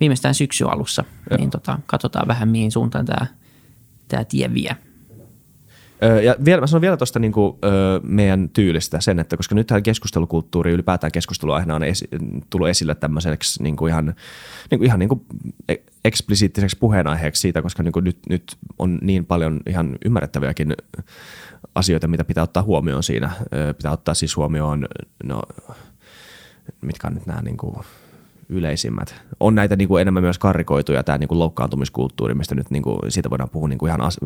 viimeistään 0.00 0.34
syksy 0.34 0.64
alussa. 0.64 1.04
Joo. 1.30 1.38
Niin 1.38 1.50
tota, 1.50 1.78
katsotaan 1.86 2.28
vähän 2.28 2.48
mihin 2.48 2.72
suuntaan 2.72 3.04
tämä, 3.04 3.26
tämä 4.08 4.24
tie 4.24 4.54
vie. 4.54 4.76
Ja 6.22 6.36
vielä, 6.44 6.60
mä 6.60 6.66
sanon 6.66 6.80
vielä 6.80 6.96
tuosta 6.96 7.18
niin 7.18 7.32
meidän 8.02 8.48
tyylistä 8.48 9.00
sen, 9.00 9.18
että 9.18 9.36
koska 9.36 9.54
nythän 9.54 9.82
keskustelukulttuuri 9.82 10.72
ylipäätään 10.72 11.12
keskusteluaiheena 11.12 11.74
on 11.74 11.84
esi- 11.84 12.08
tullut 12.50 12.68
esille 12.68 12.94
tämmöiseksi 12.94 13.62
niin 13.62 13.76
kuin 13.76 13.90
ihan, 13.90 14.14
niin 14.70 14.78
kuin, 14.78 14.86
ihan 14.86 14.98
niin 14.98 15.08
kuin 15.08 15.24
eksplisiittiseksi 16.04 16.76
puheenaiheeksi 16.78 17.40
siitä, 17.40 17.62
koska 17.62 17.82
niin 17.82 17.92
kuin 17.92 18.04
nyt, 18.04 18.18
nyt 18.28 18.56
on 18.78 18.98
niin 19.02 19.26
paljon 19.26 19.60
ihan 19.66 19.96
ymmärrettäviäkin 20.04 20.74
asioita, 21.74 22.08
mitä 22.08 22.24
pitää 22.24 22.44
ottaa 22.44 22.62
huomioon 22.62 23.02
siinä. 23.02 23.30
Pitää 23.76 23.92
ottaa 23.92 24.14
siis 24.14 24.36
huomioon, 24.36 24.86
no, 25.24 25.42
mitkä 26.80 27.06
on 27.06 27.14
nyt 27.14 27.26
nämä 27.26 27.42
niin 27.42 27.56
kuin 27.56 27.76
yleisimmät. 28.48 29.14
On 29.40 29.54
näitä 29.54 29.76
niin 29.76 29.88
kuin 29.88 30.02
enemmän 30.02 30.22
myös 30.22 30.38
karrikoituja, 30.38 31.02
tämä 31.02 31.18
niin 31.18 31.28
kuin 31.28 31.38
loukkaantumiskulttuuri, 31.38 32.34
mistä 32.34 32.54
nyt 32.54 32.70
niin 32.70 32.82
kuin, 32.82 32.98
siitä 33.08 33.30
voidaan 33.30 33.50
puhua 33.50 33.68
niin 33.68 33.78
kuin 33.78 33.88
ihan 33.88 34.00
as, 34.00 34.18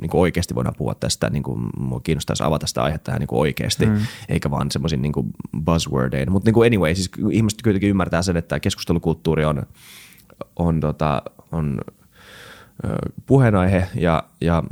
niin 0.00 0.10
kuin 0.10 0.20
oikeasti 0.20 0.54
voidaan 0.54 0.74
puhua 0.78 0.94
tästä, 0.94 1.30
niin 1.30 1.42
kuin, 1.42 1.66
mua 1.78 2.00
kiinnostaisi 2.00 2.42
avata 2.42 2.66
sitä 2.66 2.82
aihetta 2.82 3.10
ihan 3.10 3.20
niin 3.20 3.28
kuin 3.28 3.40
oikeasti, 3.40 3.86
mm. 3.86 3.98
eikä 4.28 4.50
vaan 4.50 4.70
semmoisin 4.70 5.02
niin 5.02 5.12
kuin 5.12 5.26
buzzwordein. 5.64 6.32
Mutta 6.32 6.48
niin 6.48 6.54
kuin 6.54 6.66
anyway, 6.66 6.94
siis 6.94 7.10
ihmiset 7.30 7.62
kuitenkin 7.62 7.90
ymmärtää 7.90 8.22
sen, 8.22 8.36
että 8.36 8.60
keskustelukulttuuri 8.60 9.44
on, 9.44 9.62
on, 10.56 10.80
tota, 10.80 11.22
on 11.52 11.80
puheenaihe 13.26 13.88
ja, 13.94 14.22
ja 14.40 14.62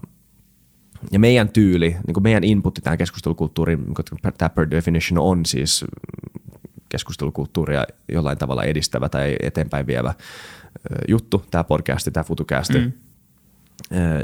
ja 1.10 1.18
meidän 1.18 1.48
tyyli, 1.48 1.96
niin 2.06 2.14
kuin 2.14 2.22
meidän 2.22 2.44
inputti 2.44 2.80
tähän 2.80 2.98
keskustelukulttuuriin, 2.98 3.84
tämä 4.38 4.48
per 4.48 4.70
definition 4.70 5.18
on 5.18 5.46
siis 5.46 5.84
keskustelukulttuuria 6.92 7.84
jollain 8.12 8.38
tavalla 8.38 8.64
edistävä 8.64 9.08
tai 9.08 9.36
eteenpäin 9.42 9.86
vievä 9.86 10.14
juttu, 11.08 11.44
tämä 11.50 11.64
podcasti, 11.64 12.10
tämä 12.10 12.24
futukästi, 12.24 12.78
mm. 12.78 12.92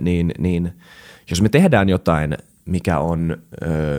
niin, 0.01 0.33
niin 0.39 0.73
jos 1.31 1.43
me 1.43 1.49
tehdään 1.49 1.89
jotain, 1.89 2.39
mikä, 2.64 2.99
on, 2.99 3.37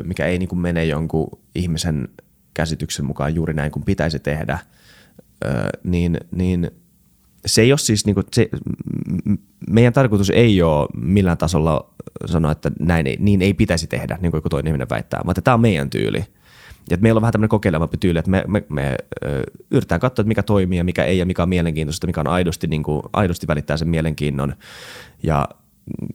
mikä 0.04 0.26
ei 0.26 0.40
niin 0.40 0.50
kuin 0.50 0.60
mene 0.60 0.86
jonkun 0.86 1.40
ihmisen 1.56 2.08
käsityksen 2.54 3.06
mukaan 3.06 3.36
juuri 3.36 3.54
näin 3.54 3.72
kuin 3.72 3.86
pitäisi 3.86 4.20
tehdä, 4.20 4.60
niin, 5.84 6.18
niin 6.32 6.72
se 7.46 7.62
ei 7.62 7.72
ole 7.72 7.78
siis, 7.78 8.06
niin 8.06 8.14
kuin, 8.14 8.26
se, 8.34 8.50
meidän 9.70 9.94
tarkoitus 9.94 10.30
ei 10.30 10.62
ole 10.62 10.88
millään 10.96 11.38
tasolla 11.38 11.94
sanoa, 12.26 12.52
että 12.52 12.72
näin 12.80 13.08
ei, 13.08 13.18
niin 13.20 13.42
ei 13.42 13.54
pitäisi 13.54 13.88
tehdä, 13.88 14.18
niin 14.22 14.32
kuin 14.32 14.38
joku 14.38 14.50
toinen 14.50 14.70
ihminen 14.70 14.90
väittää, 14.90 15.22
vaan 15.24 15.32
että 15.32 15.42
tämä 15.42 15.54
on 15.54 15.62
meidän 15.62 15.90
tyyli– 15.90 16.26
että 16.96 17.04
meillä 17.04 17.18
on 17.18 17.22
vähän 17.22 17.32
tämmöinen 17.32 17.50
kokeilevampi 17.50 17.98
tyyli, 17.98 18.20
että 18.20 18.32
me, 18.32 18.44
me, 18.48 18.64
me 18.70 18.96
yritetään 19.72 20.02
katsoa, 20.02 20.24
että 20.24 20.28
mikä 20.28 20.44
toimii 20.44 20.78
ja 20.78 20.84
mikä 20.84 21.04
ei 21.04 21.18
ja 21.18 21.26
mikä 21.26 21.44
on 21.44 21.50
mielenkiintoista, 21.50 22.08
mikä 22.08 22.22
on 22.22 22.28
aidosti, 22.28 22.68
niin 22.68 22.84
kuin, 22.84 23.02
aidosti 23.14 23.48
välittää 23.48 23.78
sen 23.78 23.90
mielenkiinnon. 23.90 24.54
Ja 25.24 25.48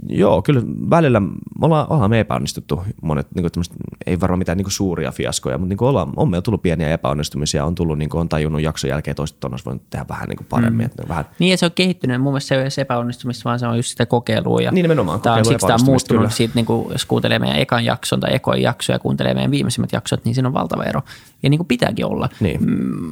joo, 0.09 0.43
kyllä 0.43 0.63
välillä 0.91 1.21
me 1.21 1.31
ollaan, 1.63 1.87
ollaan 1.91 2.11
me 2.11 2.21
epäonnistuttu. 2.21 2.83
Monet, 3.03 3.27
niin 3.35 3.51
kuin, 3.53 3.65
ei 4.07 4.21
varmaan 4.21 4.39
mitään 4.39 4.59
niin 4.59 4.65
kuin 4.65 4.73
suuria 4.73 5.13
fiaskoja, 5.13 5.59
mutta 5.59 5.69
niin 5.69 5.77
kuin 5.77 5.89
ollaan, 5.89 6.13
on 6.17 6.31
meillä 6.31 6.43
tullut 6.43 6.63
pieniä 6.63 6.93
epäonnistumisia, 6.93 7.65
on 7.65 7.75
tullut, 7.75 7.99
niin 7.99 8.09
kuin, 8.09 8.21
on 8.21 8.29
tajunnut 8.29 8.63
jakson 8.63 8.91
jälkeen 8.91 9.17
toiset 9.17 9.45
on 9.45 9.59
voinut 9.65 9.91
tehdä 9.91 10.05
vähän 10.09 10.29
niin 10.29 10.37
kuin 10.37 10.47
paremmin. 10.51 10.87
Mm. 10.87 10.87
Että 10.87 11.09
vähän... 11.09 11.25
Niin 11.39 11.51
ja 11.51 11.59
se 11.59 11.67
on 11.67 11.73
kehittynyt. 11.75 12.21
Mun 12.21 12.33
mielestä 12.33 12.49
se 12.49 12.55
ei 12.55 12.61
ole 12.61 12.69
epäonnistumista, 12.79 13.45
vaan 13.45 13.59
se 13.59 13.67
on 13.67 13.77
just 13.77 13.89
sitä 13.89 14.07
kokeilua. 14.07 14.61
Ja 14.61 14.71
niin 14.71 14.83
nimenomaan, 14.83 15.21
tämä 15.21 15.37
on, 15.37 15.45
siksi 15.45 15.67
tämä 15.67 15.75
on 15.75 15.85
muuttunut 15.85 16.21
kyllä. 16.21 16.31
siitä, 16.31 16.55
niin 16.55 16.67
kuin, 16.67 16.93
jos 16.93 17.05
kuuntelee 17.05 17.39
meidän 17.39 17.59
ekan 17.59 17.85
jakson 17.85 18.21
tai 18.21 18.35
ekoin 18.35 18.63
jakso 18.63 18.93
ja 18.93 18.99
kuuntelee 18.99 19.35
meidän 19.35 19.51
viimeisimmät 19.51 19.93
jaksot, 19.93 20.25
niin 20.25 20.35
siinä 20.35 20.49
on 20.49 20.55
valtava 20.55 20.85
ero. 20.85 21.03
Ja 21.43 21.51
niin 21.51 21.59
kuin 21.59 21.67
pitääkin 21.67 22.07
olla. 22.07 22.29
Niin. 22.41 22.71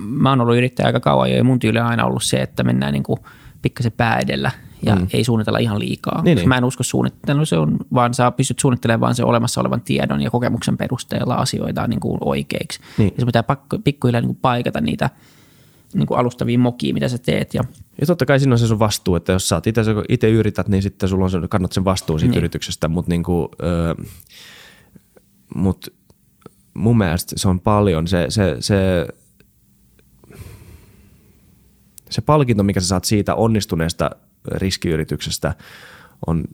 Mä 0.09 0.29
oon 0.29 0.41
ollut 0.41 0.57
yrittäjä 0.57 0.87
aika 0.87 1.01
kauan 1.01 1.31
jo 1.31 1.37
ja 1.37 1.45
mun 1.45 1.59
tyyli 1.59 1.79
on 1.79 1.87
aina 1.87 2.05
ollut 2.05 2.23
se, 2.23 2.37
että 2.37 2.65
mennään 2.65 2.93
niin 2.93 3.03
kuin 3.03 3.19
pikkasen 3.63 3.93
pää 3.93 4.19
edellä 4.19 4.51
ja 4.83 4.97
mm. 4.97 5.07
ei 5.13 5.25
suunnitella 5.25 5.59
ihan 5.59 5.79
liikaa. 5.79 6.23
Niin, 6.23 6.37
niin. 6.37 6.49
Mä 6.49 6.57
en 6.57 6.65
usko 6.65 6.83
suunnitteluun, 6.83 7.47
se 7.47 7.59
on, 7.59 7.77
vaan 7.95 8.15
sä 8.15 8.31
pystyt 8.31 8.59
suunnittelemaan 8.59 9.01
vaan 9.01 9.15
se 9.15 9.25
olemassa 9.25 9.61
olevan 9.61 9.81
tiedon 9.81 10.21
ja 10.21 10.31
kokemuksen 10.31 10.77
perusteella 10.77 11.35
asioita 11.35 11.87
niin 11.87 12.01
kuin 12.01 12.19
oikeiksi. 12.21 12.81
Niin. 12.99 13.15
Ja 13.17 13.21
se 13.21 13.27
pitää 13.27 13.45
pikkuhiljaa 13.85 14.21
niin 14.21 14.29
kuin 14.29 14.39
paikata 14.43 14.81
niitä 14.81 15.11
niin 15.95 16.07
kuin 16.07 16.19
alustavia 16.19 16.59
mokia, 16.59 16.95
mitä 16.95 17.09
sä 17.09 17.19
teet. 17.19 17.55
Ja, 17.55 17.65
ja 18.01 18.07
totta 18.07 18.27
kai 18.27 18.39
siinä 18.39 18.55
on 18.55 18.59
se 18.59 18.67
sun 18.67 18.79
vastuu, 18.79 19.17
että 19.17 19.33
jos 19.33 19.49
sä 19.49 19.63
itse 20.09 20.31
yrität, 20.31 20.69
niin 20.69 20.83
sitten 20.83 21.09
sulla 21.09 21.25
on 21.25 21.31
se, 21.31 21.39
kannat 21.51 21.73
sen 21.73 21.85
vastuun 21.85 22.21
siitä 22.21 22.31
niin. 22.31 22.39
yrityksestä, 22.39 22.89
mutta 22.89 23.09
niin 23.09 23.23
kuin, 23.23 23.49
äh, 23.99 24.07
mut 25.55 25.89
mun 26.75 26.99
mielestä 26.99 27.33
se 27.37 27.49
on 27.49 27.61
paljon, 27.61 28.07
se, 28.07 28.27
se, 28.29 28.57
se 28.61 29.07
se 32.13 32.21
palkinto, 32.21 32.63
mikä 32.63 32.81
sä 32.81 32.87
saat 32.87 33.05
siitä 33.05 33.35
onnistuneesta 33.35 34.11
riskiyrityksestä, 34.45 35.55
on 36.27 36.45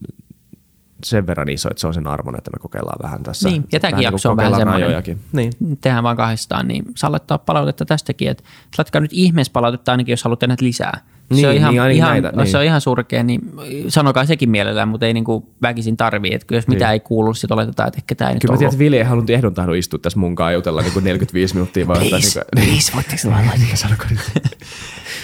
sen 1.04 1.26
verran 1.26 1.48
iso, 1.48 1.68
että 1.70 1.80
se 1.80 1.86
on 1.86 1.94
sen 1.94 2.06
arvon, 2.06 2.38
että 2.38 2.50
me 2.50 2.58
kokeillaan 2.60 2.98
vähän 3.02 3.22
tässä. 3.22 3.48
Niin, 3.48 3.64
ja 3.72 3.80
tämäkin 3.80 3.96
niinku 3.96 4.14
jakso 4.14 4.30
on 4.30 4.36
vähän 4.36 4.54
semmoinen. 4.54 5.18
Niin. 5.32 5.52
Tehdään 5.80 6.04
vaan 6.04 6.16
kahdestaan, 6.16 6.68
niin 6.68 6.84
saa 6.96 7.12
laittaa 7.12 7.38
palautetta 7.38 7.84
tästäkin, 7.84 8.30
että 8.30 8.44
laittakaa 8.78 9.00
nyt 9.00 9.12
ihmeessä 9.12 9.52
palautetta 9.52 9.92
ainakin, 9.92 10.12
jos 10.12 10.24
haluatte 10.24 10.46
näitä 10.46 10.64
lisää. 10.64 11.00
Niin, 11.30 11.40
se 11.40 11.48
on 11.48 11.54
ihan, 11.54 11.74
niin, 11.74 11.90
ihan, 11.90 12.10
näitä, 12.10 12.32
niin. 12.36 12.46
se 12.46 12.58
on 12.58 12.64
ihan 12.64 12.80
surkea, 12.80 13.22
niin 13.22 13.40
sanokaa 13.88 14.26
sekin 14.26 14.50
mielellään, 14.50 14.88
mutta 14.88 15.06
ei 15.06 15.14
niinku 15.14 15.54
väkisin 15.62 15.96
tarvii. 15.96 16.34
Että 16.34 16.54
jos 16.54 16.68
mitään 16.68 16.88
niin. 16.88 16.92
ei 16.92 17.00
kuulu, 17.00 17.34
sitten 17.34 17.54
oletetaan, 17.54 17.88
että 17.88 17.98
ehkä 17.98 18.14
tämä 18.14 18.30
ei 18.30 18.38
Kyllä 18.38 18.52
mä 18.54 18.58
tiedän, 18.58 18.72
että 18.72 18.78
Vili 18.78 18.98
ei 18.98 19.04
halunnut 19.04 19.30
ehdon 19.30 19.54
tahdon 19.54 19.76
istua 19.76 19.98
tässä 19.98 20.18
mun 20.18 20.34
kanssa 20.34 20.52
jutella 20.52 20.82
niin 20.94 21.04
45 21.04 21.54
minuuttia. 21.54 21.86
Please, 21.86 22.44
niin, 22.54 22.68
please, 22.68 22.92
voitteko 22.94 23.18
sanoa? 23.18 23.96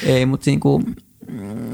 Ei, 0.07 0.27
mutta 0.27 0.51
niinku, 0.51 0.83
Mm, 0.89 0.95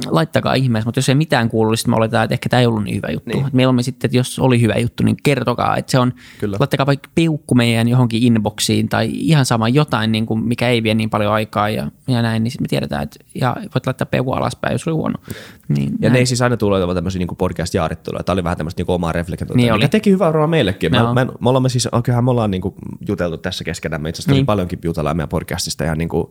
laittakaa 0.06 0.54
ihmeessä, 0.54 0.86
mutta 0.86 0.98
jos 0.98 1.08
ei 1.08 1.14
mitään 1.14 1.48
kuulu, 1.48 1.70
niin 1.70 1.78
me 1.86 1.96
oletetaan, 1.96 2.24
että 2.24 2.34
ehkä 2.34 2.48
tämä 2.48 2.60
ei 2.60 2.66
ollut 2.66 2.84
niin 2.84 2.96
hyvä 2.96 3.08
juttu. 3.12 3.30
Niin. 3.30 3.46
Mieluummin 3.52 3.84
sitten, 3.84 4.08
että 4.08 4.16
jos 4.16 4.38
oli 4.38 4.60
hyvä 4.60 4.74
juttu, 4.74 5.02
niin 5.02 5.16
kertokaa, 5.22 5.76
että 5.76 5.90
se 5.90 5.98
on, 5.98 6.12
Kyllä. 6.38 6.56
laittakaa 6.60 6.86
vaikka 6.86 7.10
peukku 7.14 7.54
meidän 7.54 7.88
johonkin 7.88 8.22
inboxiin 8.22 8.88
tai 8.88 9.10
ihan 9.12 9.46
sama 9.46 9.68
jotain, 9.68 10.12
niin 10.12 10.26
kuin, 10.26 10.44
mikä 10.44 10.68
ei 10.68 10.82
vie 10.82 10.94
niin 10.94 11.10
paljon 11.10 11.32
aikaa 11.32 11.68
ja, 11.68 11.90
ja 12.08 12.22
näin, 12.22 12.44
niin 12.44 12.50
sitten 12.50 12.64
me 12.64 12.68
tiedetään, 12.68 13.02
että 13.02 13.24
ja 13.34 13.56
voit 13.74 13.86
laittaa 13.86 14.06
peukku 14.06 14.32
alaspäin, 14.32 14.72
jos 14.72 14.86
oli 14.86 14.94
huono. 14.94 15.18
Niin, 15.68 15.90
ja 15.90 15.96
näin. 16.00 16.12
ne 16.12 16.18
ei 16.18 16.26
siis 16.26 16.42
aina 16.42 16.56
tule 16.56 16.94
tämmöisiä 16.94 17.18
niin 17.18 17.36
podcast-jaaritteluja. 17.38 18.22
Tämä 18.22 18.34
oli 18.34 18.44
vähän 18.44 18.56
tämmöistä 18.56 18.80
niin 18.82 18.90
omaa 18.90 19.12
reflektoa, 19.12 19.56
niin 19.56 19.74
mikä 19.74 19.88
teki 19.88 20.10
hyvää 20.10 20.28
varmaan 20.28 20.50
meillekin. 20.50 20.90
Me, 20.92 20.98
me, 20.98 21.24
me, 21.40 21.50
olemme 21.50 21.68
siis, 21.68 21.86
oikeinhan 21.86 22.24
me 22.24 22.30
ollaan 22.30 22.50
niin 22.50 22.62
kuin 22.62 22.74
juteltu 23.08 23.38
tässä 23.38 23.64
keskenään. 23.64 24.02
Me 24.02 24.08
itse 24.08 24.20
asiassa 24.20 24.34
niin. 24.34 24.46
paljonkin 24.46 24.78
jutellaan 24.84 25.16
meidän 25.16 25.28
podcastista 25.28 25.84
ihan 25.84 25.98
niin 25.98 26.08
kuin, 26.08 26.30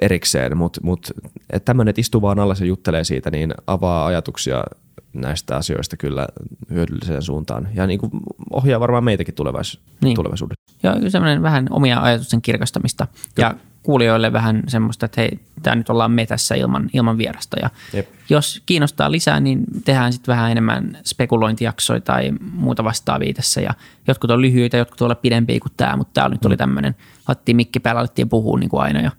erikseen, 0.00 0.56
mutta 0.56 0.80
mut, 0.82 1.10
että 1.50 1.64
tämmöinen, 1.64 1.90
että 1.90 2.00
istuu 2.00 2.22
vaan 2.22 2.38
alla 2.38 2.54
ja 2.60 2.66
juttelee 2.66 3.04
siitä, 3.04 3.30
niin 3.30 3.54
avaa 3.66 4.06
ajatuksia 4.06 4.64
näistä 5.12 5.56
asioista 5.56 5.96
kyllä 5.96 6.28
hyödylliseen 6.70 7.22
suuntaan 7.22 7.68
ja 7.74 7.86
niin 7.86 8.00
kuin 8.00 8.10
ohjaa 8.50 8.80
varmaan 8.80 9.04
meitäkin 9.04 9.34
tulevais- 9.34 9.80
niin. 10.02 10.14
tulevaisuudessa. 10.14 10.68
Joo, 10.82 11.10
semmoinen 11.10 11.42
vähän 11.42 11.66
omia 11.70 12.02
ajatusten 12.02 12.42
kirkastamista 12.42 13.06
kyllä. 13.34 13.48
ja 13.48 13.54
kuulijoille 13.82 14.32
vähän 14.32 14.62
semmoista, 14.66 15.06
että 15.06 15.20
hei, 15.20 15.38
tämä 15.62 15.76
nyt 15.76 15.90
ollaan 15.90 16.10
me 16.10 16.26
tässä 16.26 16.54
ilman, 16.54 16.90
ilman 16.92 17.18
vierasta. 17.18 17.56
Ja 17.62 17.70
Jep. 17.92 18.08
jos 18.28 18.62
kiinnostaa 18.66 19.10
lisää, 19.10 19.40
niin 19.40 19.64
tehdään 19.84 20.12
sitten 20.12 20.32
vähän 20.32 20.50
enemmän 20.50 20.98
spekulointijaksoja 21.04 22.00
tai 22.00 22.32
muuta 22.52 22.84
vastaavia 22.84 23.34
tässä. 23.34 23.60
Ja 23.60 23.74
jotkut 24.06 24.30
on 24.30 24.42
lyhyitä, 24.42 24.76
jotkut 24.76 25.00
on 25.00 25.16
pidempiä 25.22 25.60
kuin 25.60 25.72
tämä, 25.76 25.96
mutta 25.96 26.12
tämä 26.14 26.28
nyt 26.28 26.44
oli 26.44 26.54
mm. 26.54 26.58
tämmöinen, 26.58 26.96
hattiin 27.24 27.56
mikki 27.56 27.80
päällä, 27.80 28.00
alettiin 28.00 28.28
puhua 28.28 28.58
niin 28.58 28.70
kuin 28.70 28.82
aina. 28.82 29.00
Ja 29.00 29.10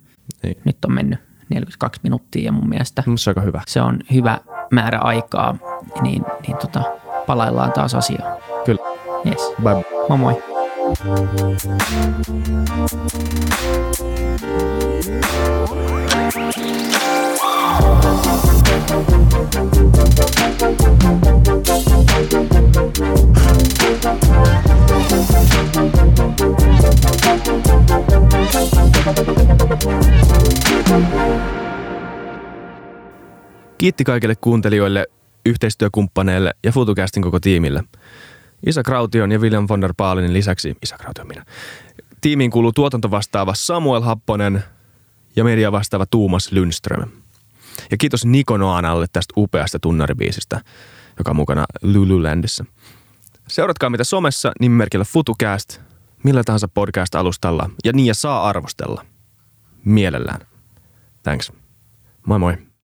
niin. 0.43 0.57
Nyt 0.65 0.85
on 0.85 0.93
mennyt 0.93 1.19
42 1.49 1.99
minuuttia 2.03 2.45
ja 2.45 2.51
mun 2.51 2.69
mielestä 2.69 3.03
se 3.15 3.29
on 3.29 3.31
aika 3.31 3.41
hyvä. 3.41 3.61
Se 3.67 3.81
on 3.81 3.99
hyvä 4.13 4.37
määrä 4.71 4.99
aikaa, 4.99 5.55
niin, 6.01 6.25
niin 6.47 6.57
tota, 6.57 6.83
palaillaan 7.27 7.71
taas 7.71 7.95
asiaan. 7.95 8.37
Kyllä. 8.65 8.81
Yes. 9.25 9.53
Bye. 9.63 9.85
Moi 10.09 10.17
moi. 10.17 10.43
Kiitti 33.77 34.03
kaikille 34.03 34.35
kuuntelijoille, 34.35 35.07
yhteistyökumppaneille 35.45 36.53
ja 36.63 36.71
FutuCastin 36.71 37.23
koko 37.23 37.39
tiimille. 37.39 37.83
Isa 38.65 38.83
Kraution 38.83 39.31
ja 39.31 39.39
William 39.39 39.65
von 39.69 39.81
der 39.81 39.93
Baalinin 39.97 40.33
lisäksi, 40.33 40.77
Isa 40.83 40.97
Kraution 40.97 41.27
minä, 41.27 41.45
tiimiin 42.21 42.51
kuuluu 42.51 42.71
tuotantovastaava 42.71 43.53
Samuel 43.53 44.01
Happonen 44.01 44.63
ja 45.35 45.43
media 45.43 45.71
vastaava 45.71 46.05
Tuumas 46.05 46.51
Lundström. 46.51 47.09
Ja 47.91 47.97
kiitos 47.97 48.25
Niko 48.25 48.57
Noanalle 48.57 49.05
tästä 49.13 49.33
upeasta 49.37 49.79
tunnaribiisistä, 49.79 50.61
joka 51.17 51.31
on 51.31 51.35
mukana 51.35 51.65
Lululandissa. 51.81 52.65
Seuratkaa 53.47 53.89
mitä 53.89 54.03
somessa 54.03 54.51
nimimerkillä 54.59 55.05
FutuCast, 55.05 55.79
millä 56.23 56.43
tahansa 56.43 56.67
podcast-alustalla 56.67 57.69
ja 57.85 57.93
niin 57.93 58.05
ja 58.05 58.13
saa 58.13 58.49
arvostella. 58.49 59.05
Mielellään. 59.85 60.41
Thanks. 61.23 61.51
Moi 62.25 62.39
moi. 62.39 62.68